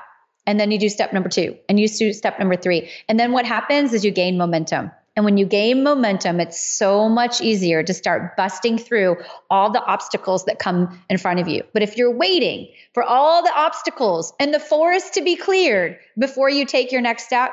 And 0.46 0.58
then 0.58 0.70
you 0.70 0.78
do 0.78 0.88
step 0.88 1.12
number 1.12 1.28
two 1.28 1.56
and 1.68 1.78
you 1.78 1.86
do 1.86 2.12
step 2.12 2.38
number 2.38 2.56
three. 2.56 2.90
And 3.08 3.20
then 3.20 3.32
what 3.32 3.44
happens 3.44 3.92
is 3.92 4.04
you 4.04 4.10
gain 4.10 4.36
momentum. 4.38 4.90
And 5.20 5.26
when 5.26 5.36
you 5.36 5.44
gain 5.44 5.82
momentum, 5.82 6.40
it's 6.40 6.58
so 6.58 7.06
much 7.06 7.42
easier 7.42 7.82
to 7.82 7.92
start 7.92 8.38
busting 8.38 8.78
through 8.78 9.18
all 9.50 9.70
the 9.70 9.84
obstacles 9.84 10.46
that 10.46 10.58
come 10.58 10.98
in 11.10 11.18
front 11.18 11.40
of 11.40 11.46
you. 11.46 11.62
But 11.74 11.82
if 11.82 11.98
you're 11.98 12.10
waiting 12.10 12.68
for 12.94 13.02
all 13.02 13.42
the 13.42 13.52
obstacles 13.54 14.32
and 14.40 14.54
the 14.54 14.58
forest 14.58 15.12
to 15.12 15.20
be 15.20 15.36
cleared 15.36 15.98
before 16.18 16.48
you 16.48 16.64
take 16.64 16.90
your 16.90 17.02
next 17.02 17.26
step, 17.26 17.50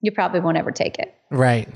you 0.00 0.12
probably 0.12 0.38
won't 0.38 0.58
ever 0.58 0.70
take 0.70 1.00
it. 1.00 1.12
Right. 1.28 1.68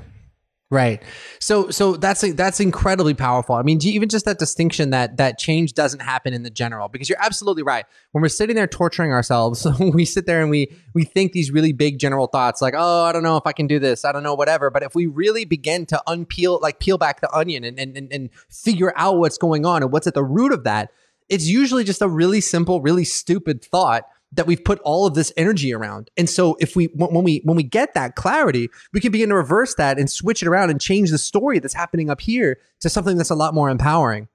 Right. 0.69 1.01
So 1.39 1.69
so 1.69 1.95
that's 1.95 2.29
that's 2.33 2.59
incredibly 2.59 3.13
powerful. 3.13 3.55
I 3.55 3.61
mean, 3.61 3.79
even 3.83 4.09
just 4.09 4.25
that 4.25 4.37
distinction 4.37 4.89
that 4.89 5.15
that 5.15 5.37
change 5.37 5.73
doesn't 5.73 6.01
happen 6.01 6.33
in 6.33 6.43
the 6.43 6.49
general 6.49 6.89
because 6.89 7.07
you're 7.07 7.21
absolutely 7.21 7.63
right. 7.63 7.85
When 8.11 8.21
we're 8.21 8.27
sitting 8.27 8.57
there 8.57 8.67
torturing 8.67 9.13
ourselves, 9.13 9.65
we 9.79 10.03
sit 10.03 10.25
there 10.25 10.41
and 10.41 10.49
we 10.49 10.75
we 10.93 11.05
think 11.05 11.31
these 11.31 11.51
really 11.51 11.71
big 11.71 11.99
general 11.99 12.27
thoughts 12.27 12.61
like, 12.61 12.73
"Oh, 12.77 13.05
I 13.05 13.13
don't 13.13 13.23
know 13.23 13.37
if 13.37 13.47
I 13.47 13.53
can 13.53 13.67
do 13.67 13.79
this. 13.79 14.03
I 14.03 14.11
don't 14.11 14.23
know 14.23 14.35
whatever." 14.35 14.69
But 14.69 14.83
if 14.83 14.93
we 14.93 15.05
really 15.05 15.45
begin 15.45 15.85
to 15.85 16.03
unpeel 16.05 16.61
like 16.61 16.79
peel 16.79 16.97
back 16.97 17.21
the 17.21 17.33
onion 17.33 17.63
and 17.63 17.79
and 17.79 17.95
and, 17.95 18.11
and 18.11 18.29
figure 18.49 18.91
out 18.97 19.19
what's 19.19 19.37
going 19.37 19.65
on 19.65 19.83
and 19.83 19.91
what's 19.93 20.07
at 20.07 20.15
the 20.15 20.23
root 20.23 20.51
of 20.51 20.65
that, 20.65 20.91
it's 21.29 21.47
usually 21.47 21.85
just 21.85 22.01
a 22.01 22.09
really 22.09 22.41
simple, 22.41 22.81
really 22.81 23.05
stupid 23.05 23.63
thought 23.63 24.03
that 24.33 24.45
we've 24.45 24.63
put 24.63 24.79
all 24.79 25.05
of 25.05 25.13
this 25.13 25.31
energy 25.37 25.73
around. 25.73 26.11
And 26.17 26.29
so 26.29 26.57
if 26.59 26.75
we 26.75 26.85
when 26.95 27.23
we 27.23 27.41
when 27.43 27.55
we 27.55 27.63
get 27.63 27.93
that 27.93 28.15
clarity, 28.15 28.69
we 28.93 28.99
can 28.99 29.11
begin 29.11 29.29
to 29.29 29.35
reverse 29.35 29.75
that 29.75 29.97
and 29.97 30.09
switch 30.09 30.41
it 30.41 30.47
around 30.47 30.69
and 30.69 30.81
change 30.81 31.11
the 31.11 31.17
story 31.17 31.59
that's 31.59 31.73
happening 31.73 32.09
up 32.09 32.19
here 32.19 32.59
to 32.81 32.89
something 32.89 33.17
that's 33.17 33.29
a 33.29 33.35
lot 33.35 33.53
more 33.53 33.69
empowering. 33.69 34.27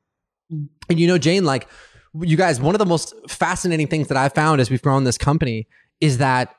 And 0.51 0.71
you 0.89 1.07
know, 1.07 1.19
Jane, 1.19 1.45
like 1.45 1.69
you 2.21 2.37
guys, 2.37 2.61
one 2.61 2.75
of 2.75 2.79
the 2.79 2.87
most 2.87 3.15
fascinating 3.29 3.87
things 3.87 4.09
that 4.09 4.17
I've 4.17 4.35
found 4.35 4.61
as 4.61 4.71
we've 4.71 4.83
grown 4.83 5.05
this 5.05 5.19
company 5.19 5.67
is 6.01 6.19
that 6.19 6.55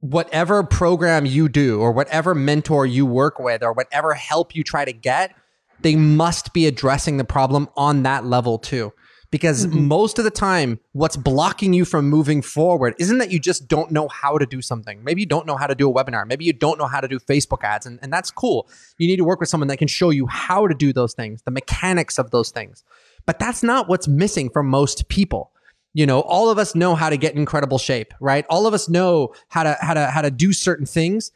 whatever 0.00 0.62
program 0.62 1.26
you 1.26 1.48
do 1.48 1.80
or 1.80 1.92
whatever 1.92 2.34
mentor 2.34 2.86
you 2.86 3.04
work 3.04 3.38
with 3.38 3.62
or 3.62 3.72
whatever 3.72 4.14
help 4.14 4.54
you 4.54 4.64
try 4.64 4.84
to 4.86 4.92
get, 4.92 5.34
they 5.80 5.96
must 5.96 6.54
be 6.54 6.66
addressing 6.66 7.18
the 7.18 7.24
problem 7.24 7.68
on 7.76 8.02
that 8.02 8.24
level 8.24 8.58
too 8.58 8.92
because 9.30 9.66
mm-hmm. 9.66 9.86
most 9.86 10.18
of 10.18 10.24
the 10.24 10.30
time 10.30 10.80
what's 10.92 11.16
blocking 11.16 11.72
you 11.72 11.84
from 11.84 12.08
moving 12.08 12.42
forward 12.42 12.94
isn't 12.98 13.18
that 13.18 13.30
you 13.30 13.38
just 13.38 13.68
don't 13.68 13.90
know 13.90 14.08
how 14.08 14.38
to 14.38 14.46
do 14.46 14.60
something. 14.60 15.02
Maybe 15.04 15.22
you 15.22 15.26
don't 15.26 15.46
know 15.46 15.56
how 15.56 15.66
to 15.66 15.74
do 15.74 15.90
a 15.90 15.94
webinar. 15.94 16.26
Maybe 16.26 16.44
you 16.44 16.52
don't 16.52 16.78
know 16.78 16.86
how 16.86 17.00
to 17.00 17.08
do 17.08 17.18
facebook 17.18 17.62
ads 17.62 17.86
and, 17.86 17.98
and 18.02 18.12
that's 18.12 18.30
cool. 18.30 18.68
You 18.98 19.06
need 19.06 19.16
to 19.16 19.24
work 19.24 19.40
with 19.40 19.48
someone 19.48 19.68
that 19.68 19.76
can 19.76 19.88
show 19.88 20.10
you 20.10 20.26
how 20.26 20.66
to 20.66 20.74
do 20.74 20.92
those 20.92 21.14
things 21.14 21.42
the 21.42 21.50
mechanics 21.50 22.18
of 22.18 22.30
those 22.30 22.50
things. 22.50 22.84
But 23.26 23.38
that's 23.38 23.62
not 23.62 23.88
what's 23.88 24.08
missing 24.08 24.50
for 24.50 24.62
most 24.62 25.08
people. 25.08 25.52
You 25.92 26.06
know 26.06 26.20
all 26.20 26.50
of 26.50 26.58
us 26.58 26.74
know 26.74 26.94
how 26.94 27.10
to 27.10 27.16
get 27.16 27.32
in 27.32 27.38
incredible 27.38 27.78
shape 27.78 28.12
right? 28.20 28.44
All 28.48 28.66
of 28.66 28.74
us 28.74 28.88
know 28.88 29.34
how 29.48 29.62
to 29.62 29.76
how 29.80 29.94
to 29.94 30.06
how 30.06 30.22
to 30.22 30.30
do 30.30 30.52
certain 30.52 30.86
things. 30.86 31.32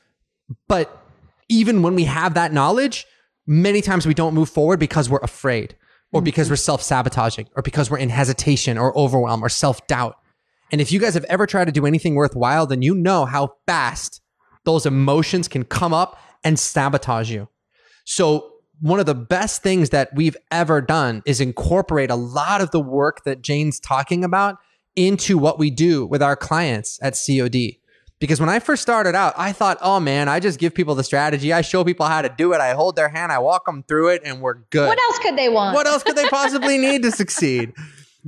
But 0.69 1.01
even 1.49 1.83
when 1.83 1.95
we 1.95 2.05
have 2.05 2.35
that 2.35 2.53
knowledge 2.53 3.07
many 3.47 3.83
times 3.83 4.07
we 4.07 4.15
don't 4.15 4.33
move 4.33 4.49
forward 4.49 4.81
because 4.81 5.11
we're 5.11 5.19
afraid 5.19 5.77
or 6.15 6.21
mm-hmm. 6.21 6.25
because 6.25 6.49
we're 6.49 6.57
self 6.57 6.81
sabotaging, 6.81 7.49
or 7.57 7.63
because 7.63 7.91
we're 7.91 7.99
in 7.99 8.09
hesitation 8.09 8.79
or 8.79 8.97
overwhelm 8.97 9.45
or 9.45 9.49
self 9.49 9.85
doubt. 9.87 10.17
And 10.73 10.81
if 10.81 10.91
you 10.93 11.01
guys 11.01 11.15
have 11.15 11.25
ever 11.25 11.47
tried 11.47 11.67
to 11.67 11.73
do 11.73 11.85
anything 11.85 12.15
worthwhile, 12.15 12.67
then 12.67 12.81
you 12.81 12.95
know 12.95 13.27
how 13.27 13.57
fast 13.67 14.23
those 14.65 14.87
emotions 14.87 15.49
can 15.49 15.65
come 15.65 15.93
up 15.93 16.19
and 16.43 16.59
sabotage 16.59 17.31
you. 17.31 17.49
So, 18.05 18.53
one 18.81 19.01
of 19.01 19.07
the 19.07 19.15
best 19.15 19.63
things 19.63 19.91
that 19.91 20.11
we've 20.15 20.37
ever 20.51 20.81
done 20.81 21.23
is 21.27 21.41
incorporate 21.41 22.11
a 22.11 22.17
lot 22.17 22.61
of 22.61 22.71
the 22.71 22.81
work 22.81 23.25
that 23.25 23.43
Jane's 23.43 23.81
talking 23.81 24.25
about 24.25 24.57
into 24.97 25.37
what 25.37 25.59
we 25.59 25.71
do 25.71 26.07
with 26.07 26.23
our 26.23 26.37
clients 26.37 26.99
at 27.03 27.15
COD 27.15 27.79
Because 28.25 28.41
when 28.41 28.49
I 28.49 28.59
first 28.59 28.81
started 28.81 29.15
out, 29.15 29.35
I 29.37 29.53
thought, 29.53 29.77
oh 29.83 30.01
man, 30.01 30.31
I 30.31 30.41
just 30.41 30.59
give 30.59 30.75
people 30.75 30.95
the 30.95 31.05
strategy. 31.05 31.53
I 31.53 31.61
show 31.61 31.85
people 31.85 32.07
how 32.07 32.23
to 32.23 32.31
do 32.31 32.55
it. 32.55 32.59
I 32.63 32.73
hold 32.73 32.97
their 32.97 33.11
hand, 33.11 33.31
I 33.31 33.39
walk 33.39 33.67
them 33.67 33.83
through 33.87 34.15
it, 34.15 34.23
and 34.25 34.41
we're 34.41 34.61
good. 34.71 34.89
What 34.89 34.99
else 34.99 35.19
could 35.19 35.37
they 35.37 35.51
want? 35.51 35.75
What 35.75 35.87
else 35.87 36.03
could 36.03 36.17
they 36.17 36.27
possibly 36.29 36.79
need 36.79 37.03
to 37.03 37.11
succeed? 37.11 37.75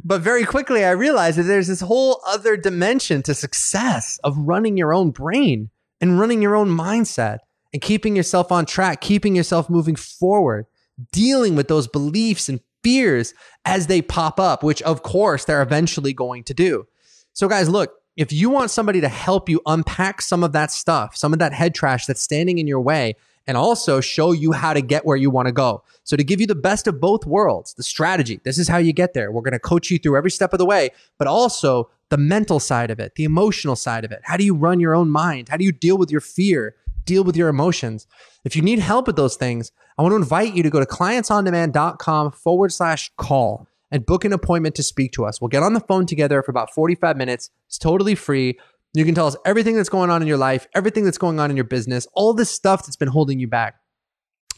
But 0.04 0.20
very 0.20 0.44
quickly, 0.44 0.84
I 0.84 0.90
realized 0.90 1.38
that 1.38 1.44
there's 1.44 1.68
this 1.68 1.80
whole 1.80 2.20
other 2.26 2.58
dimension 2.58 3.22
to 3.22 3.34
success 3.34 4.20
of 4.22 4.36
running 4.36 4.76
your 4.76 4.92
own 4.92 5.12
brain 5.12 5.70
and 6.02 6.20
running 6.20 6.42
your 6.42 6.56
own 6.56 6.68
mindset 6.68 7.38
and 7.72 7.80
keeping 7.80 8.14
yourself 8.14 8.52
on 8.52 8.66
track, 8.66 9.00
keeping 9.00 9.34
yourself 9.34 9.70
moving 9.70 9.96
forward, 9.96 10.66
dealing 11.10 11.56
with 11.56 11.68
those 11.68 11.88
beliefs 11.88 12.50
and 12.50 12.60
fears 12.84 13.32
as 13.64 13.86
they 13.86 14.02
pop 14.02 14.38
up, 14.38 14.62
which 14.62 14.82
of 14.82 15.02
course 15.02 15.46
they're 15.46 15.62
eventually 15.62 16.12
going 16.12 16.44
to 16.44 16.52
do. 16.52 16.86
So, 17.32 17.48
guys, 17.48 17.70
look, 17.70 17.94
if 18.16 18.32
you 18.32 18.48
want 18.48 18.70
somebody 18.70 19.00
to 19.00 19.08
help 19.08 19.48
you 19.48 19.60
unpack 19.66 20.22
some 20.22 20.42
of 20.42 20.52
that 20.52 20.70
stuff, 20.70 21.16
some 21.16 21.32
of 21.32 21.38
that 21.38 21.52
head 21.52 21.74
trash 21.74 22.06
that's 22.06 22.22
standing 22.22 22.58
in 22.58 22.66
your 22.66 22.80
way, 22.80 23.14
and 23.46 23.56
also 23.56 24.00
show 24.00 24.32
you 24.32 24.52
how 24.52 24.72
to 24.72 24.80
get 24.80 25.04
where 25.04 25.16
you 25.16 25.30
want 25.30 25.46
to 25.46 25.52
go. 25.52 25.82
So, 26.02 26.16
to 26.16 26.24
give 26.24 26.40
you 26.40 26.46
the 26.46 26.54
best 26.54 26.86
of 26.86 27.00
both 27.00 27.26
worlds, 27.26 27.74
the 27.74 27.82
strategy, 27.82 28.40
this 28.44 28.58
is 28.58 28.68
how 28.68 28.78
you 28.78 28.92
get 28.92 29.14
there. 29.14 29.30
We're 29.30 29.42
going 29.42 29.52
to 29.52 29.58
coach 29.58 29.90
you 29.90 29.98
through 29.98 30.16
every 30.16 30.30
step 30.30 30.52
of 30.52 30.58
the 30.58 30.66
way, 30.66 30.90
but 31.18 31.28
also 31.28 31.90
the 32.08 32.16
mental 32.16 32.58
side 32.58 32.90
of 32.90 32.98
it, 32.98 33.14
the 33.16 33.24
emotional 33.24 33.76
side 33.76 34.04
of 34.04 34.12
it. 34.12 34.20
How 34.24 34.36
do 34.36 34.44
you 34.44 34.54
run 34.54 34.80
your 34.80 34.94
own 34.94 35.10
mind? 35.10 35.48
How 35.48 35.56
do 35.56 35.64
you 35.64 35.72
deal 35.72 35.98
with 35.98 36.10
your 36.10 36.20
fear, 36.20 36.74
deal 37.04 37.22
with 37.22 37.36
your 37.36 37.48
emotions? 37.48 38.06
If 38.44 38.56
you 38.56 38.62
need 38.62 38.78
help 38.78 39.06
with 39.06 39.16
those 39.16 39.36
things, 39.36 39.72
I 39.98 40.02
want 40.02 40.12
to 40.12 40.16
invite 40.16 40.54
you 40.54 40.62
to 40.62 40.70
go 40.70 40.80
to 40.80 40.86
clientsondemand.com 40.86 42.32
forward 42.32 42.72
slash 42.72 43.12
call 43.16 43.66
and 43.90 44.04
book 44.04 44.24
an 44.24 44.32
appointment 44.32 44.74
to 44.76 44.82
speak 44.82 45.12
to 45.12 45.24
us. 45.24 45.40
We'll 45.40 45.48
get 45.48 45.62
on 45.62 45.74
the 45.74 45.80
phone 45.80 46.06
together 46.06 46.42
for 46.42 46.50
about 46.50 46.72
45 46.74 47.16
minutes. 47.16 47.50
It's 47.66 47.78
totally 47.78 48.14
free. 48.14 48.58
You 48.94 49.04
can 49.04 49.14
tell 49.14 49.26
us 49.26 49.36
everything 49.44 49.76
that's 49.76 49.88
going 49.88 50.10
on 50.10 50.22
in 50.22 50.28
your 50.28 50.38
life, 50.38 50.66
everything 50.74 51.04
that's 51.04 51.18
going 51.18 51.38
on 51.38 51.50
in 51.50 51.56
your 51.56 51.64
business, 51.64 52.06
all 52.14 52.32
this 52.32 52.50
stuff 52.50 52.86
that's 52.86 52.96
been 52.96 53.08
holding 53.08 53.38
you 53.38 53.46
back. 53.46 53.76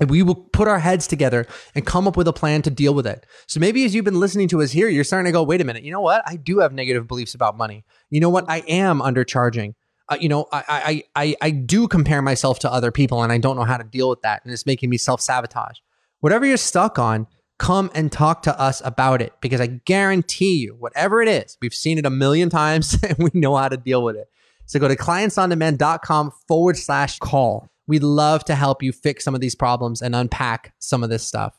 And 0.01 0.09
we 0.09 0.23
will 0.23 0.37
put 0.37 0.69
our 0.69 0.79
heads 0.79 1.09
together 1.09 1.47
and 1.75 1.85
come 1.85 2.07
up 2.07 2.17
with 2.17 2.29
a 2.29 2.33
plan 2.33 2.63
to 2.63 2.71
deal 2.71 2.95
with 2.95 3.07
it. 3.07 3.27
So 3.49 3.59
maybe 3.59 3.85
as 3.85 3.95
you've 3.95 4.05
been 4.05 4.21
listening 4.21 4.47
to 4.49 4.63
us 4.63 4.71
here, 4.71 4.89
you're 4.89 5.03
starting 5.03 5.27
to 5.27 5.33
go, 5.33 5.43
wait 5.43 5.61
a 5.61 5.65
minute, 5.65 5.83
you 5.83 5.91
know 5.91 6.01
what? 6.01 6.23
I 6.25 6.37
do 6.37 6.61
have 6.61 6.73
negative 6.73 7.09
beliefs 7.09 7.35
about 7.35 7.57
money. 7.57 7.85
You 8.11 8.21
know 8.21 8.31
what? 8.31 8.45
I 8.49 8.59
am 8.69 9.01
undercharging. 9.01 9.75
Uh, 10.09 10.17
you 10.21 10.29
know, 10.29 10.47
I, 10.53 11.03
I, 11.17 11.23
I, 11.23 11.37
I 11.43 11.51
do 11.51 11.89
compare 11.89 12.23
myself 12.23 12.61
to 12.61 12.73
other 12.73 12.93
people 12.93 13.23
and 13.23 13.33
I 13.33 13.39
don't 13.39 13.57
know 13.57 13.65
how 13.65 13.77
to 13.77 13.85
deal 13.85 14.09
with 14.09 14.23
that. 14.23 14.43
And 14.45 14.53
it's 14.53 14.65
making 14.65 14.89
me 14.89 14.99
self 14.99 15.21
sabotage. 15.21 15.79
Whatever 16.21 16.47
you're 16.47 16.57
stuck 16.57 16.99
on, 16.99 17.27
come 17.59 17.91
and 17.95 18.11
talk 18.11 18.43
to 18.43 18.61
us 18.61 18.81
about 18.85 19.21
it 19.21 19.33
because 19.41 19.61
I 19.61 19.67
guarantee 19.67 20.59
you, 20.59 20.77
whatever 20.79 21.21
it 21.21 21.29
is, 21.29 21.59
we've 21.61 21.75
seen 21.75 21.99
it 21.99 22.07
a 22.07 22.11
million 22.11 22.51
times 22.51 22.97
and 23.09 23.19
we 23.19 23.31
know 23.35 23.57
how 23.57 23.69
to 23.69 23.77
deal 23.77 24.03
with 24.03 24.17
it. 24.17 24.29
So 24.67 24.79
go 24.79 24.89
to 24.89 24.97
clientsondemand.com 24.97 26.33
forward 26.47 26.77
slash 26.77 27.19
call. 27.19 27.69
We'd 27.87 28.03
love 28.03 28.45
to 28.45 28.55
help 28.55 28.83
you 28.83 28.93
fix 28.93 29.25
some 29.25 29.35
of 29.35 29.41
these 29.41 29.55
problems 29.55 30.03
and 30.03 30.15
unpack 30.15 30.75
some 30.79 31.03
of 31.03 31.11
this 31.11 31.27
stuff. 31.27 31.59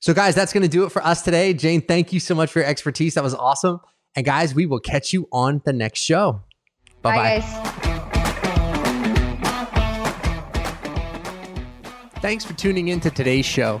So, 0.00 0.14
guys, 0.14 0.34
that's 0.34 0.52
going 0.52 0.62
to 0.62 0.68
do 0.68 0.84
it 0.84 0.90
for 0.90 1.04
us 1.04 1.22
today. 1.22 1.52
Jane, 1.52 1.80
thank 1.80 2.12
you 2.12 2.20
so 2.20 2.34
much 2.34 2.50
for 2.50 2.60
your 2.60 2.68
expertise. 2.68 3.14
That 3.14 3.22
was 3.22 3.34
awesome. 3.34 3.80
And, 4.16 4.26
guys, 4.26 4.54
we 4.54 4.66
will 4.66 4.80
catch 4.80 5.12
you 5.12 5.28
on 5.32 5.62
the 5.64 5.72
next 5.72 6.00
show. 6.00 6.42
Bye 7.02 7.40
bye. 7.40 7.40
Thanks 12.20 12.44
for 12.44 12.54
tuning 12.54 12.88
in 12.88 13.00
to 13.00 13.10
today's 13.10 13.46
show. 13.46 13.80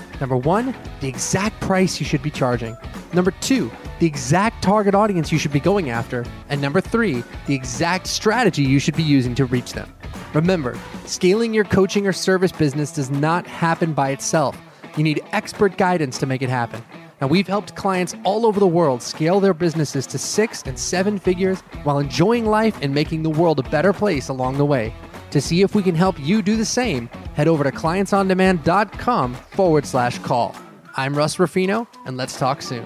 Number 0.21 0.37
one, 0.37 0.75
the 0.99 1.07
exact 1.07 1.59
price 1.59 1.99
you 1.99 2.05
should 2.05 2.21
be 2.21 2.29
charging. 2.29 2.77
Number 3.11 3.31
two, 3.41 3.71
the 3.99 4.05
exact 4.05 4.63
target 4.63 4.93
audience 4.93 5.31
you 5.31 5.39
should 5.39 5.51
be 5.51 5.59
going 5.59 5.89
after. 5.89 6.23
And 6.47 6.61
number 6.61 6.79
three, 6.79 7.23
the 7.47 7.55
exact 7.55 8.05
strategy 8.05 8.61
you 8.61 8.77
should 8.77 8.95
be 8.95 9.01
using 9.03 9.33
to 9.33 9.45
reach 9.45 9.73
them. 9.73 9.91
Remember, 10.35 10.77
scaling 11.05 11.55
your 11.55 11.63
coaching 11.63 12.05
or 12.05 12.13
service 12.13 12.51
business 12.51 12.91
does 12.91 13.09
not 13.09 13.47
happen 13.47 13.93
by 13.93 14.11
itself. 14.11 14.61
You 14.95 15.03
need 15.03 15.23
expert 15.31 15.75
guidance 15.77 16.19
to 16.19 16.27
make 16.27 16.43
it 16.43 16.49
happen. 16.49 16.83
Now, 17.19 17.27
we've 17.27 17.47
helped 17.47 17.75
clients 17.75 18.15
all 18.23 18.45
over 18.45 18.59
the 18.59 18.67
world 18.67 19.01
scale 19.01 19.39
their 19.39 19.53
businesses 19.53 20.05
to 20.07 20.19
six 20.19 20.61
and 20.63 20.77
seven 20.77 21.17
figures 21.17 21.61
while 21.83 21.97
enjoying 21.97 22.45
life 22.45 22.77
and 22.81 22.93
making 22.93 23.23
the 23.23 23.29
world 23.29 23.59
a 23.59 23.69
better 23.69 23.91
place 23.91 24.29
along 24.29 24.57
the 24.57 24.65
way. 24.65 24.93
To 25.31 25.39
see 25.39 25.61
if 25.61 25.73
we 25.73 25.81
can 25.81 25.95
help 25.95 26.19
you 26.19 26.41
do 26.41 26.57
the 26.57 26.65
same, 26.65 27.09
head 27.41 27.47
over 27.47 27.63
to 27.63 27.71
clientsondemand.com 27.71 29.33
forward 29.33 29.83
slash 29.83 30.19
call. 30.19 30.55
I'm 30.95 31.15
Russ 31.15 31.39
Ruffino, 31.39 31.87
and 32.05 32.15
let's 32.15 32.37
talk 32.37 32.61
soon. 32.61 32.85